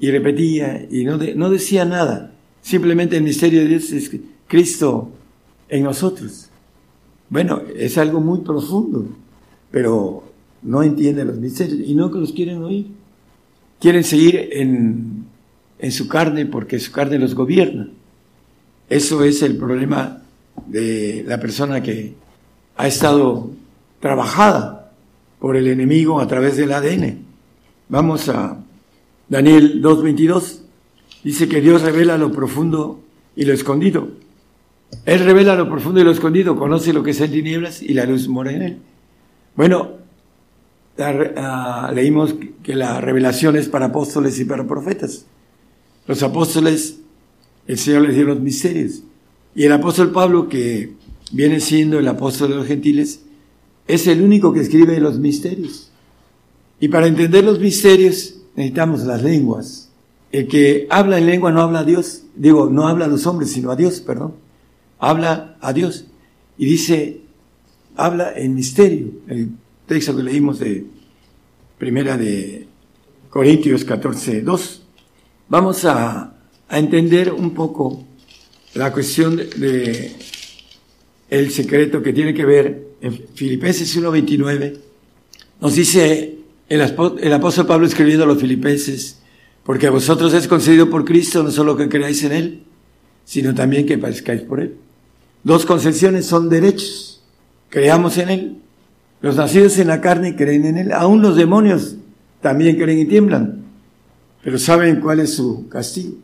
y 0.00 0.10
repetía 0.10 0.88
y 0.90 1.04
no, 1.04 1.18
no 1.36 1.50
decía 1.50 1.84
nada. 1.84 2.32
Simplemente 2.62 3.16
el 3.16 3.22
misterio 3.22 3.60
de 3.60 3.68
Dios 3.68 3.92
es 3.92 4.10
Cristo 4.48 5.12
en 5.68 5.84
nosotros. 5.84 6.49
Bueno, 7.30 7.62
es 7.76 7.96
algo 7.96 8.20
muy 8.20 8.40
profundo, 8.40 9.06
pero 9.70 10.24
no 10.62 10.82
entienden 10.82 11.28
los 11.28 11.38
misterios 11.38 11.78
y 11.88 11.94
no 11.94 12.10
que 12.10 12.18
los 12.18 12.32
quieren 12.32 12.62
oír. 12.62 12.88
Quieren 13.78 14.04
seguir 14.04 14.50
en, 14.52 15.24
en 15.78 15.92
su 15.92 16.08
carne 16.08 16.44
porque 16.46 16.78
su 16.78 16.92
carne 16.92 17.18
los 17.18 17.34
gobierna. 17.34 17.88
Eso 18.88 19.22
es 19.24 19.42
el 19.42 19.56
problema 19.56 20.22
de 20.66 21.24
la 21.26 21.38
persona 21.40 21.82
que 21.82 22.14
ha 22.76 22.88
estado 22.88 23.50
trabajada 24.00 24.92
por 25.38 25.56
el 25.56 25.68
enemigo 25.68 26.20
a 26.20 26.26
través 26.26 26.56
del 26.56 26.72
ADN. 26.72 27.18
Vamos 27.88 28.28
a 28.28 28.58
Daniel 29.28 29.80
2.22. 29.80 30.60
Dice 31.22 31.48
que 31.48 31.60
Dios 31.60 31.82
revela 31.82 32.18
lo 32.18 32.32
profundo 32.32 33.00
y 33.36 33.44
lo 33.44 33.54
escondido. 33.54 34.08
Él 35.04 35.20
revela 35.20 35.56
lo 35.56 35.68
profundo 35.68 36.00
y 36.00 36.04
lo 36.04 36.10
escondido, 36.10 36.56
conoce 36.56 36.92
lo 36.92 37.02
que 37.02 37.12
es 37.12 37.20
en 37.20 37.32
tinieblas 37.32 37.82
y 37.82 37.94
la 37.94 38.04
luz 38.04 38.28
mora 38.28 38.52
en 38.52 38.62
él. 38.62 38.78
Bueno, 39.56 39.92
leímos 41.92 42.34
que 42.62 42.74
la 42.74 43.00
revelación 43.00 43.56
es 43.56 43.68
para 43.68 43.86
apóstoles 43.86 44.38
y 44.38 44.44
para 44.44 44.66
profetas. 44.66 45.26
Los 46.06 46.22
apóstoles, 46.22 46.98
el 47.66 47.78
Señor 47.78 48.02
les 48.02 48.16
dio 48.16 48.24
los 48.24 48.40
misterios. 48.40 49.02
Y 49.54 49.64
el 49.64 49.72
apóstol 49.72 50.12
Pablo, 50.12 50.48
que 50.48 50.92
viene 51.32 51.60
siendo 51.60 51.98
el 51.98 52.08
apóstol 52.08 52.50
de 52.50 52.56
los 52.56 52.66
gentiles, 52.66 53.22
es 53.88 54.06
el 54.06 54.22
único 54.22 54.52
que 54.52 54.60
escribe 54.60 55.00
los 55.00 55.18
misterios. 55.18 55.90
Y 56.78 56.88
para 56.88 57.06
entender 57.06 57.44
los 57.44 57.58
misterios 57.58 58.36
necesitamos 58.54 59.02
las 59.02 59.22
lenguas. 59.22 59.90
El 60.32 60.46
que 60.46 60.86
habla 60.90 61.18
en 61.18 61.26
lengua 61.26 61.50
no 61.50 61.60
habla 61.62 61.80
a 61.80 61.84
Dios, 61.84 62.22
digo, 62.36 62.70
no 62.70 62.86
habla 62.86 63.06
a 63.06 63.08
los 63.08 63.26
hombres, 63.26 63.50
sino 63.50 63.70
a 63.70 63.76
Dios, 63.76 64.00
perdón. 64.00 64.34
Habla 65.00 65.56
a 65.60 65.72
Dios. 65.72 66.04
Y 66.56 66.66
dice, 66.66 67.22
habla 67.96 68.32
en 68.36 68.54
misterio. 68.54 69.08
El 69.26 69.50
texto 69.86 70.16
que 70.16 70.22
leímos 70.22 70.60
de 70.60 70.84
Primera 71.78 72.16
de 72.16 72.68
Corintios 73.30 73.84
14, 73.84 74.42
2. 74.42 74.82
Vamos 75.48 75.84
a, 75.84 76.34
a 76.68 76.78
entender 76.78 77.32
un 77.32 77.54
poco 77.54 78.04
la 78.74 78.92
cuestión 78.92 79.36
de, 79.36 80.12
el 81.28 81.50
secreto 81.50 82.02
que 82.02 82.12
tiene 82.12 82.34
que 82.34 82.44
ver 82.44 82.88
en 83.00 83.20
Filipenses 83.34 83.96
1.29. 83.98 84.78
Nos 85.60 85.74
dice 85.74 86.38
el, 86.68 86.80
el 87.20 87.32
apóstol 87.32 87.66
Pablo 87.66 87.86
escribiendo 87.86 88.24
a 88.24 88.26
los 88.26 88.38
filipenses, 88.38 89.20
porque 89.64 89.86
a 89.86 89.90
vosotros 89.90 90.34
es 90.34 90.46
concedido 90.46 90.90
por 90.90 91.04
Cristo 91.04 91.42
no 91.42 91.50
solo 91.50 91.76
que 91.76 91.88
creáis 91.88 92.22
en 92.24 92.32
Él, 92.32 92.62
sino 93.24 93.54
también 93.54 93.86
que 93.86 93.98
padezcáis 93.98 94.42
por 94.42 94.60
Él. 94.60 94.76
Dos 95.42 95.66
concesiones 95.66 96.26
son 96.26 96.48
derechos. 96.48 97.22
Creamos 97.68 98.18
en 98.18 98.28
Él. 98.28 98.56
Los 99.20 99.36
nacidos 99.36 99.78
en 99.78 99.88
la 99.88 100.00
carne 100.00 100.36
creen 100.36 100.64
en 100.64 100.78
Él. 100.78 100.92
Aún 100.92 101.22
los 101.22 101.36
demonios 101.36 101.96
también 102.40 102.76
creen 102.76 103.00
y 103.00 103.04
tiemblan. 103.06 103.64
Pero 104.42 104.58
saben 104.58 105.00
cuál 105.00 105.20
es 105.20 105.34
su 105.34 105.68
castigo. 105.68 106.14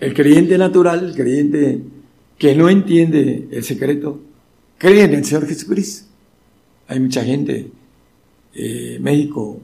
El 0.00 0.14
creyente 0.14 0.56
natural, 0.56 1.04
el 1.04 1.14
creyente 1.14 1.82
que 2.38 2.54
no 2.54 2.68
entiende 2.68 3.48
el 3.50 3.64
secreto, 3.64 4.20
cree 4.78 5.04
en 5.04 5.14
el 5.14 5.24
Señor 5.24 5.46
Jesucristo. 5.46 6.06
Hay 6.86 7.00
mucha 7.00 7.24
gente, 7.24 7.70
eh, 8.54 8.98
México, 9.00 9.60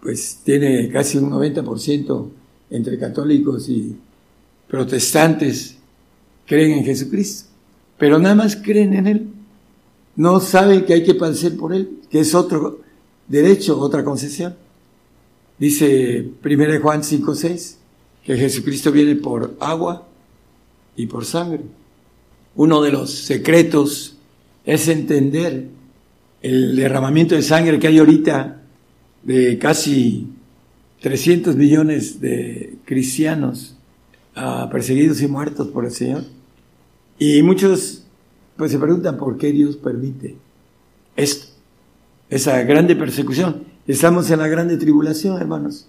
pues 0.00 0.40
tiene 0.44 0.88
casi 0.90 1.18
un 1.18 1.30
90% 1.30 2.28
entre 2.70 2.98
católicos 2.98 3.68
y 3.68 3.96
protestantes, 4.68 5.76
creen 6.46 6.78
en 6.78 6.84
Jesucristo, 6.84 7.49
pero 8.00 8.18
nada 8.18 8.34
más 8.34 8.56
creen 8.56 8.94
en 8.94 9.06
Él. 9.06 9.28
No 10.16 10.40
saben 10.40 10.86
que 10.86 10.94
hay 10.94 11.04
que 11.04 11.14
padecer 11.14 11.54
por 11.58 11.74
Él, 11.74 11.98
que 12.10 12.20
es 12.20 12.34
otro 12.34 12.80
derecho, 13.28 13.78
otra 13.78 14.02
concesión. 14.02 14.56
Dice 15.58 16.30
1 16.42 16.80
Juan 16.80 17.04
5, 17.04 17.34
6, 17.34 17.78
que 18.24 18.36
Jesucristo 18.38 18.90
viene 18.90 19.16
por 19.16 19.54
agua 19.60 20.08
y 20.96 21.06
por 21.06 21.26
sangre. 21.26 21.60
Uno 22.56 22.80
de 22.80 22.90
los 22.90 23.10
secretos 23.12 24.16
es 24.64 24.88
entender 24.88 25.68
el 26.40 26.76
derramamiento 26.76 27.34
de 27.34 27.42
sangre 27.42 27.78
que 27.78 27.88
hay 27.88 27.98
ahorita 27.98 28.62
de 29.24 29.58
casi 29.58 30.26
300 31.02 31.54
millones 31.54 32.18
de 32.18 32.78
cristianos 32.86 33.76
ah, 34.34 34.70
perseguidos 34.72 35.20
y 35.20 35.28
muertos 35.28 35.68
por 35.68 35.84
el 35.84 35.90
Señor. 35.90 36.39
Y 37.20 37.42
muchos 37.42 38.02
pues 38.56 38.72
se 38.72 38.78
preguntan 38.78 39.18
por 39.18 39.36
qué 39.36 39.52
Dios 39.52 39.76
permite 39.76 40.38
esto, 41.16 41.48
esa 42.30 42.62
grande 42.62 42.96
persecución. 42.96 43.64
Estamos 43.86 44.30
en 44.30 44.38
la 44.38 44.48
grande 44.48 44.78
tribulación, 44.78 45.38
hermanos, 45.38 45.86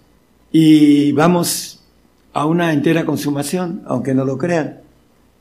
y 0.51 1.13
vamos 1.13 1.85
a 2.33 2.45
una 2.45 2.73
entera 2.73 3.05
consumación, 3.05 3.81
aunque 3.85 4.13
no 4.13 4.25
lo 4.25 4.37
crean, 4.37 4.81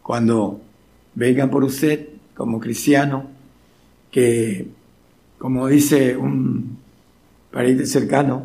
cuando 0.05 0.61
vengan 1.17 1.51
por 1.51 1.65
usted 1.65 2.09
como 2.37 2.61
cristiano, 2.61 3.25
que, 4.13 4.69
como 5.39 5.67
dice 5.67 6.17
un 6.17 6.79
pariente 7.51 7.85
cercano, 7.87 8.45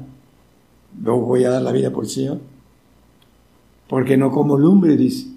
no 1.00 1.20
voy 1.20 1.44
a 1.44 1.52
dar 1.52 1.62
la 1.62 1.72
vida 1.72 1.92
por 1.92 2.06
el 2.06 2.10
Señor, 2.10 2.40
porque 3.88 4.18
no 4.18 4.32
como 4.32 4.58
lumbre, 4.58 4.98
dice. 4.98 5.28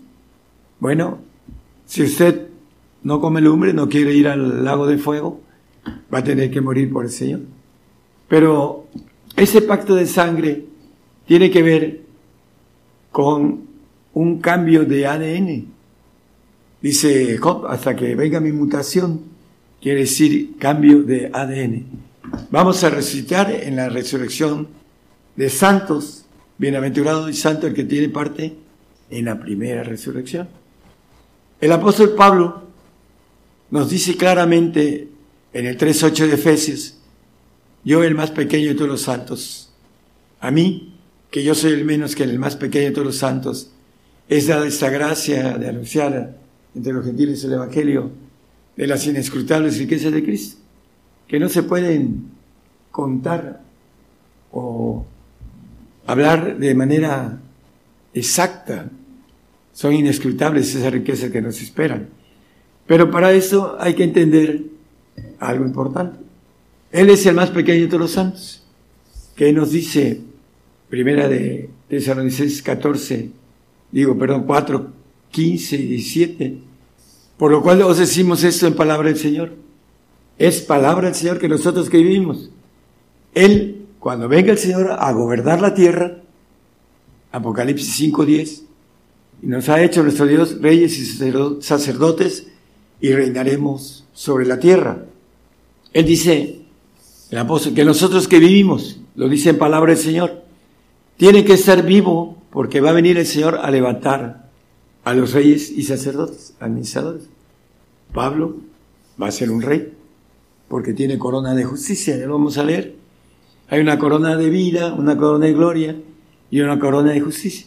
Bueno, 0.81 1.28
si 1.89 2.03
usted 2.03 2.49
no 3.03 3.19
come 3.19 3.41
lumbre, 3.41 3.73
no 3.73 3.89
quiere 3.89 4.13
ir 4.13 4.29
al 4.29 4.63
lago 4.63 4.87
de 4.87 4.99
fuego, 4.99 5.41
va 6.13 6.19
a 6.19 6.25
tener 6.25 6.51
que 6.51 6.61
morir 6.61 6.93
por 6.93 7.07
el 7.07 7.11
Señor. 7.11 7.41
Pero 8.29 8.87
ese 9.35 9.63
pacto 9.63 9.95
de 9.95 10.07
sangre 10.07 10.67
tiene 11.27 11.51
que 11.51 11.63
ver 11.63 12.03
con 13.11 13.63
un 14.13 14.39
cambio 14.39 14.85
de 14.85 15.07
ADN. 15.07 15.65
Dice 16.83 17.39
Job, 17.39 17.67
hasta 17.67 17.97
que 17.97 18.15
venga 18.15 18.39
mi 18.39 18.53
mutación, 18.53 19.23
quiere 19.81 20.01
decir 20.01 20.59
cambio 20.59 21.03
de 21.03 21.31
ADN. 21.33 21.87
Vamos 22.51 22.85
a 22.85 22.91
resucitar 22.91 23.51
en 23.51 23.77
la 23.77 23.89
resurrección 23.89 24.69
de 25.37 25.49
santos, 25.49 26.27
bienaventurado 26.59 27.31
y 27.31 27.33
santo 27.33 27.67
el 27.67 27.73
que 27.73 27.85
tiene 27.85 28.11
parte 28.11 28.55
en 29.09 29.25
la 29.25 29.41
primera 29.41 29.83
resurrección. 29.85 30.58
El 31.61 31.73
apóstol 31.73 32.15
Pablo 32.15 32.63
nos 33.71 33.91
dice 33.91 34.17
claramente 34.17 35.09
en 35.53 35.67
el 35.67 35.77
3.8 35.77 36.29
de 36.29 36.35
Efesios, 36.35 36.99
yo 37.85 38.05
el 38.05 38.15
más 38.15 38.31
pequeño 38.31 38.69
de 38.69 38.75
todos 38.75 38.91
los 38.91 39.03
santos, 39.03 39.73
a 40.41 40.51
mí, 40.51 40.95
que 41.31 41.43
yo 41.43 41.55
soy 41.55 41.73
el 41.73 41.85
menos 41.85 42.15
que 42.15 42.23
el 42.23 42.39
más 42.39 42.57
pequeño 42.57 42.87
de 42.87 42.91
todos 42.93 43.07
los 43.07 43.17
santos, 43.17 43.71
es 44.29 44.47
dada 44.47 44.67
esta 44.67 44.91
gracia 44.91 45.59
de 45.59 45.69
anunciar 45.69 46.39
entre 46.75 46.93
los 46.93 47.05
gentiles 47.05 47.43
el 47.45 47.55
Evangelio 47.55 48.11
de 48.77 48.87
las 48.87 49.07
inescrutables 49.07 49.79
riquezas 49.79 50.13
de 50.13 50.23
Cristo, 50.23 50.59
que 51.27 51.41
no 51.41 51.49
se 51.49 51.65
pueden 51.65 52.31
contar 52.93 53.63
o 54.53 55.05
hablar 56.07 56.57
de 56.59 56.75
manera 56.75 57.41
exacta. 58.15 58.89
Son 59.79 59.95
inescrutables 59.95 60.75
esas 60.75 60.93
riquezas 60.93 61.31
que 61.31 61.41
nos 61.41 61.63
esperan. 61.63 62.09
Pero 62.89 63.13
para 63.13 63.31
eso 63.31 63.77
hay 63.79 63.95
que 63.95 64.03
entender 64.03 64.65
algo 65.39 65.65
importante. 65.65 66.19
Él 66.91 67.11
es 67.11 67.25
el 67.27 67.37
más 67.37 67.51
pequeño 67.51 67.83
de 67.83 67.87
todos 67.87 68.01
los 68.01 68.11
santos, 68.11 68.65
que 69.37 69.53
nos 69.53 69.71
dice, 69.71 70.21
primera 70.89 71.29
de 71.29 71.71
Tesalonicenses 71.89 72.61
14, 72.61 73.31
digo, 73.93 74.19
perdón, 74.19 74.47
4, 74.49 74.93
15 75.31 75.77
y 75.77 75.87
17, 75.87 76.59
por 77.37 77.53
lo 77.53 77.63
cual 77.63 77.81
os 77.83 77.99
decimos 77.99 78.43
esto 78.43 78.67
en 78.67 78.75
palabra 78.75 79.11
del 79.11 79.19
Señor. 79.19 79.53
Es 80.39 80.61
palabra 80.61 81.07
del 81.07 81.15
Señor 81.15 81.39
que 81.39 81.49
nosotros 81.49 81.89
que 81.89 81.99
vivimos. 81.99 82.51
Él, 83.33 83.87
cuando 84.01 84.27
venga 84.29 84.51
el 84.51 84.59
Señor 84.59 84.97
a 84.99 85.13
gobernar 85.13 85.61
la 85.61 85.73
tierra, 85.73 86.17
Apocalipsis 87.31 87.95
5, 87.95 88.27
10, 88.27 88.68
y 89.43 89.47
nos 89.47 89.69
ha 89.69 89.83
hecho 89.83 90.03
nuestro 90.03 90.27
Dios 90.27 90.61
reyes 90.61 90.99
y 90.99 91.07
sacerdotes 91.63 92.49
y 93.01 93.13
reinaremos 93.13 94.05
sobre 94.13 94.47
la 94.47 94.59
tierra. 94.59 95.05
Él 95.93 96.05
dice, 96.05 96.61
el 97.31 97.39
apóstol, 97.39 97.75
que 97.75 97.85
nosotros 97.85 98.29
que 98.29 98.39
vivimos, 98.39 99.01
lo 99.15 99.29
dice 99.29 99.51
en 99.51 99.59
palabra 99.59 99.95
del 99.95 100.03
Señor, 100.03 100.43
tiene 101.17 101.45
que 101.45 101.55
estar 101.55 101.85
vivo 101.85 102.39
porque 102.51 102.81
va 102.81 102.91
a 102.91 102.95
venir 102.95 103.19
el 103.19 103.27
Señor 103.27 103.59
a 103.63 103.71
levantar 103.71 104.49
a 105.05 105.15
los 105.15 105.33
reyes 105.33 105.71
y 105.71 105.83
sacerdotes, 105.85 106.55
administradores. 106.61 107.25
Pablo 108.13 108.57
va 109.21 109.29
a 109.29 109.33
ser 109.33 109.51
un 109.51 109.63
rey 109.63 109.93
porque 110.69 110.93
tiene 110.93 111.19
corona 111.19 111.55
de 111.55 111.65
justicia, 111.65 112.17
ya 112.17 112.29
vamos 112.29 112.59
a 112.59 112.65
leer. 112.65 112.97
Hay 113.69 113.81
una 113.81 113.99
corona 113.99 114.37
de 114.37 114.51
vida, 114.51 114.93
una 114.95 115.17
corona 115.17 115.47
de 115.47 115.53
gloria 115.53 115.97
y 116.51 116.61
una 116.61 116.79
corona 116.79 117.13
de 117.13 117.21
justicia. 117.21 117.67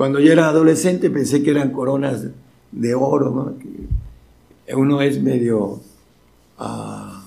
Cuando 0.00 0.18
yo 0.18 0.32
era 0.32 0.48
adolescente 0.48 1.10
pensé 1.10 1.42
que 1.42 1.50
eran 1.50 1.72
coronas 1.72 2.26
de 2.72 2.94
oro, 2.94 3.30
¿no? 4.66 4.78
Uno 4.78 5.02
es 5.02 5.20
medio 5.20 5.82
ah, 6.56 7.22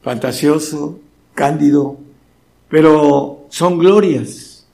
fantasioso, 0.00 1.00
cándido, 1.34 1.98
pero 2.70 3.44
son 3.50 3.78
glorias. 3.78 4.66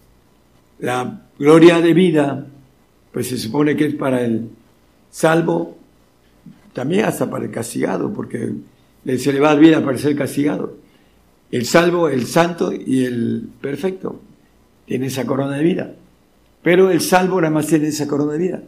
La 0.79 1.27
gloria 1.41 1.81
de 1.81 1.93
vida, 1.93 2.47
pues 3.11 3.27
se 3.27 3.37
supone 3.37 3.75
que 3.75 3.87
es 3.87 3.95
para 3.97 4.23
el 4.25 4.49
salvo, 5.11 5.77
también 6.73 7.05
hasta 7.05 7.29
para 7.29 7.47
el 7.47 7.51
castigado, 7.51 8.13
porque 8.13 8.53
se 9.19 9.33
le 9.33 9.41
va 9.41 9.51
a 9.51 9.55
vida 9.57 9.85
para 9.85 9.99
ser 9.99 10.15
castigado. 10.15 10.77
El 11.51 11.67
salvo, 11.67 12.09
el 12.09 12.29
santo 12.29 12.73
y 12.73 13.07
el 13.07 13.49
perfecto 13.61 14.21
tiene 14.87 15.07
esa 15.07 15.27
corona 15.27 15.57
de 15.57 15.65
vida. 15.65 15.95
Pero 16.63 16.91
el 16.91 17.01
salvo 17.01 17.41
nada 17.41 17.53
más 17.53 17.67
tiene 17.67 17.89
esa 17.89 18.07
corona 18.07 18.33
de 18.33 18.39
vida. 18.39 18.63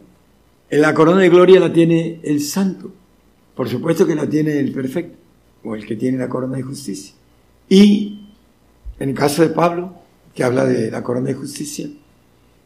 La 0.69 0.93
corona 0.93 1.21
de 1.21 1.29
gloria 1.29 1.59
la 1.59 1.71
tiene 1.71 2.19
el 2.23 2.41
santo. 2.41 2.91
Por 3.55 3.69
supuesto 3.69 4.07
que 4.07 4.15
la 4.15 4.27
tiene 4.27 4.59
el 4.59 4.71
perfecto, 4.71 5.15
o 5.63 5.75
el 5.75 5.85
que 5.85 5.95
tiene 5.95 6.17
la 6.17 6.29
corona 6.29 6.57
de 6.57 6.63
justicia. 6.63 7.13
Y 7.69 8.27
en 8.99 9.09
el 9.09 9.15
caso 9.15 9.43
de 9.43 9.49
Pablo, 9.49 9.95
que 10.33 10.43
habla 10.43 10.65
de 10.65 10.89
la 10.89 11.03
corona 11.03 11.27
de 11.27 11.35
justicia, 11.35 11.87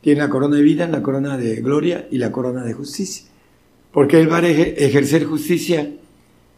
tiene 0.02 0.22
la 0.22 0.30
corona 0.30 0.56
de 0.56 0.62
vida, 0.62 0.88
la 0.88 1.04
corona 1.04 1.38
de 1.38 1.58
gloria 1.58 2.08
y 2.10 2.18
la 2.18 2.32
corona 2.32 2.64
de 2.64 2.74
justicia. 2.74 3.26
Porque 3.92 4.22
él 4.22 4.32
va 4.32 4.38
a 4.38 4.48
ejercer 4.48 5.26
justicia 5.26 5.92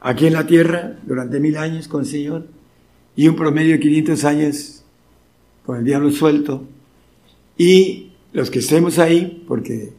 aquí 0.01 0.27
en 0.27 0.33
la 0.33 0.45
tierra 0.45 0.97
durante 1.03 1.39
mil 1.39 1.57
años 1.57 1.87
con 1.87 2.01
el 2.01 2.07
Señor 2.07 2.45
y 3.15 3.27
un 3.27 3.35
promedio 3.35 3.73
de 3.73 3.79
500 3.79 4.23
años 4.25 4.83
con 5.65 5.79
el 5.79 5.85
diablo 5.85 6.11
suelto. 6.11 6.65
Y 7.57 8.08
los 8.33 8.49
que 8.49 8.59
estemos 8.59 8.99
ahí, 8.99 9.43
porque 9.47 9.93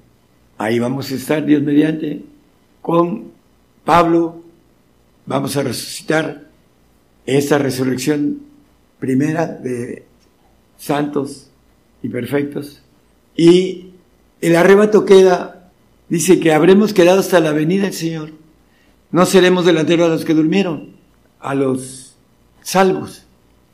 ahí 0.58 0.78
vamos 0.78 1.10
a 1.10 1.14
estar, 1.14 1.44
Dios 1.44 1.62
mediante, 1.62 2.22
con 2.80 3.32
Pablo, 3.84 4.42
vamos 5.26 5.56
a 5.56 5.62
resucitar 5.62 6.48
esta 7.26 7.58
resurrección 7.58 8.40
primera 8.98 9.46
de 9.46 10.04
santos 10.76 11.48
y 12.02 12.08
perfectos. 12.08 12.82
Y 13.36 13.90
el 14.40 14.56
arrebato 14.56 15.04
queda, 15.04 15.70
dice 16.08 16.40
que 16.40 16.52
habremos 16.52 16.92
quedado 16.92 17.20
hasta 17.20 17.40
la 17.40 17.52
venida 17.52 17.84
del 17.84 17.92
Señor. 17.92 18.30
No 19.10 19.26
seremos 19.26 19.64
delanteros 19.64 20.06
a 20.06 20.12
los 20.12 20.24
que 20.24 20.34
durmieron, 20.34 20.90
a 21.40 21.54
los 21.54 22.16
salvos, 22.62 23.24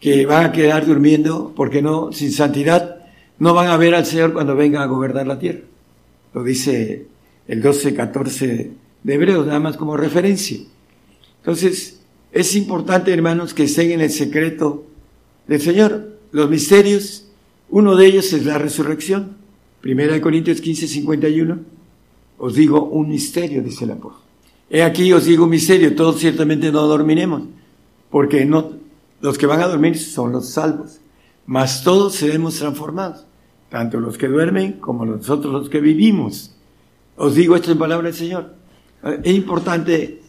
que 0.01 0.27
van 0.27 0.47
a 0.47 0.53
quedar 0.53 0.87
durmiendo 0.87 1.53
porque 1.55 1.83
no, 1.83 2.13
sin 2.13 2.33
santidad, 2.33 2.96
no 3.39 3.55
van 3.55 3.69
a 3.69 3.77
ver 3.77 3.95
al 3.95 4.07
Señor 4.07 4.33
cuando 4.33 4.57
venga 4.57 4.83
a 4.83 4.87
gobernar 4.87 5.27
la 5.27 5.39
tierra. 5.39 5.61
Lo 6.35 6.43
dice 6.43 7.07
el 7.49 7.63
12, 7.63 7.95
14 7.95 8.71
de 9.03 9.15
Hebreos, 9.15 9.47
nada 9.47 9.61
más 9.61 9.77
como 9.77 9.97
referencia. 9.97 10.59
Entonces, 11.39 12.01
es 12.33 12.57
importante, 12.57 13.13
hermanos, 13.13 13.55
que 13.55 13.65
estén 13.65 13.93
en 13.93 14.01
el 14.01 14.11
secreto 14.11 14.85
del 15.47 15.61
Señor. 15.61 16.19
Los 16.33 16.51
misterios, 16.51 17.29
uno 17.71 17.97
de 17.97 18.07
ellos 18.07 18.33
es 18.33 18.45
la 18.45 18.59
resurrección. 18.59 19.37
Primera 19.81 20.15
de 20.15 20.21
Corintios 20.21 20.61
15, 20.61 20.89
51. 20.89 21.59
Os 22.39 22.55
digo 22.55 22.85
un 22.85 23.09
misterio, 23.09 23.63
dice 23.63 23.85
el 23.85 23.93
apóstol. 23.93 24.23
He 24.69 24.83
aquí 24.83 25.13
os 25.13 25.25
digo 25.25 25.45
un 25.45 25.51
misterio, 25.51 25.95
todos 25.95 26.19
ciertamente 26.19 26.73
no 26.73 26.83
dormiremos, 26.83 27.43
porque 28.11 28.45
no, 28.45 28.73
los 29.21 29.39
que 29.39 29.47
van 29.47 29.61
a 29.61 29.69
dormir 29.69 29.97
son 29.97 30.33
los 30.33 30.51
salvos, 30.51 30.99
mas 31.47 31.83
todos 31.83 32.15
seremos 32.15 32.59
transformados, 32.59 33.27
tanto 33.71 34.01
los 34.01 34.19
que 34.19 34.29
duermen 34.29 34.75
como 34.75 35.07
nosotros 35.07 35.53
los 35.53 35.69
que 35.69 35.81
vivimos. 35.81 36.53
Os 37.17 37.35
digo 37.35 37.57
esto 37.57 37.73
en 37.73 37.79
palabra 37.79 38.09
del 38.09 38.17
Señor. 38.17 38.55
Es 39.23 39.35
importante 39.35 40.21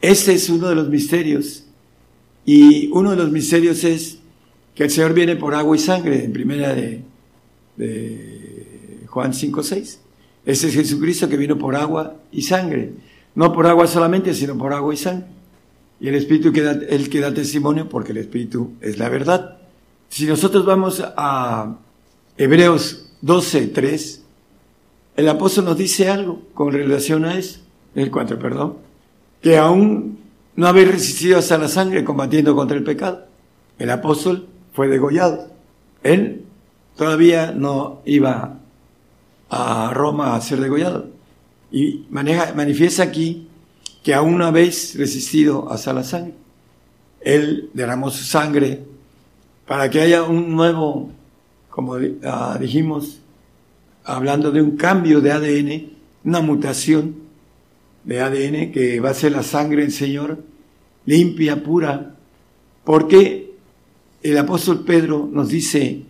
este 0.00 0.34
es 0.34 0.48
uno 0.50 0.68
de 0.68 0.74
los 0.74 0.88
misterios. 0.88 1.64
Y 2.44 2.88
uno 2.92 3.10
de 3.10 3.16
los 3.16 3.30
misterios 3.30 3.82
es 3.84 4.18
que 4.74 4.84
el 4.84 4.90
Señor 4.90 5.14
viene 5.14 5.36
por 5.36 5.54
agua 5.54 5.76
y 5.76 5.80
sangre, 5.80 6.24
en 6.24 6.32
primera 6.32 6.74
de, 6.74 7.02
Juan 9.06 9.32
5, 9.32 9.62
6. 9.62 10.00
Ese 10.44 10.68
es 10.68 10.74
Jesucristo 10.74 11.28
que 11.28 11.36
vino 11.36 11.58
por 11.58 11.74
agua 11.74 12.16
y 12.30 12.42
sangre. 12.42 12.92
No 13.34 13.52
por 13.52 13.66
agua 13.66 13.86
solamente, 13.86 14.32
sino 14.34 14.56
por 14.56 14.72
agua 14.72 14.94
y 14.94 14.96
sangre. 14.96 15.26
Y 15.98 16.08
el 16.08 16.14
Espíritu 16.14 16.52
que 16.52 17.08
que 17.10 17.20
da 17.20 17.34
testimonio, 17.34 17.88
porque 17.88 18.12
el 18.12 18.18
Espíritu 18.18 18.72
es 18.80 18.98
la 18.98 19.08
verdad. 19.08 19.58
Si 20.08 20.26
nosotros 20.26 20.64
vamos 20.64 21.02
a 21.16 21.76
Hebreos 22.36 23.10
12, 23.20 23.68
3, 23.68 24.22
el 25.16 25.28
apóstol 25.28 25.64
nos 25.66 25.78
dice 25.78 26.08
algo 26.08 26.42
con 26.54 26.72
relación 26.72 27.24
a 27.24 27.38
eso, 27.38 27.60
el 27.94 28.10
4, 28.10 28.38
perdón 28.38 28.86
que 29.46 29.56
aún 29.58 30.18
no 30.56 30.66
habéis 30.66 30.90
resistido 30.90 31.38
hasta 31.38 31.56
la 31.56 31.68
sangre 31.68 32.02
combatiendo 32.02 32.56
contra 32.56 32.76
el 32.76 32.82
pecado. 32.82 33.26
El 33.78 33.90
apóstol 33.90 34.48
fue 34.72 34.88
degollado. 34.88 35.52
Él 36.02 36.44
todavía 36.96 37.52
no 37.52 38.00
iba 38.06 38.58
a 39.48 39.92
Roma 39.94 40.34
a 40.34 40.40
ser 40.40 40.60
degollado. 40.60 41.10
Y 41.70 42.06
manifiesta 42.10 43.04
aquí 43.04 43.46
que 44.02 44.14
aún 44.14 44.38
no 44.38 44.46
habéis 44.46 44.96
resistido 44.98 45.70
hasta 45.70 45.92
la 45.92 46.02
sangre. 46.02 46.34
Él 47.20 47.70
derramó 47.72 48.10
su 48.10 48.24
sangre 48.24 48.82
para 49.66 49.90
que 49.90 50.00
haya 50.00 50.22
un 50.22 50.54
nuevo, 50.54 51.10
como 51.70 51.96
ah, 52.24 52.56
dijimos, 52.60 53.20
hablando 54.04 54.52
de 54.52 54.62
un 54.62 54.76
cambio 54.76 55.20
de 55.20 55.32
ADN, 55.32 55.90
una 56.24 56.40
mutación 56.40 57.16
de 58.04 58.20
ADN 58.20 58.72
que 58.72 59.00
va 59.00 59.10
a 59.10 59.14
ser 59.14 59.32
la 59.32 59.42
sangre 59.42 59.82
del 59.82 59.92
Señor, 59.92 60.38
limpia, 61.04 61.62
pura, 61.62 62.14
porque 62.84 63.54
el 64.22 64.38
apóstol 64.38 64.84
Pedro 64.84 65.28
nos 65.30 65.48
dice 65.48 66.02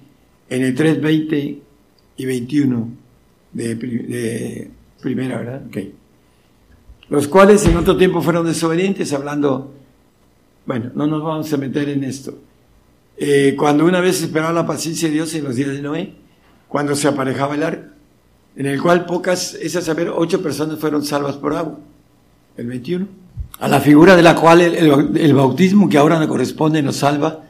en 0.49 0.63
el 0.63 0.77
3.20 0.77 1.59
y 2.19 2.25
21 2.25 2.89
de, 3.53 4.71
primera, 5.01 5.39
¿verdad? 5.39 5.63
los 7.09 7.29
cuales 7.29 7.65
en 7.67 7.77
otro 7.77 7.97
tiempo 7.97 8.21
fueron 8.21 8.47
desobedientes, 8.47 9.13
hablando, 9.13 9.73
bueno, 10.67 10.91
no 10.95 11.07
nos 11.07 11.23
vamos 11.23 11.53
a 11.53 11.57
meter 11.57 11.89
en 11.89 12.05
esto. 12.05 12.39
Eh, 13.19 13.55
cuando 13.59 13.85
una 13.85 14.01
vez 14.01 14.23
esperaba 14.23 14.53
la 14.53 14.67
paciencia 14.67 15.09
de 15.09 15.15
Dios 15.15 15.35
en 15.35 15.45
los 15.45 15.57
días 15.57 15.71
de 15.71 15.81
Noé, 15.81 16.15
cuando 16.69 16.95
se 16.95 17.09
aparejaba 17.09 17.55
el 17.55 17.63
arca, 17.63 17.93
en 18.57 18.67
el 18.67 18.81
cual 18.81 19.07
pocas, 19.07 19.55
es 19.55 19.77
a 19.77 19.83
saber, 19.83 20.11
ocho 20.15 20.43
personas 20.43 20.79
fueron 20.79 21.05
salvas 21.05 21.37
por 21.37 21.55
agua, 21.55 21.79
el 22.57 22.67
21, 22.67 23.07
a 23.59 23.69
la 23.69 23.81
figura 23.81 24.17
de 24.17 24.23
la 24.23 24.35
cual 24.35 24.61
el, 24.61 25.17
el 25.17 25.35
bautismo 25.35 25.89
que 25.89 25.99
ahora 25.99 26.19
nos 26.19 26.29
corresponde 26.29 26.83
nos 26.83 26.97
salva. 26.97 27.45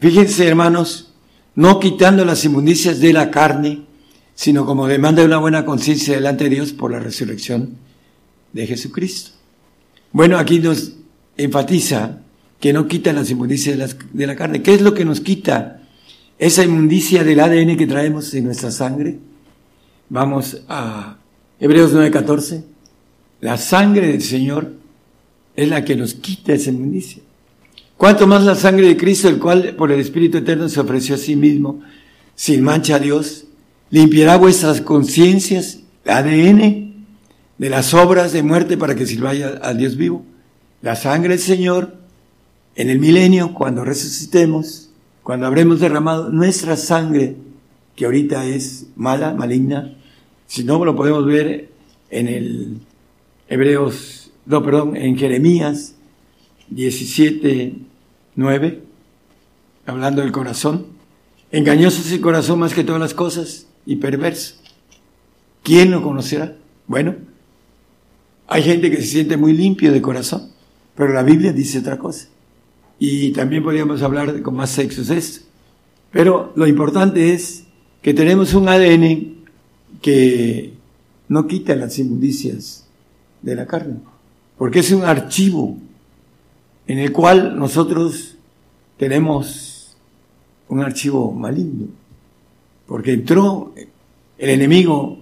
Fíjense, 0.00 0.46
hermanos, 0.46 1.12
no 1.54 1.78
quitando 1.78 2.24
las 2.24 2.44
inmundicias 2.44 3.00
de 3.00 3.12
la 3.12 3.30
carne, 3.30 3.84
sino 4.34 4.64
como 4.64 4.86
demanda 4.86 5.22
de 5.22 5.26
una 5.26 5.38
buena 5.38 5.64
conciencia 5.64 6.14
delante 6.14 6.44
de 6.44 6.50
Dios 6.50 6.72
por 6.72 6.92
la 6.92 7.00
resurrección 7.00 7.76
de 8.52 8.66
Jesucristo. 8.66 9.32
Bueno, 10.12 10.38
aquí 10.38 10.60
nos 10.60 10.92
enfatiza 11.36 12.18
que 12.60 12.72
no 12.72 12.88
quita 12.88 13.12
las 13.12 13.30
inmundicias 13.30 13.96
de 14.12 14.26
la, 14.26 14.36
carne. 14.36 14.62
¿Qué 14.62 14.74
es 14.74 14.80
lo 14.80 14.94
que 14.94 15.04
nos 15.04 15.20
quita 15.20 15.82
esa 16.38 16.64
inmundicia 16.64 17.24
del 17.24 17.40
ADN 17.40 17.76
que 17.76 17.86
traemos 17.86 18.32
en 18.34 18.44
nuestra 18.44 18.70
sangre? 18.70 19.18
Vamos 20.08 20.62
a 20.68 21.18
Hebreos 21.60 21.92
9:14. 21.92 22.64
La 23.40 23.56
sangre 23.56 24.08
del 24.08 24.22
Señor 24.22 24.72
es 25.54 25.68
la 25.68 25.84
que 25.84 25.96
nos 25.96 26.14
quita 26.14 26.52
esa 26.52 26.70
inmundicia. 26.70 27.22
Cuanto 27.96 28.26
más 28.26 28.44
la 28.44 28.54
sangre 28.54 28.86
de 28.86 28.96
Cristo, 28.96 29.28
el 29.28 29.38
cual 29.38 29.74
por 29.76 29.90
el 29.90 30.00
Espíritu 30.00 30.38
Eterno 30.38 30.68
se 30.68 30.80
ofreció 30.80 31.16
a 31.16 31.18
sí 31.18 31.34
mismo, 31.34 31.80
sin 32.36 32.62
mancha 32.62 32.96
a 32.96 32.98
Dios, 33.00 33.46
limpiará 33.90 34.36
vuestras 34.36 34.80
conciencias, 34.80 35.80
ADN, 36.06 37.04
de 37.58 37.70
las 37.70 37.94
obras 37.94 38.32
de 38.32 38.44
muerte 38.44 38.76
para 38.76 38.94
que 38.94 39.04
sirváis 39.04 39.42
al 39.42 39.78
Dios 39.78 39.96
vivo. 39.96 40.24
La 40.80 40.94
sangre 40.94 41.30
del 41.30 41.40
Señor, 41.40 41.96
en 42.78 42.90
el 42.90 43.00
milenio, 43.00 43.54
cuando 43.54 43.84
resucitemos, 43.84 44.90
cuando 45.24 45.48
habremos 45.48 45.80
derramado 45.80 46.30
nuestra 46.30 46.76
sangre, 46.76 47.34
que 47.96 48.04
ahorita 48.04 48.46
es 48.46 48.86
mala, 48.94 49.34
maligna, 49.34 49.96
si 50.46 50.62
no 50.62 50.84
lo 50.84 50.94
podemos 50.94 51.26
ver 51.26 51.72
en 52.08 52.28
el 52.28 52.78
Hebreos, 53.48 54.30
no, 54.46 54.62
perdón, 54.62 54.94
en 54.94 55.18
Jeremías 55.18 55.96
17, 56.70 57.74
9, 58.36 58.82
hablando 59.84 60.22
del 60.22 60.30
corazón. 60.30 60.86
Engañoso 61.50 62.00
es 62.00 62.12
el 62.12 62.20
corazón 62.20 62.60
más 62.60 62.74
que 62.74 62.84
todas 62.84 63.00
las 63.00 63.12
cosas 63.12 63.66
y 63.86 63.96
perverso. 63.96 64.54
¿Quién 65.64 65.90
lo 65.90 66.00
conocerá? 66.00 66.54
Bueno, 66.86 67.16
hay 68.46 68.62
gente 68.62 68.88
que 68.88 68.98
se 68.98 69.08
siente 69.08 69.36
muy 69.36 69.52
limpio 69.52 69.92
de 69.92 70.00
corazón, 70.00 70.52
pero 70.94 71.12
la 71.12 71.24
Biblia 71.24 71.52
dice 71.52 71.80
otra 71.80 71.98
cosa. 71.98 72.28
Y 72.98 73.30
también 73.32 73.62
podríamos 73.62 74.02
hablar 74.02 74.42
con 74.42 74.56
más 74.56 74.70
sexos 74.70 75.10
esto. 75.10 75.46
Pero 76.10 76.52
lo 76.56 76.66
importante 76.66 77.32
es 77.32 77.64
que 78.02 78.14
tenemos 78.14 78.54
un 78.54 78.68
ADN 78.68 79.34
que 80.00 80.72
no 81.28 81.46
quita 81.46 81.76
las 81.76 81.98
inmundicias 81.98 82.86
de 83.42 83.54
la 83.54 83.66
carne, 83.66 83.96
porque 84.56 84.80
es 84.80 84.90
un 84.90 85.04
archivo 85.04 85.76
en 86.86 86.98
el 86.98 87.12
cual 87.12 87.58
nosotros 87.58 88.36
tenemos 88.96 89.96
un 90.68 90.80
archivo 90.80 91.32
maligno, 91.32 91.86
porque 92.86 93.12
entró 93.12 93.74
el 94.38 94.50
enemigo 94.50 95.18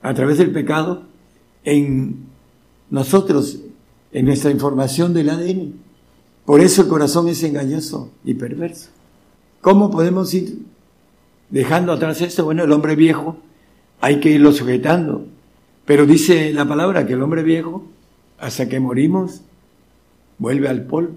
a 0.00 0.14
través 0.14 0.38
del 0.38 0.50
pecado 0.50 1.04
en 1.64 2.16
nosotros 2.90 3.60
en 4.12 4.26
nuestra 4.26 4.50
información 4.50 5.14
del 5.14 5.30
ADN. 5.30 5.74
Por 6.44 6.60
eso 6.60 6.82
el 6.82 6.88
corazón 6.88 7.28
es 7.28 7.42
engañoso 7.42 8.10
y 8.24 8.34
perverso. 8.34 8.90
¿Cómo 9.60 9.90
podemos 9.90 10.34
ir 10.34 10.58
dejando 11.50 11.92
atrás 11.92 12.20
esto? 12.20 12.44
Bueno, 12.44 12.64
el 12.64 12.72
hombre 12.72 12.96
viejo 12.96 13.36
hay 14.00 14.18
que 14.18 14.30
irlo 14.30 14.52
sujetando. 14.52 15.26
Pero 15.84 16.06
dice 16.06 16.52
la 16.52 16.66
palabra 16.66 17.06
que 17.06 17.12
el 17.14 17.22
hombre 17.22 17.42
viejo, 17.42 17.84
hasta 18.38 18.68
que 18.68 18.80
morimos, 18.80 19.42
vuelve 20.38 20.68
al 20.68 20.82
polvo. 20.82 21.14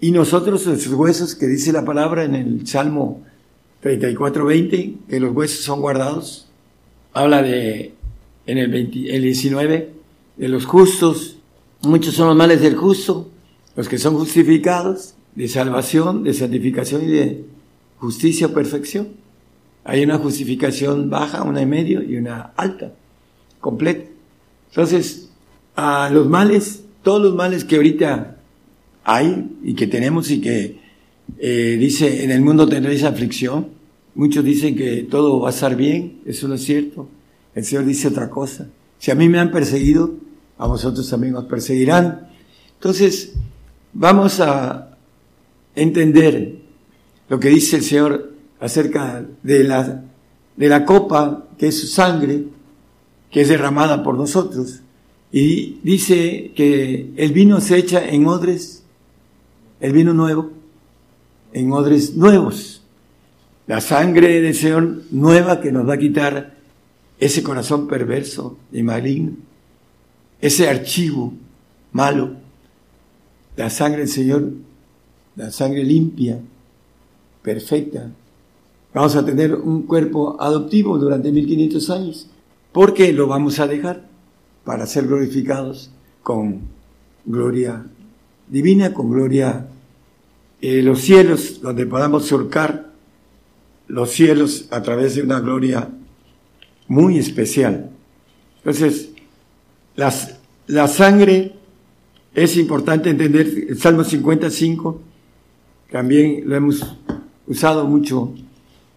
Y 0.00 0.12
nosotros, 0.12 0.66
esos 0.66 0.94
huesos 0.94 1.34
que 1.34 1.46
dice 1.46 1.72
la 1.72 1.84
palabra 1.84 2.24
en 2.24 2.34
el 2.34 2.66
Salmo 2.66 3.22
34.20, 3.82 4.96
que 5.08 5.20
los 5.20 5.34
huesos 5.34 5.64
son 5.64 5.80
guardados, 5.80 6.48
habla 7.12 7.42
de, 7.42 7.94
en 8.46 8.58
el, 8.58 8.74
el 8.74 9.22
19, 9.22 9.90
de 10.36 10.48
los 10.48 10.64
justos. 10.64 11.38
Muchos 11.82 12.14
son 12.14 12.28
los 12.28 12.36
males 12.36 12.60
del 12.60 12.76
justo, 12.76 13.28
los 13.78 13.88
que 13.88 13.96
son 13.96 14.16
justificados, 14.16 15.14
de 15.36 15.46
salvación, 15.46 16.24
de 16.24 16.34
santificación 16.34 17.04
y 17.04 17.12
de 17.12 17.44
justicia 17.98 18.48
o 18.48 18.52
perfección. 18.52 19.10
Hay 19.84 20.02
una 20.02 20.18
justificación 20.18 21.08
baja, 21.08 21.44
una 21.44 21.62
en 21.62 21.68
medio 21.68 22.02
y 22.02 22.16
una 22.16 22.50
alta, 22.56 22.92
completa. 23.60 24.10
Entonces, 24.70 25.30
a 25.76 26.10
los 26.10 26.28
males, 26.28 26.86
todos 27.04 27.22
los 27.22 27.36
males 27.36 27.62
que 27.62 27.76
ahorita 27.76 28.38
hay 29.04 29.48
y 29.62 29.74
que 29.74 29.86
tenemos 29.86 30.28
y 30.32 30.40
que 30.40 30.80
eh, 31.38 31.76
dice, 31.78 32.24
en 32.24 32.32
el 32.32 32.40
mundo 32.40 32.68
tendréis 32.68 33.04
aflicción. 33.04 33.68
Muchos 34.16 34.42
dicen 34.42 34.74
que 34.74 35.04
todo 35.04 35.38
va 35.38 35.50
a 35.50 35.52
estar 35.52 35.76
bien, 35.76 36.18
eso 36.26 36.48
no 36.48 36.54
es 36.54 36.64
cierto. 36.64 37.08
El 37.54 37.64
Señor 37.64 37.84
dice 37.84 38.08
otra 38.08 38.28
cosa. 38.28 38.66
Si 38.98 39.12
a 39.12 39.14
mí 39.14 39.28
me 39.28 39.38
han 39.38 39.52
perseguido, 39.52 40.16
a 40.58 40.66
vosotros 40.66 41.08
también 41.08 41.36
os 41.36 41.44
perseguirán. 41.44 42.26
Entonces, 42.74 43.34
vamos 43.92 44.40
a 44.40 44.96
entender 45.74 46.56
lo 47.28 47.38
que 47.38 47.48
dice 47.48 47.76
el 47.76 47.82
Señor 47.82 48.32
acerca 48.60 49.24
de 49.42 49.64
la, 49.64 50.04
de 50.56 50.68
la 50.68 50.84
copa 50.84 51.46
que 51.58 51.68
es 51.68 51.80
su 51.80 51.86
sangre, 51.86 52.44
que 53.30 53.42
es 53.42 53.48
derramada 53.48 54.02
por 54.02 54.16
nosotros. 54.16 54.80
Y 55.30 55.78
dice 55.82 56.52
que 56.54 57.10
el 57.16 57.32
vino 57.32 57.60
se 57.60 57.76
echa 57.76 58.08
en 58.08 58.26
odres, 58.26 58.82
el 59.80 59.92
vino 59.92 60.14
nuevo, 60.14 60.50
en 61.52 61.72
odres 61.72 62.16
nuevos. 62.16 62.82
La 63.66 63.80
sangre 63.80 64.40
del 64.40 64.54
Señor 64.54 65.02
nueva 65.10 65.60
que 65.60 65.70
nos 65.70 65.86
va 65.88 65.94
a 65.94 65.98
quitar 65.98 66.54
ese 67.18 67.42
corazón 67.42 67.86
perverso 67.86 68.56
y 68.72 68.82
maligno 68.82 69.48
ese 70.40 70.68
archivo 70.68 71.34
malo, 71.92 72.36
la 73.58 73.70
sangre 73.70 73.98
del 73.98 74.08
Señor, 74.08 74.52
la 75.34 75.50
sangre 75.50 75.82
limpia, 75.82 76.38
perfecta. 77.42 78.08
Vamos 78.94 79.16
a 79.16 79.24
tener 79.24 79.52
un 79.52 79.82
cuerpo 79.82 80.40
adoptivo 80.40 80.96
durante 80.96 81.32
1500 81.32 81.90
años, 81.90 82.30
porque 82.70 83.12
lo 83.12 83.26
vamos 83.26 83.58
a 83.58 83.66
dejar 83.66 84.06
para 84.64 84.86
ser 84.86 85.08
glorificados 85.08 85.90
con 86.22 86.60
gloria 87.24 87.84
divina, 88.46 88.94
con 88.94 89.10
gloria 89.10 89.66
en 90.60 90.84
los 90.84 91.00
cielos, 91.00 91.60
donde 91.60 91.84
podamos 91.84 92.26
surcar 92.26 92.92
los 93.88 94.10
cielos 94.10 94.68
a 94.70 94.82
través 94.82 95.16
de 95.16 95.22
una 95.22 95.40
gloria 95.40 95.88
muy 96.86 97.18
especial. 97.18 97.90
Entonces, 98.58 99.10
las, 99.96 100.36
la 100.68 100.86
sangre 100.86 101.57
es 102.34 102.56
importante 102.56 103.10
entender, 103.10 103.66
el 103.68 103.78
Salmo 103.78 104.04
55, 104.04 105.00
también 105.90 106.42
lo 106.48 106.56
hemos 106.56 106.96
usado 107.46 107.86
mucho, 107.86 108.34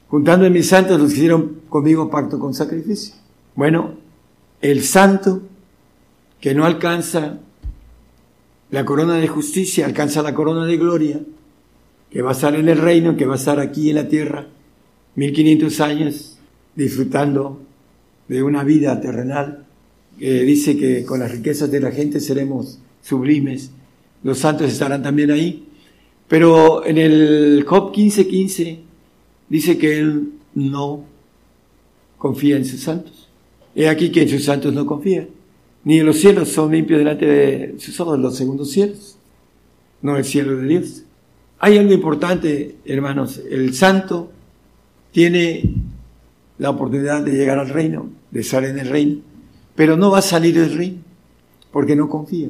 juntando 0.08 0.46
en 0.46 0.54
mis 0.54 0.68
santos 0.68 1.00
los 1.00 1.10
que 1.10 1.18
hicieron 1.18 1.62
conmigo 1.70 2.10
pacto 2.10 2.38
con 2.38 2.54
sacrificio. 2.54 3.16
Bueno, 3.56 3.96
el 4.62 4.84
santo 4.84 5.42
que 6.40 6.54
no 6.54 6.66
alcanza 6.66 7.40
la 8.72 8.86
corona 8.86 9.16
de 9.16 9.28
justicia, 9.28 9.86
alcanza 9.86 10.22
la 10.22 10.34
corona 10.34 10.66
de 10.66 10.78
gloria, 10.78 11.20
que 12.10 12.22
va 12.22 12.32
a 12.32 12.34
estar 12.34 12.56
en 12.56 12.68
el 12.68 12.78
reino, 12.78 13.16
que 13.16 13.26
va 13.26 13.34
a 13.34 13.38
estar 13.38 13.60
aquí 13.60 13.90
en 13.90 13.96
la 13.96 14.08
tierra, 14.08 14.48
1500 15.16 15.80
años, 15.82 16.38
disfrutando 16.76 17.62
de 18.28 18.44
una 18.44 18.64
vida 18.64 19.00
terrenal 19.00 19.66
que 20.18 20.44
dice 20.44 20.78
que 20.78 21.06
con 21.06 21.20
las 21.20 21.32
riquezas 21.32 21.72
de 21.72 21.80
la 21.80 21.92
gente 21.92 22.20
seremos 22.20 22.80
sublimes, 23.02 23.72
los 24.24 24.38
santos 24.38 24.72
estarán 24.72 25.04
también 25.04 25.32
ahí. 25.32 25.68
Pero 26.28 26.86
en 26.86 26.98
el 26.98 27.66
Job 27.68 27.92
15:15 27.92 28.80
dice 29.50 29.78
que 29.78 30.00
él 30.00 30.34
no 30.56 31.04
confía 32.18 32.58
en 32.58 32.66
sus 32.66 32.82
santos. 32.82 33.30
He 33.76 33.88
aquí 33.88 34.12
que 34.12 34.24
en 34.24 34.30
sus 34.30 34.44
santos 34.44 34.74
no 34.74 34.86
confía. 34.86 35.28
Ni 35.84 36.00
en 36.00 36.06
los 36.06 36.18
cielos 36.18 36.50
son 36.50 36.72
limpios 36.72 37.00
delante 37.00 37.26
de 37.26 37.76
sus 37.80 38.00
ojos, 38.00 38.20
los 38.20 38.36
segundos 38.36 38.70
cielos, 38.70 39.18
no 40.02 40.16
el 40.16 40.24
cielo 40.24 40.58
de 40.58 40.68
Dios. 40.68 41.04
Hay 41.60 41.78
algo 41.78 41.92
importante, 41.92 42.76
hermanos. 42.86 43.42
El 43.50 43.74
santo 43.74 44.32
tiene 45.12 45.74
la 46.60 46.70
oportunidad 46.70 47.24
de 47.24 47.32
llegar 47.32 47.58
al 47.58 47.70
reino, 47.70 48.10
de 48.30 48.42
estar 48.42 48.64
en 48.64 48.78
el 48.78 48.90
reino 48.90 49.32
pero 49.76 49.98
no 49.98 50.12
va 50.12 50.20
a 50.20 50.22
salir 50.22 50.54
del 50.60 50.78
reino. 50.78 50.98
porque 51.72 51.96
no 51.96 52.10
confía. 52.10 52.50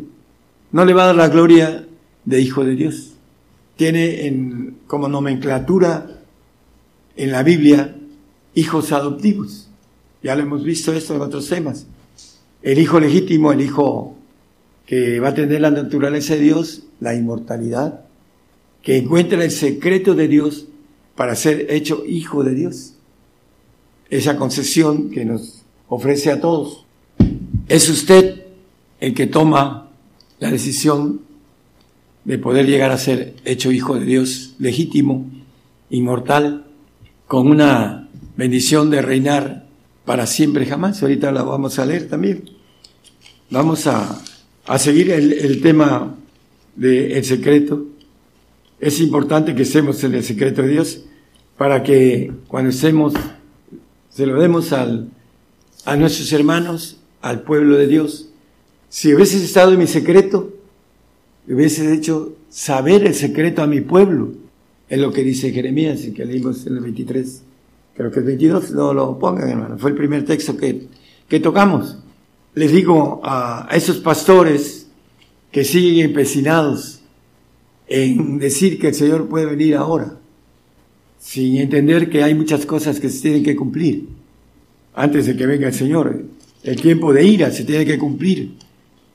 No 0.71 0.85
le 0.85 0.93
va 0.93 1.03
a 1.03 1.07
dar 1.07 1.15
la 1.15 1.27
gloria 1.27 1.85
de 2.25 2.41
hijo 2.41 2.63
de 2.63 2.75
Dios. 2.75 3.13
Tiene 3.75 4.27
en, 4.27 4.77
como 4.87 5.07
nomenclatura 5.07 6.21
en 7.15 7.31
la 7.31 7.43
Biblia 7.43 7.95
hijos 8.53 8.91
adoptivos. 8.91 9.69
Ya 10.23 10.35
lo 10.35 10.43
hemos 10.43 10.63
visto 10.63 10.93
esto 10.93 11.15
en 11.15 11.21
otros 11.21 11.49
temas. 11.49 11.87
El 12.61 12.79
hijo 12.79 12.99
legítimo, 12.99 13.51
el 13.51 13.61
hijo 13.61 14.15
que 14.85 15.19
va 15.19 15.29
a 15.29 15.33
tener 15.33 15.61
la 15.61 15.71
naturaleza 15.71 16.35
de 16.35 16.41
Dios, 16.41 16.83
la 16.99 17.15
inmortalidad, 17.15 18.01
que 18.81 18.97
encuentra 18.97 19.43
el 19.43 19.51
secreto 19.51 20.15
de 20.15 20.27
Dios 20.27 20.67
para 21.15 21.35
ser 21.35 21.67
hecho 21.69 22.03
hijo 22.05 22.43
de 22.43 22.55
Dios. 22.55 22.95
Esa 24.09 24.37
concesión 24.37 25.09
que 25.09 25.25
nos 25.25 25.63
ofrece 25.87 26.31
a 26.31 26.39
todos. 26.39 26.85
Es 27.67 27.89
usted 27.89 28.45
el 28.99 29.13
que 29.13 29.27
toma 29.27 29.90
la 30.41 30.49
decisión 30.49 31.21
de 32.25 32.37
poder 32.39 32.65
llegar 32.65 32.91
a 32.91 32.97
ser 32.97 33.35
hecho 33.45 33.71
hijo 33.71 33.95
de 33.95 34.05
Dios 34.05 34.55
legítimo, 34.57 35.29
inmortal, 35.91 36.65
con 37.27 37.47
una 37.47 38.09
bendición 38.35 38.89
de 38.89 39.03
reinar 39.03 39.67
para 40.03 40.25
siempre 40.25 40.65
jamás. 40.65 41.01
Ahorita 41.01 41.31
la 41.31 41.43
vamos 41.43 41.77
a 41.77 41.85
leer 41.85 42.09
también. 42.09 42.49
Vamos 43.51 43.85
a, 43.85 44.19
a 44.65 44.79
seguir 44.79 45.11
el, 45.11 45.61
tema 45.61 46.15
del 46.75 47.11
el 47.11 47.23
secreto. 47.23 47.85
Es 48.79 48.99
importante 48.99 49.53
que 49.53 49.61
estemos 49.61 50.03
en 50.03 50.15
el 50.15 50.23
secreto 50.23 50.63
de 50.63 50.69
Dios 50.69 51.03
para 51.55 51.83
que 51.83 52.31
cuando 52.47 52.71
estemos, 52.71 53.13
se 54.09 54.25
lo 54.25 54.41
demos 54.41 54.73
al, 54.73 55.07
a 55.85 55.95
nuestros 55.95 56.33
hermanos, 56.33 56.97
al 57.21 57.43
pueblo 57.43 57.77
de 57.77 57.85
Dios. 57.85 58.30
Si 58.91 59.13
hubieses 59.15 59.41
estado 59.41 59.71
en 59.71 59.79
mi 59.79 59.87
secreto, 59.87 60.53
hubieses 61.47 61.89
hecho 61.97 62.35
saber 62.49 63.07
el 63.07 63.15
secreto 63.15 63.63
a 63.63 63.67
mi 63.67 63.79
pueblo. 63.79 64.33
Es 64.89 64.99
lo 64.99 65.13
que 65.13 65.23
dice 65.23 65.51
Jeremías, 65.51 66.01
que 66.13 66.25
leímos 66.25 66.67
en 66.67 66.75
el 66.75 66.81
23 66.81 67.43
creo 67.95 68.11
que 68.11 68.19
el 68.19 68.25
22, 68.25 68.71
no 68.71 68.93
lo 68.93 69.17
pongan, 69.17 69.49
hermano, 69.49 69.77
fue 69.77 69.91
el 69.91 69.95
primer 69.95 70.25
texto 70.25 70.57
que, 70.57 70.87
que 71.29 71.39
tocamos. 71.39 71.99
Les 72.55 72.71
digo 72.71 73.21
a, 73.23 73.69
esos 73.71 73.97
pastores 73.97 74.87
que 75.51 75.63
siguen 75.63 76.05
empecinados 76.05 77.01
en 77.87 78.39
decir 78.39 78.77
que 78.77 78.89
el 78.89 78.93
Señor 78.93 79.29
puede 79.29 79.45
venir 79.45 79.75
ahora, 79.75 80.17
sin 81.17 81.57
entender 81.57 82.09
que 82.09 82.23
hay 82.23 82.33
muchas 82.35 82.65
cosas 82.65 82.99
que 82.99 83.09
se 83.09 83.21
tienen 83.21 83.43
que 83.43 83.55
cumplir 83.55 84.09
antes 84.93 85.27
de 85.27 85.37
que 85.37 85.45
venga 85.45 85.67
el 85.67 85.73
Señor. 85.73 86.25
El 86.61 86.81
tiempo 86.81 87.13
de 87.13 87.23
ira 87.23 87.51
se 87.51 87.63
tiene 87.63 87.85
que 87.85 87.97
cumplir. 87.97 88.55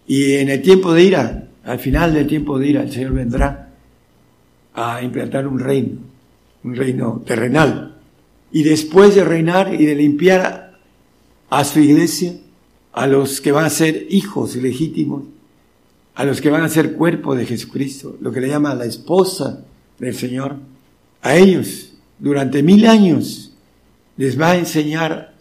Y 0.06 0.34
en 0.34 0.48
el 0.48 0.62
tiempo 0.62 0.92
de 0.92 1.02
ira, 1.02 1.48
al 1.64 1.78
final 1.78 2.14
del 2.14 2.26
tiempo 2.26 2.58
de 2.58 2.68
ira, 2.68 2.82
el 2.82 2.92
Señor 2.92 3.12
vendrá 3.12 3.70
a 4.74 5.02
implantar 5.02 5.46
un 5.46 5.58
reino, 5.58 5.98
un 6.62 6.76
reino 6.76 7.22
terrenal 7.26 7.96
y 8.52 8.62
después 8.62 9.14
de 9.14 9.24
reinar 9.24 9.74
y 9.74 9.84
de 9.84 9.94
limpiar 9.94 10.78
a 11.50 11.64
su 11.64 11.80
iglesia, 11.80 12.34
a 12.92 13.06
los 13.06 13.40
que 13.40 13.52
van 13.52 13.66
a 13.66 13.70
ser 13.70 14.06
hijos 14.10 14.56
legítimos, 14.56 15.24
a 16.14 16.24
los 16.24 16.40
que 16.40 16.50
van 16.50 16.62
a 16.62 16.68
ser 16.68 16.94
cuerpo 16.94 17.34
de 17.34 17.44
Jesucristo, 17.44 18.16
lo 18.20 18.32
que 18.32 18.40
le 18.40 18.48
llama 18.48 18.74
la 18.74 18.86
esposa 18.86 19.64
del 19.98 20.14
Señor, 20.14 20.56
a 21.20 21.36
ellos 21.36 21.92
durante 22.18 22.62
mil 22.62 22.86
años 22.86 23.52
les 24.16 24.40
va 24.40 24.52
a 24.52 24.56
enseñar, 24.56 25.34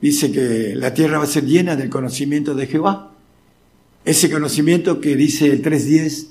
dice 0.00 0.30
que 0.30 0.74
la 0.76 0.94
tierra 0.94 1.18
va 1.18 1.24
a 1.24 1.26
ser 1.26 1.44
llena 1.44 1.74
del 1.74 1.90
conocimiento 1.90 2.54
de 2.54 2.66
Jehová. 2.66 3.09
Ese 4.04 4.30
conocimiento 4.30 5.00
que 5.00 5.16
dice 5.16 5.46
el 5.46 5.62
3.10 5.62 6.26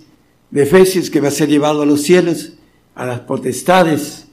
de 0.52 0.64
Efesios, 0.64 1.10
que 1.10 1.22
va 1.22 1.28
a 1.28 1.32
ser 1.32 1.50
llevado 1.50 1.82
a 1.82 1.86
los 1.86 2.02
cielos, 2.02 2.54
a 2.96 3.06
las 3.06 3.22
potestades, 3.22 4.26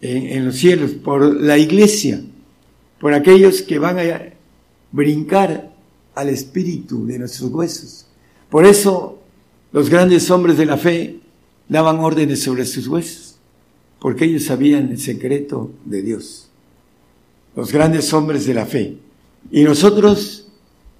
en, 0.00 0.44
los 0.44 0.56
cielos, 0.56 0.92
por 0.92 1.40
la 1.40 1.58
iglesia, 1.58 2.20
por 3.00 3.14
aquellos 3.14 3.62
que 3.62 3.78
van 3.78 3.98
a 3.98 4.32
brincar 4.92 5.72
al 6.14 6.28
espíritu 6.28 7.06
de 7.06 7.18
nuestros 7.18 7.50
huesos. 7.50 8.06
Por 8.50 8.64
eso 8.64 9.18
los 9.72 9.90
grandes 9.90 10.30
hombres 10.30 10.56
de 10.56 10.66
la 10.66 10.76
fe 10.76 11.20
daban 11.68 11.98
órdenes 11.98 12.42
sobre 12.42 12.64
sus 12.64 12.86
huesos, 12.86 13.36
porque 13.98 14.24
ellos 14.24 14.44
sabían 14.44 14.90
el 14.90 15.00
secreto 15.00 15.70
de 15.84 16.02
Dios. 16.02 16.48
Los 17.54 17.72
grandes 17.72 18.12
hombres 18.12 18.46
de 18.46 18.54
la 18.54 18.66
fe. 18.66 18.96
Y 19.50 19.62
nosotros, 19.64 20.45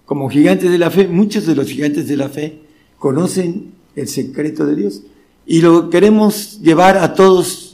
como 0.06 0.30
gigantes 0.30 0.70
de 0.70 0.78
la 0.78 0.90
fe, 0.90 1.06
muchos 1.08 1.46
de 1.46 1.54
los 1.54 1.68
gigantes 1.68 2.08
de 2.08 2.16
la 2.16 2.30
fe 2.30 2.60
conocen 2.98 3.72
el 3.94 4.08
secreto 4.08 4.64
de 4.64 4.76
Dios 4.76 5.02
y 5.44 5.60
lo 5.60 5.90
queremos 5.90 6.60
llevar 6.62 6.96
a 6.96 7.12
todos 7.14 7.66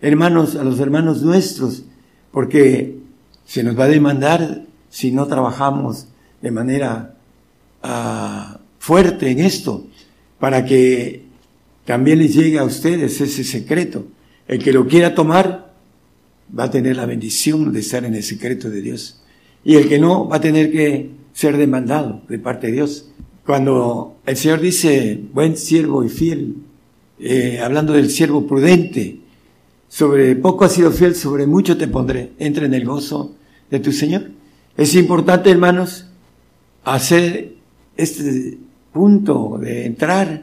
hermanos, 0.00 0.54
a 0.54 0.64
los 0.64 0.78
hermanos 0.80 1.22
nuestros, 1.22 1.82
porque 2.30 2.98
se 3.44 3.62
nos 3.62 3.78
va 3.78 3.84
a 3.84 3.88
demandar 3.88 4.64
si 4.90 5.10
no 5.10 5.26
trabajamos 5.26 6.06
de 6.40 6.50
manera 6.50 7.16
uh, 7.82 8.58
fuerte 8.78 9.30
en 9.30 9.40
esto, 9.40 9.86
para 10.38 10.64
que 10.64 11.24
también 11.84 12.18
les 12.18 12.34
llegue 12.34 12.58
a 12.58 12.64
ustedes 12.64 13.20
ese 13.20 13.44
secreto. 13.44 14.06
El 14.46 14.62
que 14.62 14.72
lo 14.72 14.86
quiera 14.86 15.14
tomar 15.14 15.72
va 16.56 16.64
a 16.64 16.70
tener 16.70 16.96
la 16.96 17.06
bendición 17.06 17.72
de 17.72 17.80
estar 17.80 18.04
en 18.04 18.14
el 18.14 18.22
secreto 18.22 18.70
de 18.70 18.80
Dios. 18.80 19.20
Y 19.64 19.74
el 19.74 19.88
que 19.88 19.98
no 19.98 20.28
va 20.28 20.36
a 20.36 20.40
tener 20.40 20.70
que 20.70 21.10
ser 21.38 21.56
demandado 21.56 22.22
de 22.28 22.40
parte 22.40 22.66
de 22.66 22.72
Dios. 22.72 23.10
Cuando 23.46 24.16
el 24.26 24.36
Señor 24.36 24.60
dice, 24.60 25.22
buen 25.32 25.56
siervo 25.56 26.02
y 26.02 26.08
fiel, 26.08 26.56
eh, 27.20 27.60
hablando 27.62 27.92
del 27.92 28.10
siervo 28.10 28.44
prudente, 28.44 29.20
sobre 29.86 30.34
poco 30.34 30.64
has 30.64 30.72
sido 30.72 30.90
fiel, 30.90 31.14
sobre 31.14 31.46
mucho 31.46 31.78
te 31.78 31.86
pondré. 31.86 32.32
Entra 32.40 32.66
en 32.66 32.74
el 32.74 32.84
gozo 32.84 33.36
de 33.70 33.78
tu 33.78 33.92
Señor. 33.92 34.32
Es 34.76 34.96
importante, 34.96 35.48
hermanos, 35.48 36.08
hacer 36.82 37.54
este 37.96 38.58
punto 38.92 39.58
de 39.60 39.86
entrar 39.86 40.42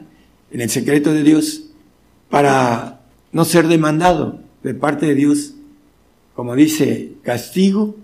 en 0.49 0.61
el 0.61 0.69
secreto 0.69 1.11
de 1.11 1.23
Dios 1.23 1.71
para 2.29 3.01
no 3.33 3.43
ser 3.43 3.67
demandado 3.67 4.39
de 4.63 4.73
parte 4.73 5.07
de 5.07 5.15
Dios, 5.15 5.55
como 6.35 6.55
dice, 6.55 7.15
castigo 7.21 7.97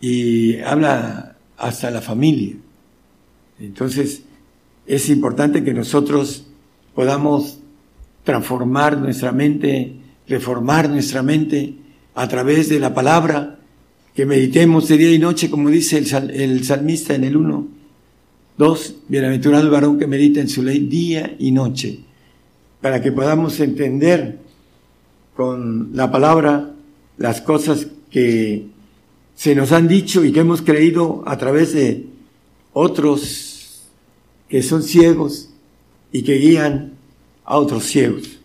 y 0.00 0.58
habla 0.60 1.31
hasta 1.62 1.90
la 1.90 2.02
familia. 2.02 2.54
Entonces, 3.58 4.22
es 4.86 5.08
importante 5.08 5.64
que 5.64 5.72
nosotros 5.72 6.46
podamos 6.94 7.58
transformar 8.24 8.98
nuestra 8.98 9.32
mente 9.32 10.02
reformar 10.28 10.88
nuestra 10.88 11.22
mente 11.22 11.74
a 12.14 12.28
través 12.28 12.68
de 12.68 12.78
la 12.78 12.94
palabra, 12.94 13.58
que 14.14 14.26
meditemos 14.26 14.88
de 14.88 14.96
día 14.98 15.12
y 15.12 15.18
noche, 15.18 15.50
como 15.50 15.70
dice 15.70 15.98
el, 15.98 16.64
salmista 16.64 17.14
en 17.14 17.24
el 17.24 17.36
1, 17.36 17.68
2, 18.58 18.94
bienaventurado 19.08 19.64
el 19.64 19.70
varón 19.70 19.98
que 19.98 20.06
medita 20.06 20.40
en 20.40 20.48
su 20.48 20.62
ley 20.62 20.80
día 20.80 21.34
y 21.38 21.50
noche, 21.50 22.00
para 22.80 23.00
que 23.00 23.12
podamos 23.12 23.58
entender 23.60 24.38
con 25.34 25.90
la 25.94 26.10
palabra 26.10 26.74
las 27.16 27.40
cosas 27.40 27.86
que 28.10 28.66
se 29.42 29.56
nos 29.56 29.72
han 29.72 29.88
dicho 29.88 30.24
y 30.24 30.30
que 30.30 30.38
hemos 30.38 30.62
creído 30.62 31.24
a 31.26 31.36
través 31.36 31.72
de 31.72 32.06
otros 32.72 33.88
que 34.48 34.62
son 34.62 34.84
ciegos 34.84 35.50
y 36.12 36.22
que 36.22 36.34
guían 36.34 36.92
a 37.44 37.56
otros 37.56 37.82
ciegos. 37.82 38.38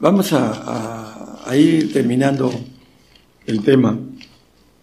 Vamos 0.00 0.30
a 0.32 1.44
ir 1.54 1.92
terminando 1.92 2.50
el 3.44 3.60
tema, 3.60 3.98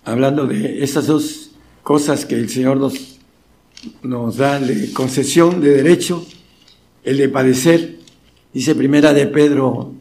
hablando 0.04 0.46
de 0.46 0.84
estas 0.84 1.08
dos 1.08 1.50
cosas 1.82 2.28
que 2.28 2.36
el 2.36 2.48
Señor 2.48 2.78
nos, 2.78 3.18
nos 4.04 4.38
da 4.38 4.60
de 4.60 4.94
concesión 4.94 5.62
de 5.62 5.78
derecho, 5.78 6.28
el 7.04 7.18
de 7.18 7.28
padecer, 7.28 7.98
dice 8.54 8.76
primera 8.76 9.14
de 9.14 9.26
Pedro 9.26 9.94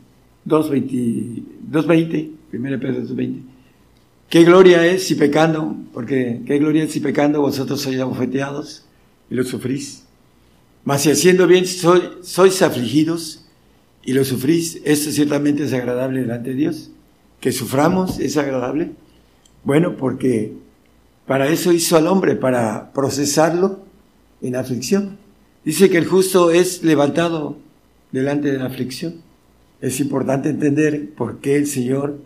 2.20, 0.46 2.32
primera 2.50 2.76
de 2.76 2.86
Pedro 2.86 3.02
2.20, 3.02 3.53
qué 4.34 4.42
gloria 4.42 4.84
es 4.84 5.06
si 5.06 5.14
pecando, 5.14 5.76
porque 5.92 6.40
qué 6.44 6.58
gloria 6.58 6.82
es 6.82 6.90
si 6.90 6.98
pecando 6.98 7.40
vosotros 7.40 7.80
sois 7.80 8.00
abofeteados 8.00 8.84
y 9.30 9.36
lo 9.36 9.44
sufrís, 9.44 10.02
mas 10.82 11.02
si 11.02 11.12
haciendo 11.12 11.46
bien 11.46 11.64
sois 11.66 12.60
afligidos, 12.60 13.44
y 14.04 14.12
lo 14.12 14.24
sufrís, 14.24 14.80
esto 14.84 15.12
ciertamente 15.12 15.62
es 15.62 15.72
agradable 15.72 16.22
delante 16.22 16.50
de 16.50 16.56
Dios. 16.56 16.90
Que 17.38 17.52
suframos 17.52 18.18
es 18.18 18.36
agradable. 18.36 18.90
Bueno, 19.62 19.96
porque 19.96 20.52
para 21.28 21.46
eso 21.46 21.72
hizo 21.72 21.96
al 21.96 22.08
hombre, 22.08 22.34
para 22.34 22.92
procesarlo 22.92 23.84
en 24.42 24.56
aflicción. 24.56 25.16
Dice 25.64 25.90
que 25.90 25.98
el 25.98 26.06
justo 26.06 26.50
es 26.50 26.82
levantado 26.82 27.56
delante 28.10 28.50
de 28.50 28.58
la 28.58 28.66
aflicción. 28.66 29.22
Es 29.80 30.00
importante 30.00 30.48
entender 30.48 31.10
por 31.14 31.38
qué 31.38 31.54
el 31.54 31.68
Señor 31.68 32.18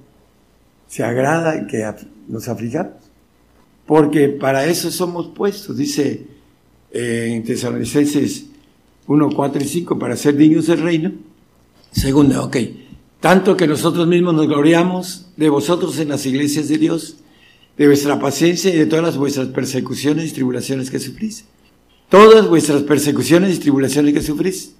se 0.89 1.05
agrada 1.05 1.67
que 1.67 1.89
nos 2.27 2.49
afligamos. 2.49 2.95
Porque 3.87 4.29
para 4.29 4.67
eso 4.67 4.91
somos 4.91 5.29
puestos. 5.29 5.77
Dice 5.77 6.27
eh, 6.91 7.33
en 7.33 7.45
Tesalonicenses 7.45 8.47
1, 9.07 9.31
4 9.35 9.63
y 9.63 9.67
5, 9.67 9.99
para 9.99 10.17
ser 10.17 10.37
dignos 10.37 10.67
del 10.67 10.81
reino. 10.81 11.13
Segunda, 11.93 12.43
ok. 12.43 12.57
Tanto 13.21 13.57
que 13.57 13.67
nosotros 13.67 14.07
mismos 14.07 14.35
nos 14.35 14.47
gloriamos 14.47 15.31
de 15.37 15.49
vosotros 15.49 15.99
en 15.99 16.09
las 16.09 16.27
iglesias 16.27 16.69
de 16.69 16.79
Dios, 16.79 17.19
de 17.77 17.87
vuestra 17.87 18.21
paciencia 18.21 18.75
y 18.75 18.79
de 18.79 18.87
todas 18.87 19.17
vuestras 19.17 19.49
persecuciones 19.49 20.31
y 20.31 20.35
tribulaciones 20.35 20.91
que 20.91 20.99
sufrís. 20.99 21.47
Todas 22.09 22.49
vuestras 22.49 22.83
persecuciones 22.83 23.57
y 23.57 23.61
tribulaciones 23.61 24.15
que 24.15 24.23
sufrís. 24.23 24.75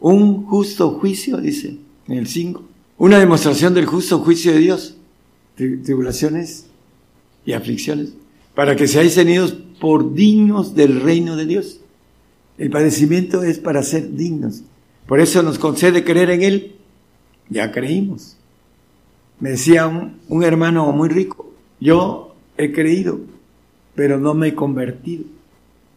Un 0.00 0.44
justo 0.46 0.90
juicio, 0.90 1.38
dice 1.38 1.76
en 2.08 2.18
el 2.18 2.26
5. 2.26 2.62
Una 2.98 3.18
demostración 3.18 3.74
del 3.74 3.86
justo 3.86 4.18
juicio 4.18 4.52
de 4.52 4.58
Dios. 4.58 4.96
Tribulaciones 5.56 6.66
y 7.44 7.52
aflicciones. 7.52 8.14
Para 8.54 8.76
que 8.76 8.86
seáis 8.86 9.14
tenidos 9.14 9.56
por 9.80 10.14
dignos 10.14 10.74
del 10.74 11.00
reino 11.00 11.36
de 11.36 11.46
Dios. 11.46 11.80
El 12.58 12.70
padecimiento 12.70 13.42
es 13.42 13.58
para 13.58 13.82
ser 13.82 14.14
dignos. 14.14 14.62
Por 15.06 15.20
eso 15.20 15.42
nos 15.42 15.58
concede 15.58 16.04
creer 16.04 16.30
en 16.30 16.42
Él. 16.42 16.76
Ya 17.48 17.72
creímos. 17.72 18.36
Me 19.42 19.50
decía 19.50 19.88
un, 19.88 20.44
hermano 20.44 20.92
muy 20.92 21.08
rico, 21.08 21.52
yo 21.80 22.36
he 22.56 22.70
creído, 22.70 23.18
pero 23.96 24.20
no 24.20 24.34
me 24.34 24.48
he 24.48 24.54
convertido 24.54 25.24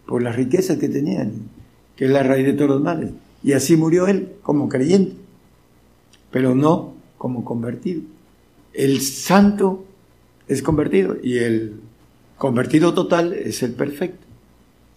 por 0.07 0.23
las 0.23 0.35
riquezas 0.35 0.79
que 0.79 0.89
tenían, 0.89 1.31
que 1.95 2.05
es 2.05 2.11
la 2.11 2.23
raíz 2.23 2.47
de 2.47 2.53
todos 2.53 2.71
los 2.71 2.81
males. 2.81 3.11
Y 3.43 3.53
así 3.53 3.75
murió 3.75 4.07
él 4.07 4.31
como 4.41 4.67
creyente, 4.67 5.13
pero 6.31 6.55
no 6.55 6.95
como 7.19 7.45
convertido. 7.45 8.01
El 8.75 9.01
santo 9.01 9.85
es 10.47 10.61
convertido 10.61 11.15
y 11.23 11.37
el 11.37 11.79
convertido 12.37 12.93
total 12.93 13.33
es 13.33 13.63
el 13.63 13.71
perfecto, 13.71 14.25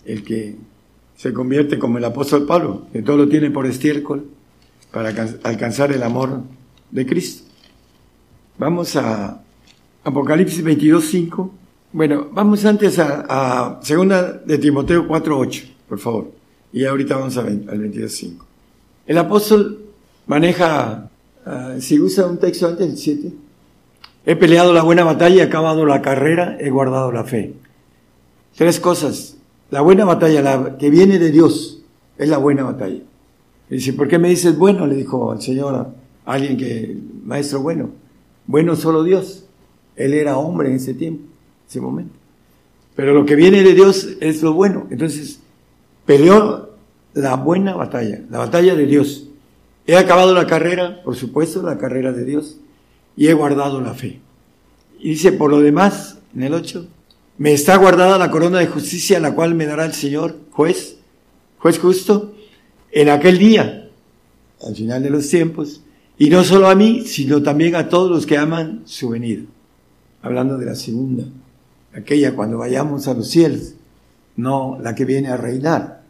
el 0.05 0.24
que 0.24 0.56
se 1.16 1.32
convierte 1.32 1.78
como 1.78 1.98
el 1.98 2.05
apóstol 2.05 2.44
Pablo, 2.44 2.86
que 2.92 3.02
todo 3.02 3.16
lo 3.16 3.28
tiene 3.28 3.50
por 3.50 3.66
estiércol 3.66 4.26
para 4.92 5.10
alcanzar 5.44 5.92
el 5.92 6.02
amor 6.02 6.42
de 6.90 7.06
Cristo. 7.06 7.44
Vamos 8.59 8.96
a 8.96 9.42
Apocalipsis 10.02 10.62
22, 10.62 11.05
5. 11.05 11.55
Bueno, 11.92 12.28
vamos 12.32 12.64
antes 12.64 12.98
a, 12.98 13.26
a 13.28 13.82
segunda 13.82 14.32
de 14.32 14.59
Timoteo 14.59 15.06
4, 15.06 15.38
8, 15.38 15.64
por 15.88 15.98
favor. 16.00 16.32
Y 16.72 16.84
ahorita 16.84 17.16
vamos 17.16 17.36
al 17.36 17.78
22, 17.78 18.12
5. 18.12 18.46
El 19.06 19.18
apóstol 19.18 19.86
maneja, 20.26 21.10
uh, 21.46 21.80
si 21.80 22.00
usa 22.00 22.26
un 22.26 22.38
texto 22.38 22.66
antes, 22.66 22.88
del 22.88 22.98
7. 22.98 23.47
He 24.28 24.36
peleado 24.36 24.74
la 24.74 24.82
buena 24.82 25.05
batalla, 25.05 25.42
he 25.42 25.46
acabado 25.46 25.86
la 25.86 26.02
carrera, 26.02 26.59
he 26.60 26.68
guardado 26.68 27.10
la 27.10 27.24
fe. 27.24 27.55
Tres 28.55 28.78
cosas. 28.78 29.38
La 29.70 29.80
buena 29.80 30.05
batalla, 30.05 30.42
la 30.42 30.76
que 30.76 30.90
viene 30.90 31.18
de 31.18 31.30
Dios, 31.30 31.80
es 32.18 32.28
la 32.28 32.36
buena 32.36 32.62
batalla. 32.62 33.00
Y 33.70 33.74
dice, 33.76 33.94
¿por 33.94 34.06
qué 34.06 34.18
me 34.18 34.28
dices 34.28 34.59
bueno? 34.59 34.86
Le 34.86 34.96
dijo 34.96 35.32
al 35.32 35.40
Señor 35.40 35.74
a 35.74 35.94
alguien 36.26 36.59
que, 36.59 36.94
maestro 37.24 37.62
bueno, 37.62 37.88
bueno 38.46 38.76
solo 38.76 39.02
Dios. 39.02 39.46
Él 39.96 40.12
era 40.12 40.36
hombre 40.36 40.68
en 40.68 40.76
ese 40.76 40.92
tiempo, 40.92 41.24
ese 41.66 41.80
momento. 41.80 42.12
Pero 42.96 43.14
lo 43.14 43.24
que 43.24 43.34
viene 43.34 43.62
de 43.62 43.72
Dios 43.72 44.10
es 44.20 44.42
lo 44.42 44.52
bueno. 44.52 44.88
Entonces, 44.90 45.40
peleó 46.05 46.72
la 47.14 47.36
buena 47.36 47.74
batalla, 47.76 48.20
la 48.28 48.40
batalla 48.40 48.74
de 48.74 48.84
Dios. 48.84 49.30
He 49.86 49.96
acabado 49.96 50.34
la 50.34 50.46
carrera, 50.46 51.00
por 51.02 51.16
supuesto, 51.16 51.62
la 51.62 51.78
carrera 51.78 52.12
de 52.12 52.26
Dios, 52.26 52.59
y 53.19 53.27
he 53.27 53.35
guardado 53.35 53.81
la 53.81 53.95
fe. 53.95 54.20
Y 55.01 55.11
dice, 55.11 55.32
por 55.32 55.51
lo 55.51 55.59
demás, 55.59 56.19
en 56.36 56.45
el 56.45 56.55
8, 56.55 56.86
me 57.39 57.53
está 57.53 57.77
guardada 57.77 58.16
la 58.16 58.31
corona 58.31 58.61
de 58.61 58.69
justicia, 58.69 59.19
la 59.19 59.35
cual 59.35 59.57
me 59.57 59.66
dará 59.66 59.85
el 59.85 59.93
Señor, 59.93 60.39
juez, 60.53 60.99
juez 61.59 61.81
justo, 61.81 62.36
en 62.93 63.09
aquel 63.09 63.39
día, 63.39 63.89
al 64.65 64.77
final 64.77 65.03
de 65.03 65.11
los 65.11 65.28
tiempos, 65.28 65.82
y 66.16 66.31
no 66.31 66.45
solo 66.45 66.69
a 66.69 66.77
mí, 66.77 67.07
sino 67.07 67.43
también 67.43 67.74
a 67.74 67.89
todos 67.89 68.09
los 68.09 68.24
que 68.24 68.39
aman 68.39 68.82
su 68.85 69.09
venida. 69.09 69.43
Hablando 70.23 70.57
de 70.57 70.66
la 70.66 70.77
segunda, 70.77 71.24
aquella 71.93 72.36
cuando 72.36 72.59
vayamos 72.59 73.09
a 73.09 73.15
los 73.15 73.28
cielos, 73.28 73.74
no 74.36 74.78
la 74.81 74.95
que 74.95 75.05
viene 75.05 75.27
a 75.28 75.36
reinar. 75.36 76.03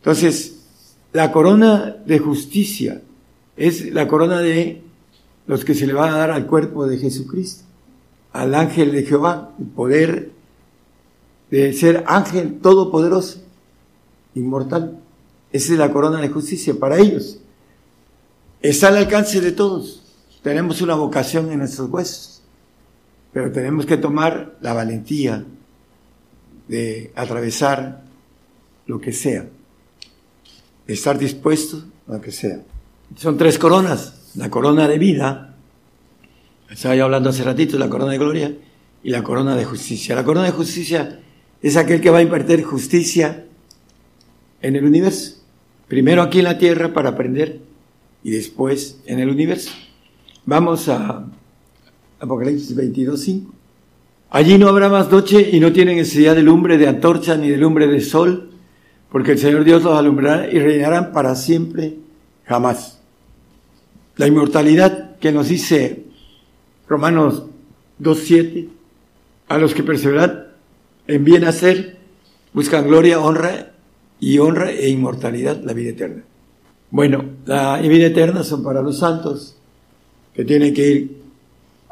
Entonces, 0.00 0.66
la 1.14 1.32
corona 1.32 1.96
de 2.04 2.18
justicia 2.18 3.00
es 3.56 3.90
la 3.90 4.06
corona 4.06 4.40
de 4.40 4.82
los 5.46 5.64
que 5.64 5.74
se 5.74 5.86
le 5.86 5.92
va 5.92 6.08
a 6.08 6.16
dar 6.16 6.30
al 6.30 6.46
cuerpo 6.46 6.86
de 6.86 6.98
Jesucristo, 6.98 7.64
al 8.32 8.54
ángel 8.54 8.92
de 8.92 9.02
Jehová, 9.04 9.52
el 9.58 9.66
poder 9.66 10.30
de 11.50 11.72
ser 11.72 12.04
ángel 12.06 12.60
todopoderoso, 12.60 13.42
inmortal. 14.34 14.98
Esa 15.52 15.72
es 15.74 15.78
la 15.78 15.92
corona 15.92 16.20
de 16.20 16.30
justicia 16.30 16.74
para 16.74 16.98
ellos. 16.98 17.38
Está 18.62 18.88
al 18.88 18.96
alcance 18.96 19.40
de 19.40 19.52
todos. 19.52 20.02
Tenemos 20.42 20.80
una 20.80 20.94
vocación 20.94 21.52
en 21.52 21.58
nuestros 21.58 21.90
huesos, 21.90 22.42
pero 23.32 23.52
tenemos 23.52 23.84
que 23.84 23.96
tomar 23.96 24.56
la 24.60 24.72
valentía 24.72 25.44
de 26.68 27.12
atravesar 27.14 28.02
lo 28.86 29.00
que 29.00 29.12
sea, 29.12 29.46
estar 30.86 31.18
dispuestos 31.18 31.84
a 32.08 32.14
lo 32.14 32.20
que 32.20 32.32
sea. 32.32 32.62
Son 33.16 33.36
tres 33.36 33.58
coronas, 33.58 34.21
la 34.34 34.50
corona 34.50 34.88
de 34.88 34.98
vida, 34.98 35.56
estaba 36.70 36.96
yo 36.96 37.04
hablando 37.04 37.30
hace 37.30 37.44
ratito, 37.44 37.78
la 37.78 37.88
corona 37.88 38.12
de 38.12 38.18
gloria 38.18 38.54
y 39.02 39.10
la 39.10 39.22
corona 39.22 39.56
de 39.56 39.64
justicia. 39.64 40.14
La 40.14 40.24
corona 40.24 40.46
de 40.46 40.52
justicia 40.52 41.20
es 41.60 41.76
aquel 41.76 42.00
que 42.00 42.10
va 42.10 42.18
a 42.18 42.22
impartir 42.22 42.62
justicia 42.62 43.44
en 44.62 44.76
el 44.76 44.84
universo. 44.84 45.42
Primero 45.88 46.22
aquí 46.22 46.38
en 46.38 46.44
la 46.44 46.58
tierra 46.58 46.94
para 46.94 47.10
aprender 47.10 47.60
y 48.24 48.30
después 48.30 49.00
en 49.04 49.18
el 49.18 49.28
universo. 49.28 49.72
Vamos 50.46 50.88
a 50.88 51.26
Apocalipsis 52.18 52.74
22, 52.74 53.20
5. 53.20 53.52
Allí 54.30 54.56
no 54.56 54.68
habrá 54.68 54.88
más 54.88 55.10
noche 55.10 55.50
y 55.52 55.60
no 55.60 55.72
tienen 55.72 55.96
necesidad 55.96 56.34
de 56.34 56.42
lumbre 56.42 56.78
de 56.78 56.88
antorcha 56.88 57.36
ni 57.36 57.50
de 57.50 57.58
lumbre 57.58 57.86
de 57.86 58.00
sol, 58.00 58.50
porque 59.10 59.32
el 59.32 59.38
Señor 59.38 59.64
Dios 59.64 59.82
los 59.82 59.98
alumbrará 59.98 60.50
y 60.50 60.58
reinarán 60.58 61.12
para 61.12 61.34
siempre, 61.34 61.98
jamás. 62.44 63.01
La 64.16 64.26
inmortalidad 64.26 65.16
que 65.18 65.32
nos 65.32 65.48
dice 65.48 66.04
Romanos 66.86 67.44
2.7, 68.00 68.68
a 69.48 69.58
los 69.58 69.74
que 69.74 69.82
perseveran 69.82 70.48
en 71.06 71.24
bien 71.24 71.44
hacer, 71.44 71.96
buscan 72.52 72.86
gloria, 72.86 73.20
honra 73.20 73.72
y 74.20 74.38
honra 74.38 74.70
e 74.70 74.88
inmortalidad, 74.88 75.62
la 75.62 75.72
vida 75.72 75.90
eterna. 75.90 76.22
Bueno, 76.90 77.24
la 77.46 77.80
vida 77.80 78.06
eterna 78.06 78.44
son 78.44 78.62
para 78.62 78.82
los 78.82 78.98
santos, 78.98 79.56
que 80.34 80.44
tienen 80.44 80.74
que 80.74 80.90
ir 80.90 81.22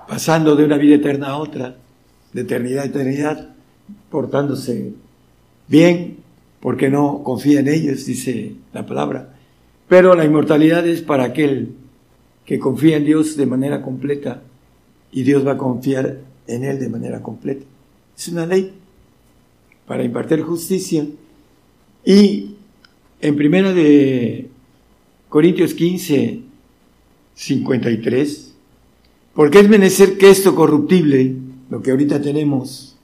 pasando 0.07 0.57
de 0.57 0.65
una 0.65 0.77
vida 0.77 0.97
eterna 0.97 1.29
a 1.29 1.39
otra, 1.39 1.77
de 2.33 2.43
eternidad 2.43 2.85
a 2.85 2.87
eternidad, 2.87 3.49
portándose 4.11 4.93
bien, 5.69 6.19
porque 6.61 6.91
no 6.91 7.23
confía 7.25 7.61
en 7.61 7.69
ellos, 7.69 8.05
dice 8.05 8.55
la 8.75 8.85
palabra. 8.85 9.35
Pero 9.89 10.15
la 10.15 10.25
inmortalidad 10.25 10.87
es 10.87 11.01
para 11.01 11.25
aquel 11.25 11.75
que 12.51 12.59
confía 12.59 12.97
en 12.97 13.05
Dios 13.05 13.37
de 13.37 13.47
manera 13.47 13.81
completa 13.81 14.43
y 15.13 15.23
Dios 15.23 15.47
va 15.47 15.53
a 15.53 15.57
confiar 15.57 16.19
en 16.49 16.65
él 16.65 16.81
de 16.81 16.89
manera 16.89 17.23
completa. 17.23 17.65
Es 18.19 18.27
una 18.27 18.45
ley 18.45 18.73
para 19.87 20.03
impartir 20.03 20.43
justicia. 20.43 21.07
Y 22.05 22.57
en 23.21 23.37
primera 23.37 23.73
de 23.73 24.49
Corintios 25.29 25.75
15, 25.75 26.41
53, 27.35 28.55
porque 29.33 29.61
es 29.61 29.69
menester 29.69 30.19
que 30.19 30.31
esto 30.31 30.57
corruptible, 30.57 31.37
lo 31.71 31.83
que 31.83 31.93
ahorita 31.93 32.21
tenemos, 32.21 32.97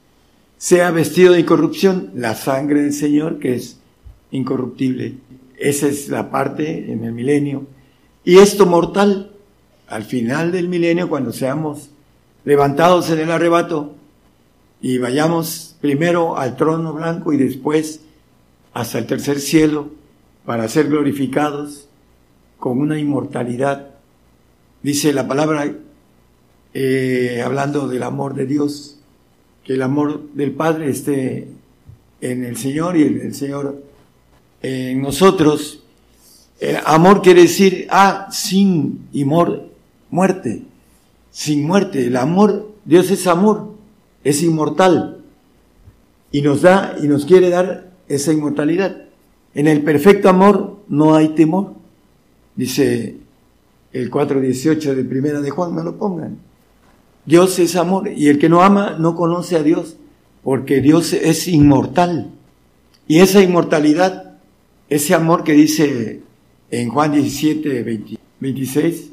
sea 0.58 0.90
vestido 0.90 1.34
de 1.34 1.38
incorrupción, 1.42 2.10
la 2.16 2.34
sangre 2.34 2.82
del 2.82 2.92
Señor 2.92 3.38
que 3.38 3.54
es 3.54 3.78
incorruptible. 4.32 5.18
Esa 5.56 5.86
es 5.86 6.08
la 6.08 6.32
parte 6.32 6.90
en 6.90 7.04
el 7.04 7.12
milenio. 7.12 7.68
Y 8.24 8.38
esto 8.38 8.66
mortal, 8.66 9.30
al 9.88 10.04
final 10.04 10.52
del 10.52 10.68
milenio, 10.68 11.08
cuando 11.08 11.32
seamos 11.32 11.90
levantados 12.44 13.10
en 13.10 13.20
el 13.20 13.30
arrebato 13.30 13.94
y 14.80 14.98
vayamos 14.98 15.76
primero 15.80 16.36
al 16.36 16.56
trono 16.56 16.92
blanco 16.92 17.32
y 17.32 17.36
después 17.36 18.00
hasta 18.72 18.98
el 18.98 19.06
tercer 19.06 19.40
cielo 19.40 19.90
para 20.44 20.68
ser 20.68 20.88
glorificados 20.88 21.88
con 22.58 22.78
una 22.78 22.98
inmortalidad. 22.98 23.90
Dice 24.82 25.12
la 25.12 25.26
palabra, 25.26 25.72
eh, 26.72 27.42
hablando 27.44 27.88
del 27.88 28.02
amor 28.02 28.34
de 28.34 28.46
Dios, 28.46 28.98
que 29.64 29.74
el 29.74 29.82
amor 29.82 30.30
del 30.34 30.52
Padre 30.52 30.90
esté 30.90 31.48
en 32.20 32.44
el 32.44 32.56
Señor 32.56 32.96
y 32.96 33.02
el, 33.02 33.34
Señor 33.34 33.82
en 34.62 35.02
nosotros. 35.02 35.82
El 36.60 36.76
amor 36.84 37.22
quiere 37.22 37.42
decir, 37.42 37.86
ah, 37.90 38.28
sin 38.30 39.08
y 39.12 39.24
muerte, 40.10 40.62
sin 41.30 41.66
muerte. 41.66 42.06
El 42.06 42.16
amor, 42.16 42.72
Dios 42.84 43.10
es 43.10 43.26
amor, 43.26 43.74
es 44.24 44.42
inmortal 44.42 45.24
y 46.32 46.42
nos 46.42 46.62
da 46.62 46.96
y 47.02 47.08
nos 47.08 47.24
quiere 47.24 47.50
dar 47.50 47.90
esa 48.08 48.32
inmortalidad. 48.32 49.04
En 49.54 49.66
el 49.68 49.82
perfecto 49.82 50.28
amor 50.28 50.80
no 50.88 51.14
hay 51.14 51.28
temor, 51.30 51.72
dice 52.54 53.16
el 53.92 54.10
4.18 54.10 54.94
de 54.94 55.04
Primera 55.04 55.40
de 55.40 55.50
Juan, 55.50 55.74
no 55.74 55.82
lo 55.82 55.96
pongan. 55.96 56.38
Dios 57.24 57.58
es 57.58 57.74
amor 57.76 58.08
y 58.08 58.28
el 58.28 58.38
que 58.38 58.48
no 58.48 58.62
ama 58.62 58.96
no 58.98 59.16
conoce 59.16 59.56
a 59.56 59.62
Dios, 59.62 59.96
porque 60.42 60.80
Dios 60.80 61.12
es 61.12 61.48
inmortal. 61.48 62.30
Y 63.08 63.20
esa 63.20 63.42
inmortalidad, 63.42 64.38
ese 64.88 65.14
amor 65.14 65.42
que 65.42 65.52
dice 65.54 66.22
en 66.70 66.88
Juan 66.90 67.12
17, 67.12 67.82
26, 68.40 69.10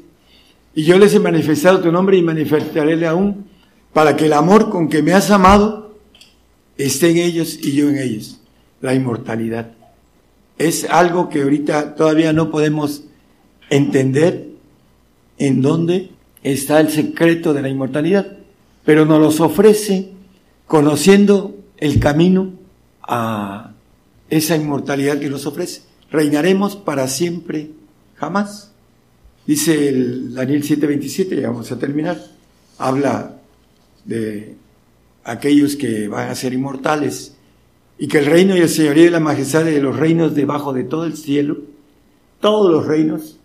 y 0.74 0.84
yo 0.84 0.98
les 0.98 1.14
he 1.14 1.20
manifestado 1.20 1.80
tu 1.80 1.92
nombre 1.92 2.16
y 2.16 2.22
manifestaré 2.22 3.06
aún, 3.06 3.46
para 3.92 4.16
que 4.16 4.26
el 4.26 4.32
amor 4.32 4.70
con 4.70 4.88
que 4.88 5.02
me 5.02 5.12
has 5.12 5.30
amado 5.30 5.94
esté 6.76 7.10
en 7.10 7.18
ellos 7.18 7.58
y 7.62 7.72
yo 7.72 7.88
en 7.88 7.98
ellos. 7.98 8.40
La 8.80 8.94
inmortalidad. 8.94 9.70
Es 10.58 10.84
algo 10.84 11.28
que 11.28 11.42
ahorita 11.42 11.94
todavía 11.94 12.32
no 12.32 12.50
podemos 12.50 13.04
entender 13.70 14.48
en 15.38 15.62
dónde 15.62 16.10
está 16.42 16.80
el 16.80 16.90
secreto 16.90 17.54
de 17.54 17.62
la 17.62 17.68
inmortalidad, 17.68 18.38
pero 18.84 19.06
nos 19.06 19.20
los 19.20 19.40
ofrece 19.40 20.10
conociendo 20.66 21.56
el 21.78 22.00
camino 22.00 22.52
a 23.02 23.72
esa 24.28 24.56
inmortalidad 24.56 25.18
que 25.18 25.30
nos 25.30 25.46
ofrece. 25.46 25.82
Reinaremos 26.10 26.76
para 26.76 27.08
siempre, 27.08 27.70
jamás. 28.16 28.73
Dice 29.46 29.88
el 29.88 30.34
Daniel 30.34 30.62
7:27, 30.62 31.40
ya 31.40 31.48
vamos 31.48 31.70
a 31.70 31.78
terminar, 31.78 32.18
habla 32.78 33.36
de 34.04 34.56
aquellos 35.22 35.76
que 35.76 36.08
van 36.08 36.30
a 36.30 36.34
ser 36.34 36.54
inmortales 36.54 37.34
y 37.98 38.08
que 38.08 38.18
el 38.18 38.26
reino 38.26 38.56
y 38.56 38.60
el 38.60 38.68
señorío 38.68 39.04
y 39.04 39.10
la 39.10 39.20
majestad 39.20 39.64
de 39.64 39.80
los 39.80 39.96
reinos 39.96 40.34
debajo 40.34 40.72
de 40.72 40.84
todo 40.84 41.04
el 41.04 41.16
cielo, 41.16 41.58
todos 42.40 42.70
los 42.70 42.86
reinos, 42.86 43.38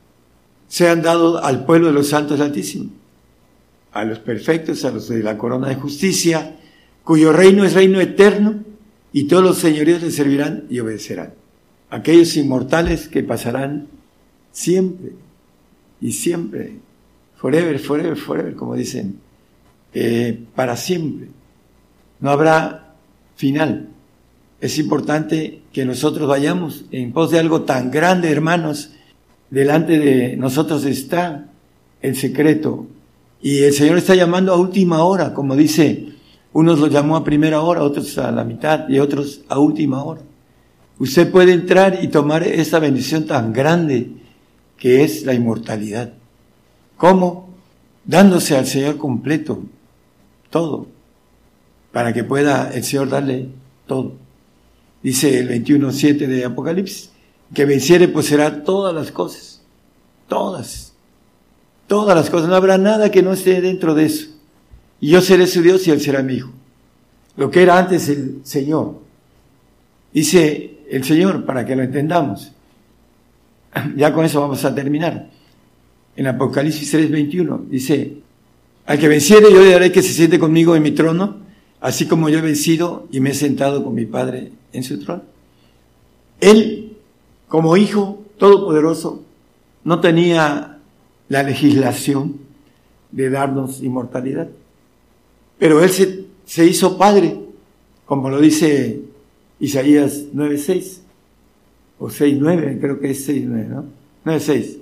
sean 0.69 1.01
dados 1.01 1.43
al 1.43 1.65
pueblo 1.65 1.87
de 1.87 1.93
los 1.93 2.07
santos 2.07 2.39
altísimos, 2.39 2.93
a 3.91 4.05
los 4.05 4.19
perfectos, 4.19 4.85
a 4.85 4.91
los 4.91 5.09
de 5.09 5.21
la 5.21 5.37
corona 5.37 5.67
de 5.67 5.75
justicia, 5.75 6.57
cuyo 7.03 7.33
reino 7.33 7.65
es 7.65 7.73
reino 7.73 7.99
eterno 7.99 8.63
y 9.11 9.25
todos 9.25 9.43
los 9.43 9.57
señoríos 9.57 10.01
le 10.01 10.11
servirán 10.11 10.65
y 10.69 10.79
obedecerán. 10.79 11.33
Aquellos 11.89 12.37
inmortales 12.37 13.07
que 13.07 13.23
pasarán 13.23 13.87
siempre 14.51 15.13
y 16.01 16.11
siempre, 16.11 16.75
forever, 17.35 17.79
forever, 17.79 18.17
forever, 18.17 18.55
como 18.55 18.75
dicen, 18.75 19.19
eh, 19.93 20.39
para 20.55 20.75
siempre. 20.75 21.29
No 22.19 22.29
habrá 22.29 22.95
final. 23.35 23.89
Es 24.61 24.77
importante 24.77 25.61
que 25.71 25.85
nosotros 25.85 26.27
vayamos 26.27 26.85
en 26.91 27.11
pos 27.11 27.31
de 27.31 27.39
algo 27.39 27.61
tan 27.61 27.91
grande, 27.91 28.29
hermanos. 28.29 28.91
Delante 29.49 29.97
de 29.97 30.35
nosotros 30.35 30.85
está 30.85 31.49
el 32.01 32.15
secreto. 32.15 32.87
Y 33.41 33.59
el 33.59 33.73
Señor 33.73 33.97
está 33.97 34.15
llamando 34.15 34.53
a 34.53 34.57
última 34.57 35.03
hora, 35.03 35.33
como 35.33 35.55
dice, 35.55 36.09
unos 36.51 36.79
lo 36.79 36.87
llamó 36.87 37.15
a 37.15 37.23
primera 37.23 37.61
hora, 37.61 37.83
otros 37.83 38.17
a 38.17 38.31
la 38.31 38.43
mitad 38.43 38.89
y 38.89 38.99
otros 38.99 39.41
a 39.47 39.59
última 39.59 40.03
hora. 40.03 40.21
Usted 40.97 41.31
puede 41.31 41.53
entrar 41.53 41.99
y 42.01 42.09
tomar 42.09 42.43
esta 42.43 42.79
bendición 42.79 43.25
tan 43.25 43.53
grande 43.53 44.11
que 44.79 45.03
es 45.03 45.23
la 45.23 45.33
inmortalidad. 45.33 46.13
¿Cómo? 46.97 47.49
Dándose 48.05 48.57
al 48.57 48.65
Señor 48.65 48.97
completo, 48.97 49.61
todo, 50.49 50.87
para 51.91 52.13
que 52.13 52.23
pueda 52.23 52.71
el 52.73 52.83
Señor 52.83 53.09
darle 53.09 53.49
todo. 53.85 54.13
Dice 55.03 55.37
el 55.39 55.49
21.7 55.49 56.27
de 56.27 56.45
Apocalipsis, 56.45 57.11
que 57.53 57.65
venciere 57.65 58.07
pues 58.07 58.27
será 58.27 58.63
todas 58.63 58.95
las 58.95 59.11
cosas, 59.11 59.61
todas, 60.27 60.93
todas 61.87 62.15
las 62.15 62.29
cosas, 62.29 62.49
no 62.49 62.55
habrá 62.55 62.77
nada 62.77 63.11
que 63.11 63.21
no 63.21 63.33
esté 63.33 63.61
dentro 63.61 63.93
de 63.93 64.05
eso. 64.05 64.27
Y 65.01 65.09
yo 65.09 65.21
seré 65.21 65.47
su 65.47 65.61
Dios 65.61 65.87
y 65.87 65.91
él 65.91 66.01
será 66.01 66.23
mi 66.23 66.35
hijo. 66.35 66.51
Lo 67.37 67.49
que 67.49 67.61
era 67.61 67.77
antes 67.77 68.09
el 68.09 68.41
Señor. 68.43 68.99
Dice 70.13 70.79
el 70.89 71.03
Señor, 71.03 71.45
para 71.45 71.65
que 71.65 71.75
lo 71.75 71.83
entendamos. 71.83 72.51
Ya 73.95 74.13
con 74.13 74.25
eso 74.25 74.41
vamos 74.41 74.63
a 74.65 74.73
terminar. 74.73 75.29
En 76.15 76.27
Apocalipsis 76.27 76.93
3:21 76.93 77.67
dice, 77.69 78.17
al 78.85 78.99
que 78.99 79.07
venciere 79.07 79.51
yo 79.51 79.63
le 79.63 79.71
daré 79.71 79.91
que 79.91 80.01
se 80.01 80.13
siente 80.13 80.39
conmigo 80.39 80.75
en 80.75 80.83
mi 80.83 80.91
trono, 80.91 81.37
así 81.79 82.07
como 82.07 82.29
yo 82.29 82.39
he 82.39 82.41
vencido 82.41 83.07
y 83.11 83.19
me 83.19 83.31
he 83.31 83.33
sentado 83.33 83.83
con 83.83 83.93
mi 83.93 84.05
Padre 84.05 84.51
en 84.73 84.83
su 84.83 84.99
trono. 84.99 85.23
Él, 86.41 86.97
como 87.47 87.77
hijo 87.77 88.23
todopoderoso, 88.37 89.23
no 89.83 89.99
tenía 89.99 90.79
la 91.27 91.43
legislación 91.43 92.37
de 93.11 93.29
darnos 93.29 93.81
inmortalidad, 93.81 94.49
pero 95.57 95.83
él 95.83 95.89
se, 95.89 96.25
se 96.45 96.65
hizo 96.65 96.97
padre, 96.97 97.39
como 98.05 98.29
lo 98.29 98.39
dice 98.39 99.01
Isaías 99.59 100.25
9:6 100.33 100.99
o 101.99 102.09
6:9, 102.09 102.79
creo 102.79 102.99
que 102.99 103.11
es 103.11 103.27
6:9, 103.27 103.67
¿no? 103.67 103.85
9:6. 104.25 104.77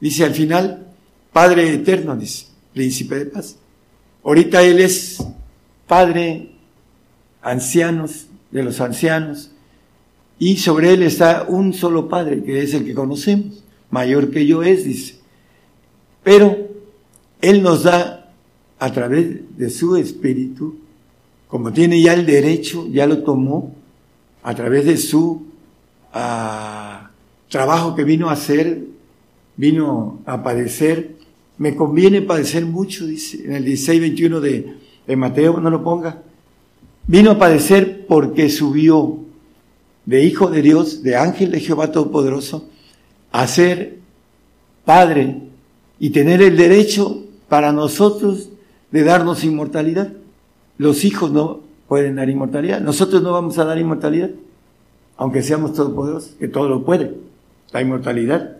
Dice 0.00 0.24
al 0.24 0.34
final, 0.34 0.86
Padre 1.32 1.72
eterno, 1.72 2.16
dice 2.16 2.46
príncipe 2.72 3.16
de 3.16 3.26
paz. 3.26 3.56
Ahorita 4.22 4.62
Él 4.62 4.80
es 4.80 5.22
Padre, 5.86 6.50
ancianos 7.42 8.26
de 8.50 8.62
los 8.62 8.80
ancianos, 8.80 9.50
y 10.38 10.56
sobre 10.56 10.92
Él 10.92 11.02
está 11.02 11.46
un 11.48 11.72
solo 11.72 12.08
Padre, 12.08 12.42
que 12.42 12.62
es 12.62 12.74
el 12.74 12.84
que 12.84 12.94
conocemos, 12.94 13.62
mayor 13.90 14.30
que 14.30 14.46
yo 14.46 14.62
es, 14.62 14.84
dice. 14.84 15.16
Pero 16.22 16.68
Él 17.40 17.62
nos 17.62 17.84
da 17.84 18.32
a 18.78 18.92
través 18.92 19.56
de 19.56 19.70
su 19.70 19.96
Espíritu, 19.96 20.76
como 21.48 21.72
tiene 21.72 22.00
ya 22.02 22.14
el 22.14 22.26
derecho, 22.26 22.88
ya 22.90 23.06
lo 23.06 23.22
tomó, 23.22 23.74
a 24.42 24.54
través 24.54 24.84
de 24.86 24.96
su 24.96 25.46
trabajo 27.48 27.94
que 27.94 28.04
vino 28.04 28.28
a 28.28 28.32
hacer, 28.32 28.84
vino 29.56 30.20
a 30.26 30.42
padecer, 30.42 31.16
me 31.58 31.76
conviene 31.76 32.22
padecer 32.22 32.66
mucho, 32.66 33.06
dice 33.06 33.44
en 33.44 33.54
el 33.54 33.64
16, 33.64 34.00
21 34.00 34.40
de, 34.40 34.74
de 35.06 35.16
Mateo, 35.16 35.60
no 35.60 35.70
lo 35.70 35.82
ponga. 35.82 36.22
Vino 37.06 37.32
a 37.32 37.38
padecer 37.38 38.06
porque 38.06 38.48
subió 38.48 39.18
de 40.06 40.24
hijo 40.24 40.50
de 40.50 40.62
Dios, 40.62 41.02
de 41.02 41.16
ángel 41.16 41.50
de 41.50 41.60
Jehová 41.60 41.92
Todopoderoso, 41.92 42.68
a 43.32 43.46
ser 43.46 43.98
padre 44.84 45.42
y 45.98 46.10
tener 46.10 46.42
el 46.42 46.56
derecho 46.56 47.24
para 47.48 47.72
nosotros 47.72 48.50
de 48.90 49.04
darnos 49.04 49.44
inmortalidad. 49.44 50.12
Los 50.78 51.04
hijos 51.04 51.30
no 51.30 51.60
pueden 51.88 52.16
dar 52.16 52.28
inmortalidad. 52.28 52.80
Nosotros 52.80 53.22
no 53.22 53.32
vamos 53.32 53.58
a 53.58 53.64
dar 53.64 53.78
inmortalidad, 53.78 54.30
aunque 55.16 55.42
seamos 55.42 55.74
todopoderosos, 55.74 56.32
que 56.38 56.48
todo 56.48 56.68
lo 56.68 56.84
puede, 56.84 57.14
la 57.72 57.80
inmortalidad. 57.80 58.58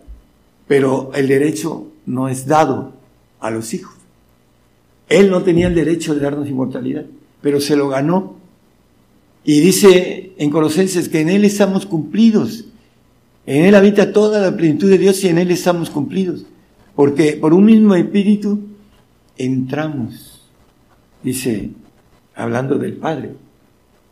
Pero 0.67 1.11
el 1.13 1.27
derecho 1.27 1.87
no 2.05 2.27
es 2.27 2.47
dado 2.47 2.93
a 3.39 3.51
los 3.51 3.73
hijos. 3.73 3.95
Él 5.09 5.29
no 5.29 5.43
tenía 5.43 5.67
el 5.67 5.75
derecho 5.75 6.15
de 6.15 6.21
darnos 6.21 6.47
inmortalidad, 6.47 7.05
pero 7.41 7.61
se 7.61 7.75
lo 7.75 7.89
ganó. 7.89 8.35
Y 9.43 9.59
dice 9.59 10.33
en 10.37 10.49
Colosenses 10.49 11.09
que 11.09 11.21
en 11.21 11.29
Él 11.29 11.45
estamos 11.45 11.85
cumplidos. 11.85 12.65
En 13.45 13.65
Él 13.65 13.75
habita 13.75 14.11
toda 14.11 14.41
la 14.41 14.57
plenitud 14.57 14.89
de 14.89 14.97
Dios 14.97 15.23
y 15.23 15.27
en 15.27 15.37
Él 15.37 15.51
estamos 15.51 15.91
cumplidos. 15.91 16.45
Porque 16.95 17.33
por 17.33 17.53
un 17.53 17.65
mismo 17.65 17.93
espíritu 17.93 18.59
entramos, 19.37 20.41
dice, 21.21 21.69
hablando 22.33 22.79
del 22.79 22.93
Padre, 22.93 23.33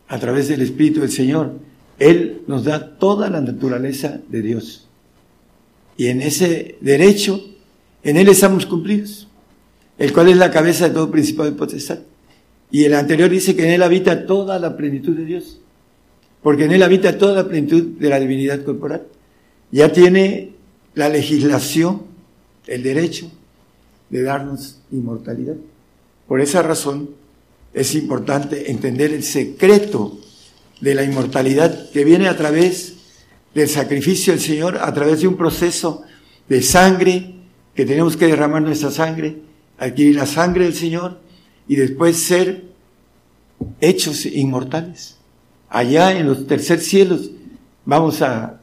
a 0.08 0.18
través 0.18 0.48
del 0.48 0.62
Espíritu 0.62 1.00
del 1.00 1.10
Señor. 1.10 1.52
Él 1.98 2.42
nos 2.46 2.64
da 2.64 2.96
toda 2.98 3.30
la 3.30 3.40
naturaleza 3.40 4.20
de 4.28 4.42
Dios. 4.42 4.88
Y 5.96 6.08
en 6.08 6.22
ese 6.22 6.76
derecho 6.80 7.40
en 8.02 8.18
Él 8.18 8.28
estamos 8.28 8.66
cumplidos, 8.66 9.28
el 9.96 10.12
cual 10.12 10.28
es 10.28 10.36
la 10.36 10.50
cabeza 10.50 10.88
de 10.88 10.94
todo 10.94 11.10
principado 11.10 11.50
de 11.50 11.56
potestad. 11.56 12.00
Y 12.70 12.84
el 12.84 12.94
anterior 12.94 13.30
dice 13.30 13.56
que 13.56 13.64
en 13.64 13.70
Él 13.70 13.82
habita 13.82 14.26
toda 14.26 14.58
la 14.58 14.76
plenitud 14.76 15.16
de 15.16 15.24
Dios, 15.24 15.60
porque 16.42 16.64
en 16.64 16.72
Él 16.72 16.82
habita 16.82 17.16
toda 17.16 17.34
la 17.34 17.48
plenitud 17.48 17.82
de 17.98 18.08
la 18.08 18.20
divinidad 18.20 18.62
corporal. 18.62 19.06
Ya 19.70 19.90
tiene 19.92 20.52
la 20.94 21.08
legislación, 21.08 22.02
el 22.66 22.82
derecho 22.82 23.30
de 24.10 24.22
darnos 24.22 24.80
inmortalidad. 24.90 25.56
Por 26.28 26.40
esa 26.40 26.62
razón 26.62 27.10
es 27.72 27.94
importante 27.94 28.70
entender 28.70 29.12
el 29.12 29.22
secreto 29.22 30.18
de 30.80 30.94
la 30.94 31.04
inmortalidad 31.04 31.90
que 31.90 32.04
viene 32.04 32.28
a 32.28 32.36
través 32.36 32.94
del 33.54 33.68
sacrificio 33.68 34.32
del 34.32 34.42
Señor, 34.42 34.78
a 34.78 34.92
través 34.92 35.20
de 35.20 35.28
un 35.28 35.36
proceso 35.36 36.02
de 36.48 36.62
sangre, 36.62 37.34
que 37.74 37.86
tenemos 37.86 38.16
que 38.16 38.26
derramar 38.26 38.62
nuestra 38.62 38.90
sangre, 38.90 39.38
adquirir 39.78 40.16
la 40.16 40.26
sangre 40.26 40.64
del 40.64 40.74
Señor 40.74 41.20
y 41.66 41.76
después 41.76 42.16
ser 42.16 42.64
hechos 43.80 44.26
inmortales. 44.26 45.16
Allá 45.68 46.12
en 46.12 46.26
los 46.26 46.46
tercer 46.46 46.80
cielos 46.80 47.30
vamos 47.84 48.22
a 48.22 48.60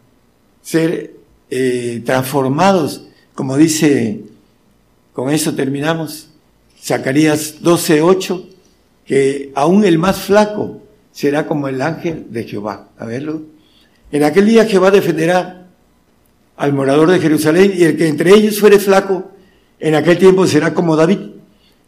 ser 0.62 1.16
eh, 1.50 2.02
transformados, 2.06 3.08
como 3.34 3.58
dice, 3.58 4.22
con 5.14 5.30
eso 5.30 5.54
terminamos, 5.54 6.30
Zacarías 6.82 7.62
12:8, 7.62 8.46
que 9.06 9.52
aún 9.56 9.84
el 9.84 9.98
más 9.98 10.22
flaco 10.22 10.81
será 11.12 11.48
como 11.48 11.68
el 11.68 11.82
ángel 11.82 12.28
de 12.30 12.44
Jehová. 12.44 12.90
A 12.98 13.06
verlo. 13.06 13.44
En 14.12 14.24
aquel 14.24 14.46
día 14.46 14.66
Jehová 14.66 14.92
defenderá 14.92 15.68
al 16.58 16.74
morador 16.74 17.12
de 17.12 17.20
Jerusalén 17.20 17.74
y 17.76 17.84
el 17.84 17.98
que 17.98 18.08
entre 18.08 18.32
ellos 18.32 18.60
fuere 18.60 18.80
flaco, 18.80 19.32
en 19.80 19.96
aquel 19.96 20.18
tiempo 20.18 20.46
será 20.46 20.74
como 20.74 20.96
David 20.96 21.20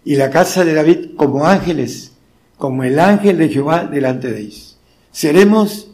y 0.03 0.15
la 0.15 0.29
casa 0.29 0.65
de 0.65 0.73
David 0.73 1.09
como 1.15 1.45
ángeles, 1.45 2.13
como 2.57 2.83
el 2.83 2.99
ángel 2.99 3.37
de 3.37 3.49
Jehová 3.49 3.85
delante 3.85 4.31
de 4.31 4.41
ellos. 4.41 4.77
Seremos 5.11 5.91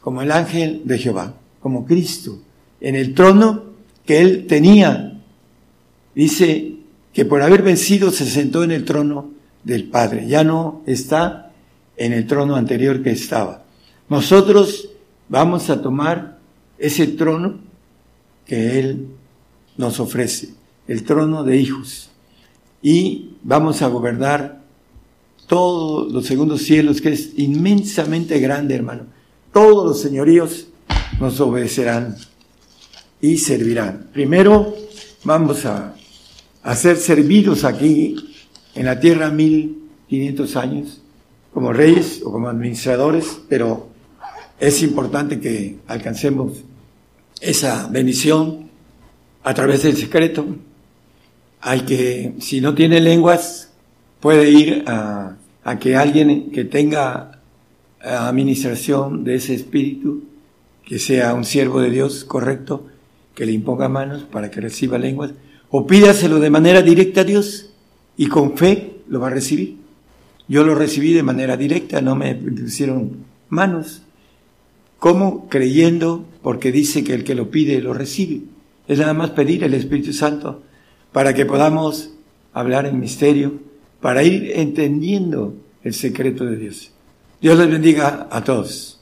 como 0.00 0.20
el 0.20 0.30
ángel 0.30 0.82
de 0.84 0.98
Jehová, 0.98 1.34
como 1.60 1.86
Cristo, 1.86 2.40
en 2.80 2.96
el 2.96 3.14
trono 3.14 3.64
que 4.04 4.20
él 4.20 4.46
tenía. 4.46 5.20
Dice 6.14 6.74
que 7.12 7.24
por 7.24 7.40
haber 7.40 7.62
vencido 7.62 8.10
se 8.10 8.26
sentó 8.26 8.64
en 8.64 8.72
el 8.72 8.84
trono 8.84 9.30
del 9.64 9.84
Padre, 9.84 10.26
ya 10.26 10.44
no 10.44 10.82
está 10.86 11.41
en 12.02 12.12
el 12.12 12.26
trono 12.26 12.56
anterior 12.56 13.00
que 13.00 13.12
estaba. 13.12 13.62
Nosotros 14.08 14.88
vamos 15.28 15.70
a 15.70 15.80
tomar 15.80 16.40
ese 16.76 17.06
trono 17.06 17.60
que 18.44 18.80
Él 18.80 19.06
nos 19.76 20.00
ofrece, 20.00 20.48
el 20.88 21.04
trono 21.04 21.44
de 21.44 21.58
hijos, 21.58 22.10
y 22.82 23.36
vamos 23.44 23.82
a 23.82 23.86
gobernar 23.86 24.62
todos 25.46 26.12
los 26.12 26.26
segundos 26.26 26.62
cielos, 26.62 27.00
que 27.00 27.10
es 27.10 27.34
inmensamente 27.36 28.40
grande, 28.40 28.74
hermano. 28.74 29.04
Todos 29.52 29.86
los 29.86 30.00
señoríos 30.00 30.66
nos 31.20 31.38
obedecerán 31.38 32.16
y 33.20 33.38
servirán. 33.38 34.08
Primero 34.12 34.74
vamos 35.22 35.64
a, 35.66 35.94
a 36.64 36.74
ser 36.74 36.96
servidos 36.96 37.62
aquí 37.62 38.16
en 38.74 38.86
la 38.86 38.98
tierra 38.98 39.30
mil 39.30 39.88
quinientos 40.08 40.56
años 40.56 41.01
como 41.52 41.72
reyes 41.72 42.22
o 42.24 42.32
como 42.32 42.48
administradores, 42.48 43.40
pero 43.48 43.88
es 44.58 44.82
importante 44.82 45.40
que 45.40 45.78
alcancemos 45.86 46.64
esa 47.40 47.88
bendición 47.88 48.70
a 49.42 49.54
través 49.54 49.82
del 49.82 49.96
secreto. 49.96 50.46
Hay 51.60 51.80
que, 51.80 52.34
si 52.40 52.60
no 52.60 52.74
tiene 52.74 53.00
lenguas, 53.00 53.72
puede 54.20 54.50
ir 54.50 54.84
a, 54.86 55.36
a 55.64 55.78
que 55.78 55.96
alguien 55.96 56.50
que 56.50 56.64
tenga 56.64 57.40
administración 58.00 59.24
de 59.24 59.36
ese 59.36 59.54
espíritu, 59.54 60.24
que 60.84 60.98
sea 60.98 61.34
un 61.34 61.44
siervo 61.44 61.80
de 61.80 61.90
Dios 61.90 62.24
correcto, 62.24 62.86
que 63.34 63.46
le 63.46 63.52
imponga 63.52 63.88
manos 63.88 64.24
para 64.24 64.50
que 64.50 64.60
reciba 64.60 64.98
lenguas, 64.98 65.32
o 65.70 65.86
pídaselo 65.86 66.40
de 66.40 66.50
manera 66.50 66.82
directa 66.82 67.22
a 67.22 67.24
Dios 67.24 67.70
y 68.16 68.26
con 68.26 68.56
fe 68.56 69.00
lo 69.08 69.20
va 69.20 69.28
a 69.28 69.30
recibir. 69.30 69.81
Yo 70.48 70.64
lo 70.64 70.74
recibí 70.74 71.12
de 71.12 71.22
manera 71.22 71.56
directa, 71.56 72.00
no 72.00 72.14
me 72.16 72.34
pusieron 72.34 73.24
manos. 73.48 74.02
¿Cómo? 74.98 75.48
Creyendo, 75.48 76.24
porque 76.42 76.72
dice 76.72 77.04
que 77.04 77.14
el 77.14 77.24
que 77.24 77.34
lo 77.34 77.50
pide 77.50 77.80
lo 77.80 77.94
recibe. 77.94 78.42
Es 78.88 78.98
nada 78.98 79.14
más 79.14 79.30
pedir 79.30 79.64
el 79.64 79.74
Espíritu 79.74 80.12
Santo 80.12 80.62
para 81.12 81.34
que 81.34 81.46
podamos 81.46 82.10
hablar 82.52 82.86
en 82.86 83.00
misterio, 83.00 83.54
para 84.00 84.22
ir 84.22 84.52
entendiendo 84.56 85.54
el 85.84 85.94
secreto 85.94 86.44
de 86.44 86.56
Dios. 86.56 86.92
Dios 87.40 87.58
les 87.58 87.70
bendiga 87.70 88.28
a 88.30 88.44
todos. 88.44 89.00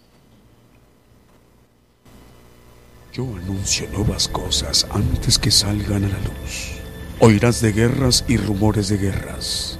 Yo 3.13 3.27
anuncio 3.43 3.89
nuevas 3.93 4.29
cosas 4.29 4.87
antes 4.93 5.37
que 5.37 5.51
salgan 5.51 6.05
a 6.05 6.09
la 6.09 6.19
luz. 6.19 6.79
Oirás 7.19 7.61
de 7.61 7.73
guerras 7.73 8.25
y 8.29 8.37
rumores 8.37 8.89
de 8.89 8.99
guerras, 8.99 9.80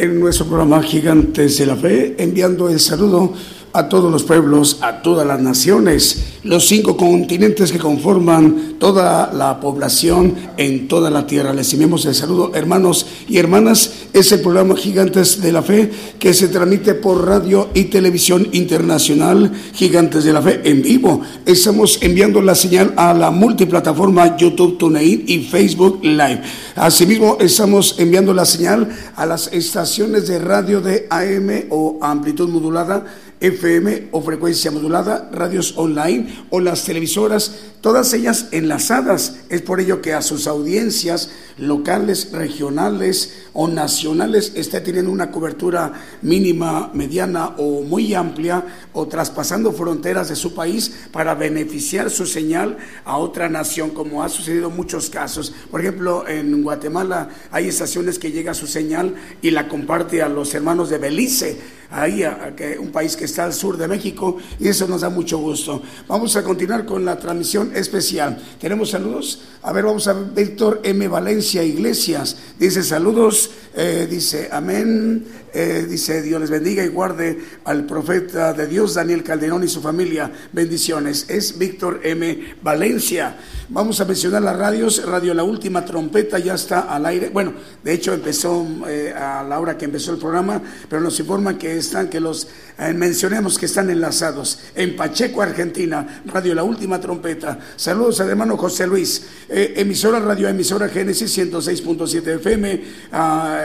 En 0.00 0.20
nuestro 0.20 0.46
programa 0.46 0.80
Gigantes 0.80 1.58
de 1.58 1.66
la 1.66 1.74
Fe, 1.74 2.14
enviando 2.18 2.68
el 2.68 2.78
saludo 2.78 3.34
a 3.72 3.88
todos 3.88 4.10
los 4.10 4.24
pueblos, 4.24 4.78
a 4.80 5.02
todas 5.02 5.26
las 5.26 5.40
naciones, 5.40 6.24
los 6.44 6.66
cinco 6.66 6.96
continentes 6.96 7.72
que 7.72 7.78
conforman 7.78 8.74
toda 8.78 9.32
la 9.32 9.60
población 9.60 10.34
en 10.56 10.88
toda 10.88 11.10
la 11.10 11.26
tierra. 11.26 11.52
Les 11.52 11.72
enviamos 11.72 12.04
el 12.06 12.14
saludo, 12.14 12.52
hermanos 12.54 13.06
y 13.28 13.38
hermanas. 13.38 13.92
Es 14.12 14.32
el 14.32 14.40
programa 14.40 14.76
Gigantes 14.76 15.40
de 15.40 15.52
la 15.52 15.62
Fe 15.62 15.90
que 16.18 16.34
se 16.34 16.48
transmite 16.48 16.94
por 16.94 17.26
radio 17.26 17.68
y 17.74 17.84
televisión 17.84 18.48
internacional 18.52 19.52
Gigantes 19.74 20.24
de 20.24 20.32
la 20.32 20.42
Fe 20.42 20.60
en 20.64 20.82
vivo. 20.82 21.20
Estamos 21.44 21.98
enviando 22.02 22.40
la 22.40 22.54
señal 22.54 22.94
a 22.96 23.12
la 23.14 23.30
multiplataforma 23.30 24.36
YouTube, 24.36 24.78
TuneIn 24.78 25.24
y 25.26 25.40
Facebook 25.40 26.00
Live. 26.02 26.42
Asimismo, 26.76 27.36
estamos 27.40 27.96
enviando 27.98 28.32
la 28.32 28.44
señal 28.44 28.88
a 29.16 29.26
las 29.26 29.52
estaciones 29.52 30.28
de 30.28 30.38
radio 30.38 30.80
de 30.80 31.06
AM 31.10 31.66
o 31.70 31.98
amplitud 32.00 32.48
modulada 32.48 33.04
FM 33.40 34.08
o 34.12 34.20
frecuencia 34.20 34.70
modulada, 34.70 35.30
radios 35.32 35.74
online 35.76 36.46
o 36.50 36.60
las 36.60 36.84
televisoras, 36.84 37.54
todas 37.80 38.12
ellas 38.12 38.48
enlazadas. 38.50 39.36
Es 39.48 39.62
por 39.62 39.80
ello 39.80 40.02
que 40.02 40.12
a 40.12 40.22
sus 40.22 40.46
audiencias 40.46 41.30
locales, 41.56 42.32
regionales 42.32 43.46
o 43.52 43.68
nacionales 43.68 44.52
esté 44.54 44.80
teniendo 44.80 45.10
una 45.10 45.30
cobertura 45.30 45.92
mínima, 46.22 46.90
mediana 46.94 47.54
o 47.58 47.82
muy 47.82 48.14
amplia 48.14 48.64
o 48.92 49.06
traspasando 49.06 49.72
fronteras 49.72 50.28
de 50.28 50.36
su 50.36 50.54
país 50.54 50.92
para 51.12 51.34
beneficiar 51.34 52.10
su 52.10 52.26
señal 52.26 52.78
a 53.04 53.18
otra 53.18 53.48
nación, 53.48 53.90
como 53.90 54.22
ha 54.22 54.28
sucedido 54.28 54.68
en 54.68 54.76
muchos 54.76 55.10
casos. 55.10 55.52
Por 55.70 55.80
ejemplo, 55.80 56.26
en 56.28 56.62
Guatemala 56.62 57.28
hay 57.50 57.68
estaciones 57.68 58.18
que 58.18 58.32
llega 58.32 58.54
su 58.54 58.66
señal 58.66 59.14
y 59.42 59.50
la 59.50 59.68
comparte 59.68 60.22
a 60.22 60.28
los 60.28 60.54
hermanos 60.54 60.90
de 60.90 60.98
Belice 60.98 61.77
ahí 61.90 62.22
a, 62.22 62.54
que 62.54 62.78
un 62.78 62.90
país 62.90 63.16
que 63.16 63.24
está 63.24 63.44
al 63.44 63.52
sur 63.52 63.76
de 63.76 63.88
México 63.88 64.36
y 64.58 64.68
eso 64.68 64.86
nos 64.86 65.00
da 65.00 65.08
mucho 65.08 65.38
gusto. 65.38 65.82
Vamos 66.06 66.36
a 66.36 66.42
continuar 66.42 66.84
con 66.84 67.04
la 67.04 67.18
transmisión 67.18 67.72
especial. 67.74 68.38
¿Tenemos 68.60 68.90
saludos? 68.90 69.42
A 69.62 69.72
ver, 69.72 69.84
vamos 69.84 70.06
a 70.08 70.12
Víctor 70.12 70.80
M. 70.84 71.08
Valencia 71.08 71.62
Iglesias. 71.62 72.36
Dice 72.58 72.82
saludos, 72.82 73.50
eh, 73.80 74.08
dice 74.10 74.48
amén, 74.50 75.24
eh, 75.54 75.86
dice 75.88 76.20
Dios 76.20 76.40
les 76.40 76.50
bendiga 76.50 76.84
y 76.84 76.88
guarde 76.88 77.38
al 77.64 77.86
profeta 77.86 78.52
de 78.52 78.66
Dios 78.66 78.94
Daniel 78.94 79.22
Calderón 79.22 79.62
y 79.62 79.68
su 79.68 79.80
familia. 79.80 80.32
Bendiciones. 80.52 81.26
Es 81.28 81.56
Víctor 81.56 82.00
M. 82.02 82.56
Valencia. 82.60 83.36
Vamos 83.68 84.00
a 84.00 84.04
mencionar 84.04 84.42
las 84.42 84.58
radios. 84.58 85.04
Radio 85.06 85.32
La 85.32 85.44
Última 85.44 85.84
Trompeta 85.84 86.40
ya 86.40 86.54
está 86.54 86.80
al 86.80 87.06
aire. 87.06 87.28
Bueno, 87.28 87.52
de 87.84 87.92
hecho 87.92 88.12
empezó 88.14 88.66
eh, 88.88 89.14
a 89.16 89.44
la 89.44 89.60
hora 89.60 89.78
que 89.78 89.84
empezó 89.84 90.10
el 90.10 90.18
programa, 90.18 90.60
pero 90.88 91.00
nos 91.00 91.20
informan 91.20 91.56
que 91.56 91.76
están, 91.76 92.08
que 92.08 92.18
los 92.18 92.48
mencionemos 92.94 93.58
que 93.58 93.66
están 93.66 93.90
enlazados. 93.90 94.58
En 94.74 94.96
Pacheco, 94.96 95.40
Argentina, 95.40 96.22
Radio 96.26 96.54
La 96.54 96.64
Última 96.64 97.00
Trompeta. 97.00 97.58
Saludos 97.76 98.20
al 98.20 98.30
hermano 98.30 98.56
José 98.56 98.86
Luis. 98.88 99.26
Emisora 99.48 100.20
Radio 100.20 100.48
Emisora 100.48 100.88
Génesis 100.88 101.36
106.7 101.36 102.36
FM 102.36 102.82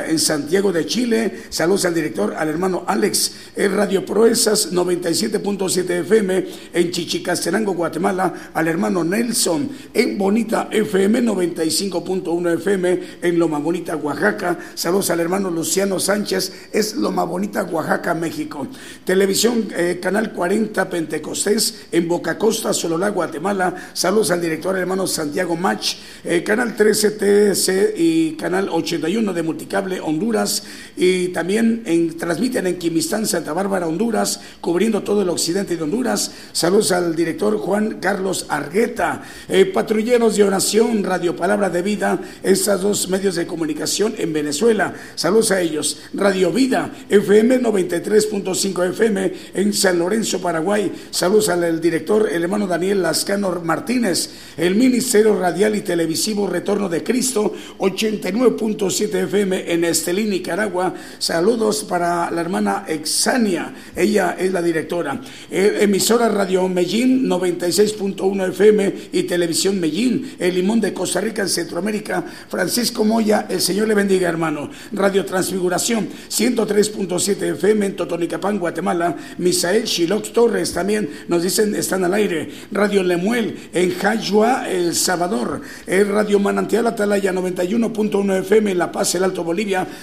en 0.08 0.20
Santiago 0.20 0.72
de 0.72 0.86
Chile. 0.86 1.44
Saludos 1.50 1.86
al 1.86 1.94
director, 1.94 2.34
al 2.36 2.50
hermano 2.50 2.84
Alex. 2.88 3.34
Radio 3.56 4.06
Proezas 4.06 4.72
97.7 4.72 5.90
FM 6.02 6.46
en 6.74 6.92
Chichicastenango, 6.92 7.74
Guatemala. 7.74 8.52
Al 8.54 8.68
hermano 8.68 9.04
Nelson 9.04 9.70
en 9.94 10.18
Bonita 10.18 10.70
FM 10.72 11.24
95.1 11.24 12.54
FM 12.56 13.00
en 13.22 13.40
Loma 13.40 13.60
Bonita, 13.60 13.96
Oaxaca. 13.96 14.58
Saludos 14.76 15.10
al 15.10 15.20
hermano 15.20 15.50
Luciano 15.50 16.00
Sánchez, 16.00 16.70
es 16.72 16.96
Loma 16.96 17.24
Bonita, 17.24 17.64
Oaxaca, 17.64 18.14
México. 18.14 18.68
Televisión 19.06 19.68
eh, 19.76 20.00
Canal 20.02 20.34
40 20.34 20.90
Pentecostés 20.90 21.86
en 21.92 22.08
Boca 22.08 22.38
Costa, 22.38 22.74
Sololá, 22.74 23.10
Guatemala. 23.10 23.92
Saludos 23.94 24.32
al 24.32 24.42
director 24.42 24.78
hermano 24.78 25.08
Santiago 25.08 25.56
Mach. 25.56 25.96
Eh, 26.24 26.44
canal 26.44 26.76
13 26.76 27.12
TC 27.12 27.94
y 27.98 28.34
Canal 28.34 28.70
81 28.70 29.34
de 29.34 29.44
Multicable 29.44 29.83
Honduras. 30.02 30.64
Y 30.96 31.30
también 31.30 31.84
en, 31.86 32.18
transmiten 32.18 32.68
en 32.68 32.78
Quimistán, 32.78 33.26
Santa 33.26 33.54
Bárbara, 33.54 33.88
Honduras, 33.88 34.40
cubriendo 34.62 35.04
todo 35.04 35.22
el 35.22 35.30
occidente 35.30 35.76
de 35.76 35.84
Honduras. 35.84 36.32
Saludos 36.52 36.92
al 36.92 37.16
director 37.16 37.58
Juan 37.58 38.00
Carlos 38.00 38.46
Argueta. 38.50 39.24
Eh, 39.50 39.66
patrulleros 39.66 40.36
de 40.36 40.44
oración, 40.44 41.04
Radio 41.04 41.36
Palabra 41.36 41.70
de 41.70 41.82
Vida, 41.82 42.20
estas 42.44 42.82
dos 42.82 43.10
medios 43.10 43.36
de 43.36 43.48
comunicación 43.48 44.16
en 44.18 44.34
Venezuela. 44.34 44.94
Saludos 45.16 45.52
a 45.52 45.62
ellos. 45.62 46.00
Radio 46.14 46.52
Vida, 46.52 46.92
FM 47.10 47.62
93.5 47.62 48.90
FM 48.90 49.34
en 49.54 49.74
San 49.74 50.00
Lorenzo, 50.00 50.42
Paraguay. 50.42 50.92
Saludos 51.12 51.50
al 51.50 51.82
director, 51.82 52.30
el 52.32 52.44
hermano 52.44 52.68
Daniel 52.68 53.02
Lascano 53.02 53.62
Martínez. 53.64 54.30
El 54.58 54.76
Ministerio 54.76 55.38
Radial 55.38 55.76
y 55.76 55.82
Televisivo 55.82 56.48
Retorno 56.48 56.90
de 56.90 57.04
Cristo, 57.04 57.54
89.7 57.80 59.24
FM 59.24 59.73
en 59.74 59.84
Estelín, 59.84 60.30
Nicaragua. 60.30 60.94
Saludos 61.18 61.84
para 61.84 62.30
la 62.32 62.42
hermana 62.42 62.86
Exania. 62.88 63.74
Ella 63.96 64.36
es 64.38 64.52
la 64.52 64.62
directora. 64.62 65.20
Eh, 65.50 65.80
emisora 65.82 66.30
Radio 66.30 66.68
Medellín, 66.68 67.28
96.1 67.28 68.50
FM 68.50 68.94
y 69.12 69.24
Televisión 69.24 69.80
Medellín. 69.80 70.36
El 70.40 70.56
Limón 70.56 70.80
de 70.80 70.94
Costa 70.94 71.22
Rica 71.22 71.42
en 71.42 71.50
Centroamérica. 71.50 72.24
Francisco 72.48 73.04
Moya, 73.04 73.48
el 73.50 73.62
Señor 73.62 73.88
le 73.88 73.96
bendiga, 73.96 74.30
hermano. 74.30 74.70
Radio 74.92 75.26
Transfiguración, 75.26 76.08
103.7 76.30 77.54
FM 77.54 77.86
en 77.88 77.96
Totonicapán, 77.96 78.60
Guatemala. 78.60 79.16
Misael 79.40 79.86
Shilox 79.86 80.34
Torres 80.34 80.74
también 80.74 81.10
nos 81.28 81.44
dicen 81.44 81.76
están 81.76 82.04
al 82.04 82.14
aire. 82.14 82.50
Radio 82.72 83.04
Lemuel 83.04 83.70
en 83.74 83.96
Jayua, 83.96 84.70
El 84.70 84.96
Salvador. 84.96 85.62
El 85.88 86.08
Radio 86.10 86.40
Manantial 86.40 86.86
Atalaya, 86.88 87.34
91.1 87.34 88.40
FM 88.40 88.72
en 88.72 88.78
La 88.78 88.92
Paz, 88.92 89.16
el 89.16 89.24
Alto 89.24 89.44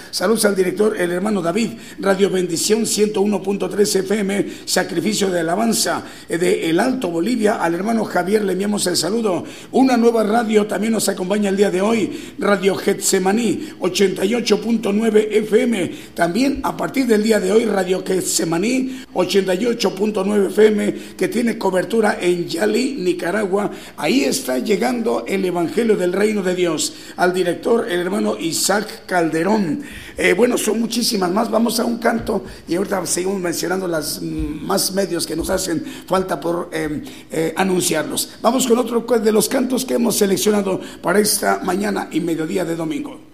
Saludos 0.09 0.45
al 0.45 0.55
director, 0.55 0.99
el 0.99 1.11
hermano 1.11 1.41
David. 1.41 1.71
Radio 1.99 2.29
Bendición, 2.29 2.81
101.3 2.81 3.95
FM. 3.99 4.45
Sacrificio 4.65 5.29
de 5.29 5.41
alabanza 5.41 6.03
de 6.27 6.69
El 6.69 6.79
Alto 6.79 7.09
Bolivia. 7.09 7.61
Al 7.61 7.75
hermano 7.75 8.03
Javier 8.05 8.43
le 8.43 8.53
enviamos 8.53 8.87
el 8.87 8.97
saludo. 8.97 9.43
Una 9.71 9.97
nueva 9.97 10.23
radio 10.23 10.65
también 10.65 10.93
nos 10.93 11.07
acompaña 11.09 11.49
el 11.49 11.57
día 11.57 11.69
de 11.69 11.81
hoy. 11.81 12.33
Radio 12.39 12.75
Getsemaní, 12.75 13.69
88.9 13.79 15.27
FM. 15.31 15.91
También 16.15 16.61
a 16.63 16.75
partir 16.75 17.05
del 17.05 17.21
día 17.21 17.39
de 17.39 17.51
hoy, 17.51 17.65
Radio 17.65 18.03
Getsemaní, 18.03 19.03
88.9 19.13 20.47
FM, 20.47 20.93
que 21.15 21.27
tiene 21.27 21.57
cobertura 21.57 22.17
en 22.19 22.47
Yali, 22.47 22.95
Nicaragua. 22.95 23.69
Ahí 23.97 24.23
está 24.23 24.57
llegando 24.57 25.23
el 25.27 25.45
Evangelio 25.45 25.95
del 25.95 26.13
Reino 26.13 26.41
de 26.41 26.55
Dios. 26.55 26.93
Al 27.17 27.31
director, 27.33 27.87
el 27.89 27.99
hermano 27.99 28.37
Isaac 28.39 29.05
Calderón. 29.05 29.50
Eh, 30.17 30.33
bueno, 30.33 30.57
son 30.57 30.79
muchísimas 30.79 31.31
más. 31.31 31.49
Vamos 31.49 31.79
a 31.79 31.85
un 31.85 31.97
canto 31.97 32.43
y 32.67 32.75
ahorita 32.75 33.05
seguimos 33.05 33.39
mencionando 33.39 33.87
las 33.87 34.21
mm, 34.21 34.65
más 34.65 34.93
medios 34.93 35.25
que 35.25 35.35
nos 35.35 35.49
hacen 35.49 35.83
falta 36.05 36.39
por 36.39 36.69
eh, 36.71 37.03
eh, 37.31 37.53
anunciarlos. 37.55 38.29
Vamos 38.41 38.67
con 38.67 38.77
otro 38.77 39.01
de 39.01 39.31
los 39.31 39.49
cantos 39.49 39.85
que 39.85 39.95
hemos 39.95 40.17
seleccionado 40.17 40.79
para 41.01 41.19
esta 41.19 41.59
mañana 41.63 42.09
y 42.11 42.19
mediodía 42.19 42.65
de 42.65 42.75
domingo. 42.75 43.30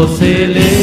você 0.00 0.46
ler. 0.46 0.79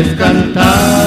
Fácil 0.00 0.12
es 0.12 0.18
cantar 0.18 0.99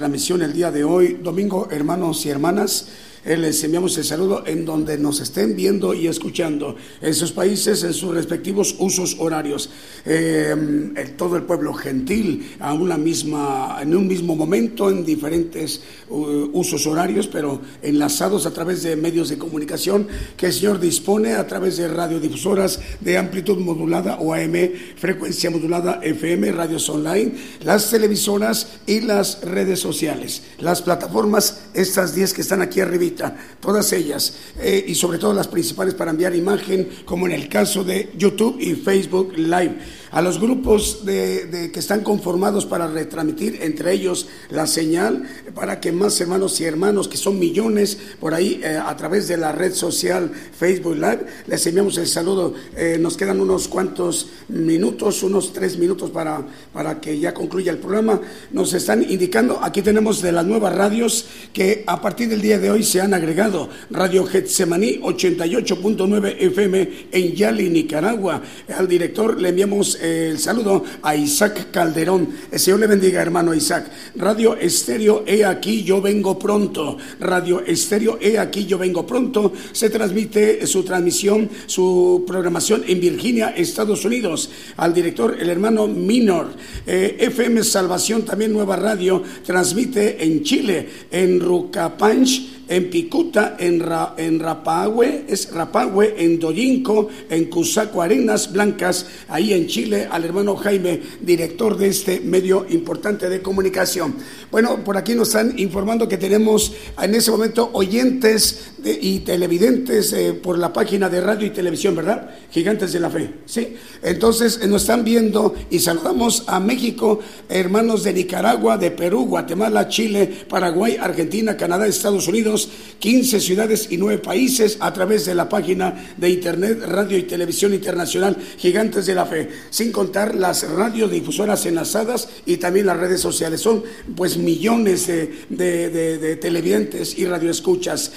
transmisión 0.00 0.42
el 0.42 0.52
día 0.52 0.70
de 0.70 0.84
hoy, 0.84 1.18
domingo, 1.22 1.68
hermanos 1.70 2.26
y 2.26 2.28
hermanas. 2.28 2.86
Eh, 3.24 3.36
Les 3.36 3.64
enviamos 3.64 3.96
el 3.98 4.04
saludo 4.04 4.44
en 4.46 4.64
donde 4.64 4.96
nos 4.98 5.18
estén 5.20 5.56
viendo 5.56 5.92
y 5.94 6.06
escuchando, 6.06 6.76
en 7.00 7.12
sus 7.12 7.32
países, 7.32 7.82
en 7.82 7.92
sus 7.92 8.14
respectivos 8.14 8.76
usos 8.78 9.16
horarios. 9.18 9.68
Eh, 10.04 10.54
el- 10.96 11.16
todo 11.16 11.34
el 11.36 11.42
pueblo 11.42 11.74
gentil 11.74 12.54
a 12.60 12.72
una 12.72 12.96
misma, 12.96 13.78
en 13.82 13.96
un 13.96 14.06
mismo 14.06 14.36
momento, 14.36 14.90
en 14.90 15.04
diferentes 15.04 15.80
usos 16.08 16.86
horarios, 16.86 17.26
pero 17.26 17.60
enlazados 17.82 18.46
a 18.46 18.52
través 18.52 18.84
de 18.84 18.94
medios 18.94 19.28
de 19.28 19.38
comunicación 19.38 20.06
que 20.36 20.46
el 20.46 20.52
Señor 20.52 20.78
dispone 20.78 21.32
a 21.32 21.48
través 21.48 21.78
de 21.78 21.88
radiodifusoras 21.88 22.78
de 23.00 23.18
amplitud 23.18 23.58
modulada 23.58 24.18
o 24.20 24.34
AM, 24.34 24.70
frecuencia 24.96 25.50
modulada 25.50 25.98
FM, 26.00 26.52
radios 26.52 26.88
online, 26.88 27.32
las 27.64 27.90
televisoras 27.90 28.65
y 28.86 29.00
las 29.00 29.40
redes 29.42 29.80
sociales. 29.80 30.42
Las 30.58 30.82
plataformas, 30.82 31.62
estas 31.74 32.14
10 32.14 32.32
que 32.32 32.40
están 32.42 32.62
aquí 32.62 32.80
arribita, 32.80 33.36
todas 33.60 33.92
ellas, 33.92 34.34
eh, 34.60 34.84
y 34.86 34.94
sobre 34.94 35.18
todo 35.18 35.34
las 35.34 35.48
principales 35.48 35.94
para 35.94 36.12
enviar 36.12 36.34
imagen, 36.34 36.88
como 37.04 37.26
en 37.26 37.32
el 37.32 37.48
caso 37.48 37.84
de 37.84 38.12
YouTube 38.16 38.56
y 38.60 38.74
Facebook 38.74 39.32
Live. 39.36 39.78
A 40.16 40.22
los 40.22 40.40
grupos 40.40 41.04
de, 41.04 41.70
que 41.70 41.78
están 41.78 42.00
conformados 42.00 42.64
para 42.64 42.86
retransmitir 42.86 43.58
entre 43.60 43.92
ellos 43.92 44.28
la 44.48 44.66
señal, 44.66 45.24
para 45.54 45.78
que 45.78 45.92
más 45.92 46.18
hermanos 46.18 46.58
y 46.58 46.64
hermanos, 46.64 47.06
que 47.06 47.18
son 47.18 47.38
millones 47.38 47.98
por 48.18 48.32
ahí 48.32 48.62
eh, 48.64 48.80
a 48.82 48.96
través 48.96 49.28
de 49.28 49.36
la 49.36 49.52
red 49.52 49.74
social 49.74 50.32
Facebook 50.58 50.94
Live, 50.94 51.26
les 51.46 51.66
enviamos 51.66 51.98
el 51.98 52.06
saludo. 52.06 52.54
Eh, 52.74 52.96
nos 52.98 53.18
quedan 53.18 53.42
unos 53.42 53.68
cuantos 53.68 54.30
minutos, 54.48 55.22
unos 55.22 55.52
tres 55.52 55.76
minutos 55.76 56.10
para, 56.10 56.46
para 56.72 56.98
que 56.98 57.18
ya 57.18 57.34
concluya 57.34 57.70
el 57.70 57.76
programa. 57.76 58.18
Nos 58.52 58.72
están 58.72 59.02
indicando, 59.02 59.62
aquí 59.62 59.82
tenemos 59.82 60.22
de 60.22 60.32
las 60.32 60.46
nuevas 60.46 60.74
radios 60.74 61.26
que 61.52 61.84
a 61.86 62.00
partir 62.00 62.30
del 62.30 62.40
día 62.40 62.58
de 62.58 62.70
hoy 62.70 62.84
se 62.84 63.02
han 63.02 63.12
agregado. 63.12 63.68
Radio 63.90 64.24
Getsemaní 64.24 64.98
88.9 64.98 66.36
FM 66.38 67.08
en 67.12 67.34
Yali, 67.34 67.68
Nicaragua. 67.68 68.40
Al 68.74 68.88
director 68.88 69.38
le 69.38 69.50
enviamos 69.50 69.98
el 70.06 70.38
saludo 70.38 70.84
a 71.02 71.16
Isaac 71.16 71.70
Calderón. 71.70 72.28
El 72.50 72.58
Señor 72.58 72.80
le 72.80 72.86
bendiga, 72.86 73.20
hermano 73.20 73.54
Isaac. 73.54 73.90
Radio 74.16 74.56
Estéreo, 74.56 75.24
he 75.26 75.44
aquí, 75.44 75.82
yo 75.82 76.00
vengo 76.00 76.38
pronto. 76.38 76.96
Radio 77.20 77.60
Estéreo, 77.60 78.18
he 78.20 78.38
aquí, 78.38 78.66
yo 78.66 78.78
vengo 78.78 79.06
pronto. 79.06 79.52
Se 79.72 79.90
transmite 79.90 80.66
su 80.66 80.82
transmisión, 80.82 81.48
su 81.66 82.24
programación 82.26 82.84
en 82.86 83.00
Virginia, 83.00 83.48
Estados 83.56 84.04
Unidos. 84.04 84.50
Al 84.76 84.94
director, 84.94 85.36
el 85.38 85.48
hermano 85.48 85.86
Minor. 85.86 86.48
Eh, 86.86 87.16
FM 87.20 87.64
Salvación, 87.64 88.24
también 88.24 88.52
nueva 88.52 88.76
radio, 88.76 89.22
transmite 89.44 90.24
en 90.24 90.42
Chile, 90.42 90.88
en 91.10 91.40
Rucapanch 91.40 92.55
en 92.68 92.90
Picuta, 92.90 93.56
en, 93.58 93.80
Ra, 93.80 94.14
en 94.16 94.40
Rapahue, 94.40 95.24
es 95.28 95.52
Rapahue, 95.52 96.14
en 96.18 96.38
Doyinco, 96.38 97.08
en 97.30 97.46
Cusaco 97.46 98.02
Arenas 98.02 98.52
Blancas, 98.52 99.06
ahí 99.28 99.52
en 99.52 99.66
Chile, 99.66 100.08
al 100.10 100.24
hermano 100.24 100.56
Jaime, 100.56 101.00
director 101.20 101.76
de 101.76 101.88
este 101.88 102.20
medio 102.20 102.66
importante 102.68 103.28
de 103.28 103.42
comunicación. 103.42 104.14
Bueno, 104.50 104.82
por 104.84 104.96
aquí 104.96 105.14
nos 105.14 105.28
están 105.28 105.58
informando 105.58 106.08
que 106.08 106.18
tenemos 106.18 106.72
en 107.00 107.14
ese 107.14 107.30
momento 107.30 107.70
oyentes 107.72 108.72
y 108.92 109.20
televidentes 109.20 110.12
eh, 110.12 110.32
por 110.34 110.58
la 110.58 110.72
página 110.72 111.08
de 111.08 111.20
radio 111.20 111.46
y 111.46 111.50
televisión, 111.50 111.94
¿verdad? 111.96 112.30
Gigantes 112.50 112.92
de 112.92 113.00
la 113.00 113.10
Fe, 113.10 113.30
¿sí? 113.46 113.74
Entonces 114.02 114.60
eh, 114.62 114.66
nos 114.66 114.82
están 114.82 115.04
viendo 115.04 115.54
y 115.70 115.78
saludamos 115.78 116.44
a 116.46 116.60
México, 116.60 117.20
hermanos 117.48 118.04
de 118.04 118.12
Nicaragua, 118.12 118.76
de 118.78 118.90
Perú, 118.90 119.26
Guatemala, 119.26 119.88
Chile, 119.88 120.30
Paraguay, 120.48 120.96
Argentina, 121.00 121.56
Canadá, 121.56 121.86
Estados 121.86 122.28
Unidos, 122.28 122.68
15 122.98 123.40
ciudades 123.40 123.88
y 123.90 123.96
9 123.96 124.18
países 124.18 124.76
a 124.80 124.92
través 124.92 125.26
de 125.26 125.34
la 125.34 125.48
página 125.48 126.12
de 126.16 126.30
Internet, 126.30 126.82
Radio 126.86 127.16
y 127.18 127.22
Televisión 127.22 127.74
Internacional 127.74 128.36
Gigantes 128.58 129.06
de 129.06 129.14
la 129.14 129.26
Fe, 129.26 129.48
sin 129.70 129.92
contar 129.92 130.34
las 130.34 130.68
radiodifusoras 130.68 131.66
enlazadas 131.66 132.28
y 132.46 132.56
también 132.58 132.86
las 132.86 132.96
redes 132.98 133.20
sociales. 133.20 133.60
Son 133.60 133.82
pues 134.14 134.36
millones 134.36 135.06
de, 135.06 135.32
de- 135.48 135.90
de- 135.90 136.18
de 136.18 136.36
televidentes 136.36 137.18
y 137.18 137.24
radioescuchas. 137.26 138.12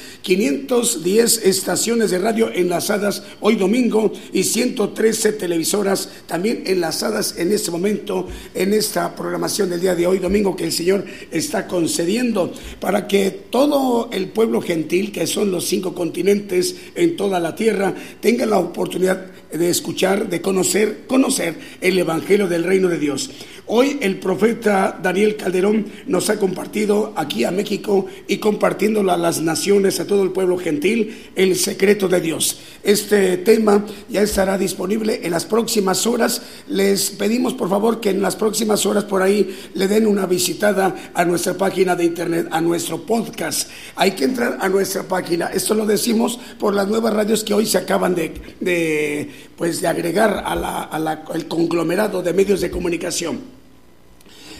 510 0.68 1.46
estaciones 1.46 2.12
de 2.12 2.20
radio 2.20 2.52
enlazadas 2.54 3.24
hoy 3.40 3.56
domingo 3.56 4.12
y 4.34 4.44
113 4.44 5.34
televisoras 5.34 6.10
también 6.28 6.64
enlazadas 6.66 7.36
en 7.38 7.52
este 7.52 7.72
momento 7.72 8.28
en 8.54 8.74
esta 8.74 9.16
programación 9.16 9.70
del 9.70 9.82
día 9.82 9.96
de 9.96 10.08
hoy 10.08 10.20
domingo 10.20 10.56
que 10.56 10.66
el 10.66 10.72
Señor 10.72 11.06
está 11.32 11.68
concediendo 11.68 12.52
para 12.80 13.08
que 13.08 13.32
todo 13.32 14.10
el 14.12 14.30
pueblo 14.30 14.62
gentil, 14.62 15.12
que 15.12 15.28
son 15.28 15.52
los 15.52 15.66
cinco 15.66 15.94
continentes 15.94 16.76
en 16.96 17.16
toda 17.16 17.40
la 17.40 17.56
tierra, 17.56 17.94
tenga 18.20 18.46
la 18.46 18.60
oportunidad 18.60 19.28
de 19.52 19.70
escuchar, 19.70 20.30
de 20.30 20.42
conocer, 20.42 21.06
conocer 21.08 21.56
el 21.82 21.98
Evangelio 21.98 22.48
del 22.48 22.64
Reino 22.64 22.88
de 22.88 23.00
Dios. 23.00 23.30
Hoy 23.72 24.00
el 24.02 24.18
profeta 24.18 25.00
Daniel 25.00 25.36
Calderón 25.36 25.86
nos 26.08 26.32
ha 26.32 26.40
compartido 26.40 27.14
aquí 27.16 27.44
a 27.44 27.52
México 27.52 28.08
y 28.28 28.38
compartiéndolo 28.38 29.12
a 29.12 29.18
las 29.18 29.42
naciones, 29.42 30.00
a 30.00 30.08
todo 30.08 30.24
el 30.24 30.32
pueblo 30.32 30.58
gentil, 30.58 31.30
el 31.36 31.56
secreto 31.56 32.08
de 32.08 32.20
Dios. 32.20 32.60
Este 32.82 33.38
tema 33.38 33.86
ya 34.10 34.24
estará 34.24 34.58
disponible 34.58 35.20
en 35.22 35.30
las 35.30 35.46
próximas 35.46 36.08
horas. 36.08 36.42
Les 36.68 37.12
pedimos 37.12 37.54
por 37.54 37.70
favor 37.70 38.00
que 38.00 38.10
en 38.10 38.24
las 38.24 38.36
próximas 38.36 38.88
horas 38.88 39.04
por 39.04 39.22
ahí 39.22 39.56
le 39.76 39.88
den 39.88 40.08
una 40.08 40.26
visitada 40.26 41.12
a 41.14 41.24
nuestra 41.24 41.54
página 41.54 41.96
de 41.96 42.06
internet, 42.06 42.48
a 42.50 42.62
nuestro 42.62 43.06
podcast. 43.06 43.70
Hay 43.96 44.12
que 44.12 44.24
entrar 44.24 44.58
a 44.62 44.68
nuestra 44.68 45.04
página. 45.04 45.46
Esto 45.48 45.76
lo 45.76 45.86
decimos 45.86 46.40
por 46.58 46.74
las 46.74 46.88
nuevas 46.88 47.14
radios 47.14 47.44
que 47.44 47.54
hoy 47.54 47.68
se 47.68 47.78
acaban 47.78 48.16
de, 48.16 48.34
de 48.60 49.30
pues 49.56 49.82
de 49.82 49.88
agregar 49.88 50.44
al 50.46 51.48
conglomerado 51.48 52.22
de 52.22 52.34
medios 52.34 52.62
de 52.62 52.72
comunicación 52.72 53.59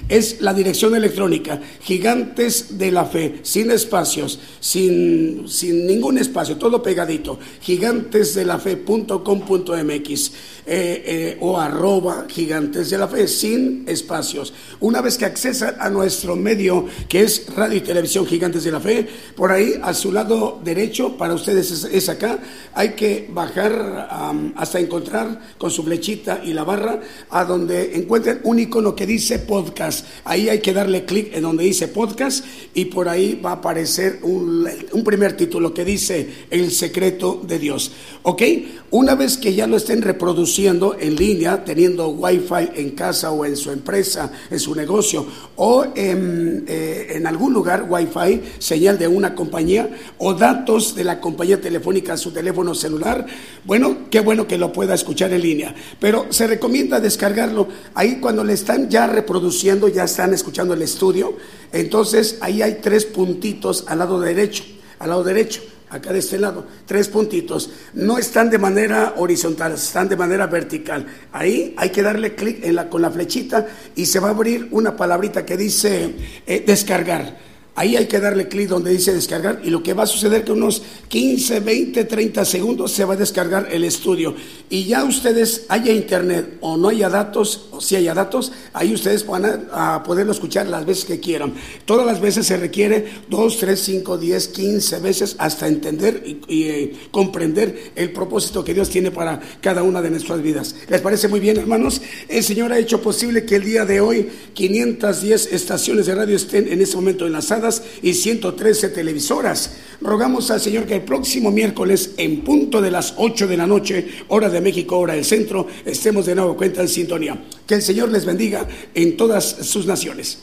es 0.08 0.40
la 0.42 0.54
dirección 0.54 0.96
electrónica, 0.96 1.60
gigantes 1.82 2.78
de 2.78 2.92
la 2.92 3.06
fe, 3.06 3.40
sin 3.44 3.72
espacios, 3.72 4.40
sin, 4.60 5.48
sin 5.48 5.88
ningún 5.88 6.18
espacio, 6.18 6.58
todo 6.58 6.82
pegadito, 6.82 7.40
gigantesdelafe.com.mx 7.62 10.32
eh, 10.72 11.04
eh, 11.06 11.38
o 11.42 11.60
arroba 11.60 12.28
gigantes 12.30 12.92
de 12.92 12.98
la 13.00 13.08
fe, 13.08 13.28
sin 13.28 13.86
espacios. 13.88 14.54
Una 14.80 15.02
vez 15.02 15.18
que 15.18 15.26
accesan 15.26 15.76
a 15.80 15.90
nuestro 15.90 16.36
medio, 16.36 16.86
que 17.08 17.24
es 17.24 17.48
radio 17.56 17.78
y 17.78 17.82
televisión 17.82 18.28
gigantes 18.28 18.64
de 18.64 18.72
la 18.72 18.80
fe, 18.80 19.08
por 19.36 19.52
ahí 19.52 19.74
a 19.82 19.96
su 19.96 20.12
lado 20.12 20.62
derecho, 20.64 21.18
para 21.18 21.34
ustedes 21.34 21.72
es, 21.72 22.10
acá, 22.10 22.38
hay 22.76 22.90
que 22.90 23.28
bajar 23.32 24.08
hasta 24.56 24.80
encontrar 24.80 25.40
con 25.58 25.72
su 25.72 25.84
flechita 25.84 26.42
y 26.44 26.54
la 26.54 26.64
barra 26.64 27.02
a 27.32 27.46
donde 27.46 27.96
encuentren 27.96 28.42
un 28.44 28.60
icono 28.60 28.96
que 28.96 29.08
dice 29.08 29.40
podcast 29.40 29.89
Ahí 30.24 30.50
hay 30.50 30.60
que 30.60 30.74
darle 30.74 31.06
clic 31.06 31.36
en 31.36 31.44
donde 31.44 31.64
dice 31.64 31.88
podcast 31.88 32.46
y 32.74 32.86
por 32.86 33.10
ahí 33.10 33.40
va 33.44 33.52
a 33.52 33.54
aparecer 33.54 34.20
un, 34.24 34.68
primer 35.04 35.36
título 35.36 35.74
que 35.74 35.86
dice 35.86 36.30
El 36.50 36.72
secreto 36.72 37.42
de 37.48 37.58
Dios. 37.58 37.92
¿Ok? 38.24 38.44
Una 38.92 39.16
vez 39.16 39.38
que 39.38 39.54
ya 39.54 39.68
lo 39.68 39.78
estén 39.78 40.02
reproduciendo 40.02 40.96
en 41.00 41.16
línea, 41.16 41.64
teniendo 41.64 42.10
wifi 42.10 42.70
en 42.76 42.92
casa 42.92 43.32
o 43.32 43.46
en 43.46 43.56
su 43.56 43.72
empresa, 43.72 44.32
en 44.50 44.60
su 44.60 44.76
negocio 44.76 45.26
o 45.56 45.86
en, 45.96 46.66
eh, 46.68 47.08
en 47.12 47.28
algún 47.28 47.54
lugar 47.54 47.88
wifi, 47.90 48.42
señal 48.60 48.98
de 48.98 49.08
una 49.08 49.36
compañía 49.36 49.90
o 50.18 50.34
datos 50.34 50.96
de 50.96 51.04
la 51.04 51.20
compañía 51.20 51.62
telefónica 51.62 52.14
a 52.14 52.18
su 52.18 52.32
teléfono 52.32 52.74
celular, 52.76 53.26
bueno, 53.66 54.10
qué 54.10 54.20
bueno 54.20 54.48
que 54.48 54.58
lo 54.58 54.74
pueda 54.74 54.94
escuchar 54.94 55.34
en 55.34 55.42
línea. 55.42 55.76
Pero 56.00 56.28
se 56.30 56.48
recomienda 56.48 57.00
descargarlo 57.00 57.68
ahí 57.94 58.20
cuando 58.20 58.44
le 58.44 58.54
están 58.54 58.90
ya 58.90 59.08
reproduciendo 59.08 59.79
ya 59.88 60.04
están 60.04 60.34
escuchando 60.34 60.74
el 60.74 60.82
estudio, 60.82 61.38
entonces 61.72 62.38
ahí 62.42 62.62
hay 62.62 62.80
tres 62.82 63.06
puntitos 63.06 63.86
al 63.88 64.00
lado 64.00 64.20
derecho, 64.20 64.64
al 65.00 65.10
lado 65.10 65.24
derecho, 65.24 65.62
acá 65.90 66.14
de 66.14 66.20
este 66.20 66.38
lado, 66.38 66.66
tres 66.86 67.08
puntitos. 67.08 67.70
No 67.94 68.18
están 68.18 68.50
de 68.50 68.58
manera 68.58 69.16
horizontal, 69.18 69.74
están 69.74 70.10
de 70.10 70.16
manera 70.16 70.48
vertical. 70.48 71.06
Ahí 71.32 71.74
hay 71.78 71.90
que 71.90 72.04
darle 72.04 72.36
clic 72.36 72.90
con 72.90 73.02
la 73.02 73.10
flechita 73.10 73.68
y 73.96 74.06
se 74.06 74.20
va 74.20 74.30
a 74.30 74.32
abrir 74.32 74.68
una 74.72 74.96
palabrita 74.96 75.46
que 75.46 75.58
dice 75.58 76.16
eh, 76.46 76.64
descargar. 76.66 77.49
Ahí 77.80 77.96
hay 77.96 78.08
que 78.08 78.20
darle 78.20 78.50
clic 78.50 78.68
donde 78.68 78.92
dice 78.92 79.14
descargar 79.14 79.62
y 79.64 79.70
lo 79.70 79.82
que 79.82 79.94
va 79.94 80.04
a 80.04 80.06
suceder 80.06 80.44
que 80.44 80.52
unos 80.52 80.82
15, 81.08 81.62
20, 81.62 82.04
30 82.04 82.44
segundos 82.44 82.92
se 82.92 83.06
va 83.06 83.14
a 83.14 83.16
descargar 83.16 83.70
el 83.72 83.86
estudio. 83.86 84.36
Y 84.70 84.84
ya 84.84 85.06
ustedes, 85.06 85.64
haya 85.70 85.94
internet 85.94 86.58
o 86.60 86.76
no 86.76 86.90
haya 86.90 87.08
datos, 87.08 87.70
o 87.72 87.80
si 87.80 87.96
haya 87.96 88.14
datos, 88.14 88.52
ahí 88.74 88.94
ustedes 88.94 89.26
van 89.26 89.70
a, 89.72 90.04
poderlo 90.04 90.34
escuchar 90.34 90.68
las 90.68 90.86
veces 90.86 91.06
que 91.06 91.22
quieran. 91.22 91.54
Todas 91.86 92.06
las 92.06 92.20
veces 92.20 92.48
se 92.48 92.58
requiere 92.58 93.14
2, 93.30 93.58
3, 93.58 93.80
5, 93.80 94.18
10, 94.18 94.48
15 94.50 95.00
veces 95.00 95.36
hasta 95.38 95.66
entender 95.66 96.22
y, 96.50 96.64
eh, 96.64 96.94
comprender 97.12 97.94
el 97.96 98.12
propósito 98.12 98.62
que 98.62 98.74
Dios 98.74 98.90
tiene 98.90 99.10
para 99.10 99.40
cada 99.62 99.84
una 99.84 100.02
de 100.02 100.10
nuestras 100.10 100.42
vidas. 100.42 100.76
¿Les 100.90 101.00
parece 101.00 101.30
muy 101.30 101.40
bien, 101.40 101.56
hermanos? 101.56 102.02
El 102.28 102.44
Señor 102.44 102.74
ha 102.74 102.78
hecho 102.78 103.02
posible 103.02 103.46
que 103.46 103.56
el 103.56 103.64
día 103.64 103.86
de 103.86 104.02
hoy 104.02 104.30
510 104.54 105.54
estaciones 105.54 106.08
de 106.08 106.16
radio 106.16 106.36
estén 106.36 106.68
en 106.68 106.82
este 106.82 106.98
momento 106.98 107.26
enlazadas 107.26 107.69
y 108.02 108.14
113 108.14 108.90
televisoras. 108.90 109.78
Rogamos 110.02 110.50
al 110.50 110.62
Señor 110.62 110.86
que 110.86 110.96
el 110.96 111.02
próximo 111.02 111.52
miércoles, 111.52 112.12
en 112.18 112.42
punto 112.42 112.82
de 112.82 112.92
las 112.92 113.14
8 113.18 113.48
de 113.48 113.58
la 113.58 113.68
noche, 113.68 114.08
hora 114.30 114.50
de 114.50 114.62
México, 114.62 114.98
hora 114.98 115.14
del 115.14 115.26
centro, 115.26 115.68
estemos 115.86 116.26
de 116.26 116.36
nuevo 116.36 116.56
cuenta 116.56 116.82
en 116.82 116.88
sintonía. 116.88 117.44
Que 117.68 117.76
el 117.76 117.82
Señor 117.82 118.10
les 118.10 118.26
bendiga 118.26 118.68
en 118.94 119.18
todas 119.18 119.46
sus 119.46 119.86
naciones. 119.86 120.40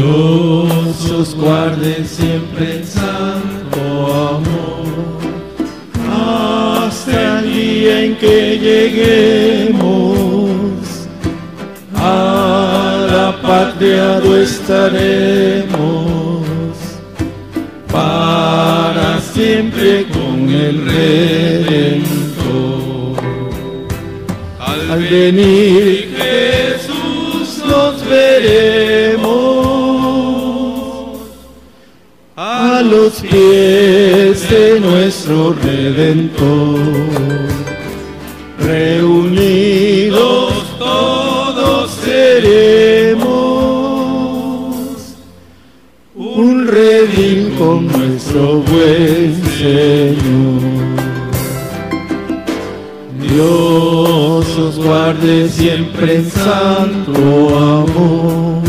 Dios 0.00 1.10
os 1.10 1.34
guarde 1.34 2.04
siempre 2.06 2.78
en 2.78 2.86
en 8.10 8.16
que 8.16 8.58
lleguemos 8.58 9.78
a 11.94 13.06
la 13.10 13.40
patria 13.40 14.20
do 14.20 14.36
estaremos 14.36 15.66
para 17.92 19.20
siempre 19.20 20.06
con 20.12 20.48
el 20.48 20.86
Redentor. 20.86 22.00
Al 24.58 25.02
venir 25.02 26.16
Jesús 26.16 27.62
nos 27.66 28.04
veremos 28.08 29.20
los 32.82 33.20
pies 33.20 34.48
de 34.48 34.80
nuestro 34.80 35.52
Redentor. 35.52 37.09
Reunidos 38.70 40.52
todos 40.78 41.90
seremos 41.90 43.16
un 46.14 46.68
redil 46.68 47.52
con 47.58 47.88
nuestro 47.88 48.60
buen 48.60 49.42
Señor. 49.58 50.60
Dios 53.20 54.46
os 54.56 54.76
guarde 54.78 55.48
siempre 55.48 56.14
en 56.18 56.30
santo 56.30 57.12
amor 57.48 58.62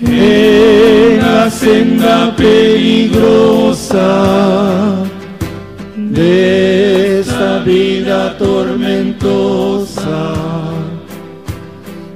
en 0.00 1.18
la 1.18 1.50
senda 1.50 2.36
peligrosa 2.36 4.12
de 5.96 7.13
esta 7.34 7.58
vida 7.64 8.38
tormentosa. 8.38 10.32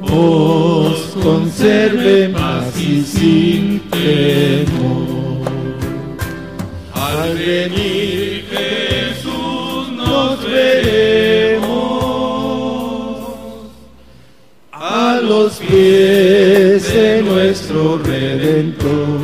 Os 0.01 1.17
conserve 1.23 2.29
paz 2.29 2.81
y 2.81 3.03
sin 3.03 3.81
temor. 3.91 5.49
Al 6.95 7.35
venir 7.35 8.45
Jesús 8.53 9.91
nos 9.97 10.45
veremos 10.49 11.69
a 14.73 15.21
los 15.21 15.55
pies 15.57 16.95
nuestro 17.25 17.99
Redentor. 17.99 19.18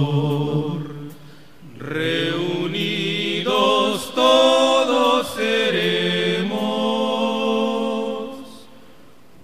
Reunidos 1.78 3.44
todos 4.14 5.34
seremos 5.36 6.48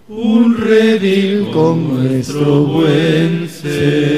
un 0.08 0.56
redil 0.56 1.50
con 1.50 2.04
nuestro 2.04 2.62
buen 2.62 3.46
Señor. 3.50 4.17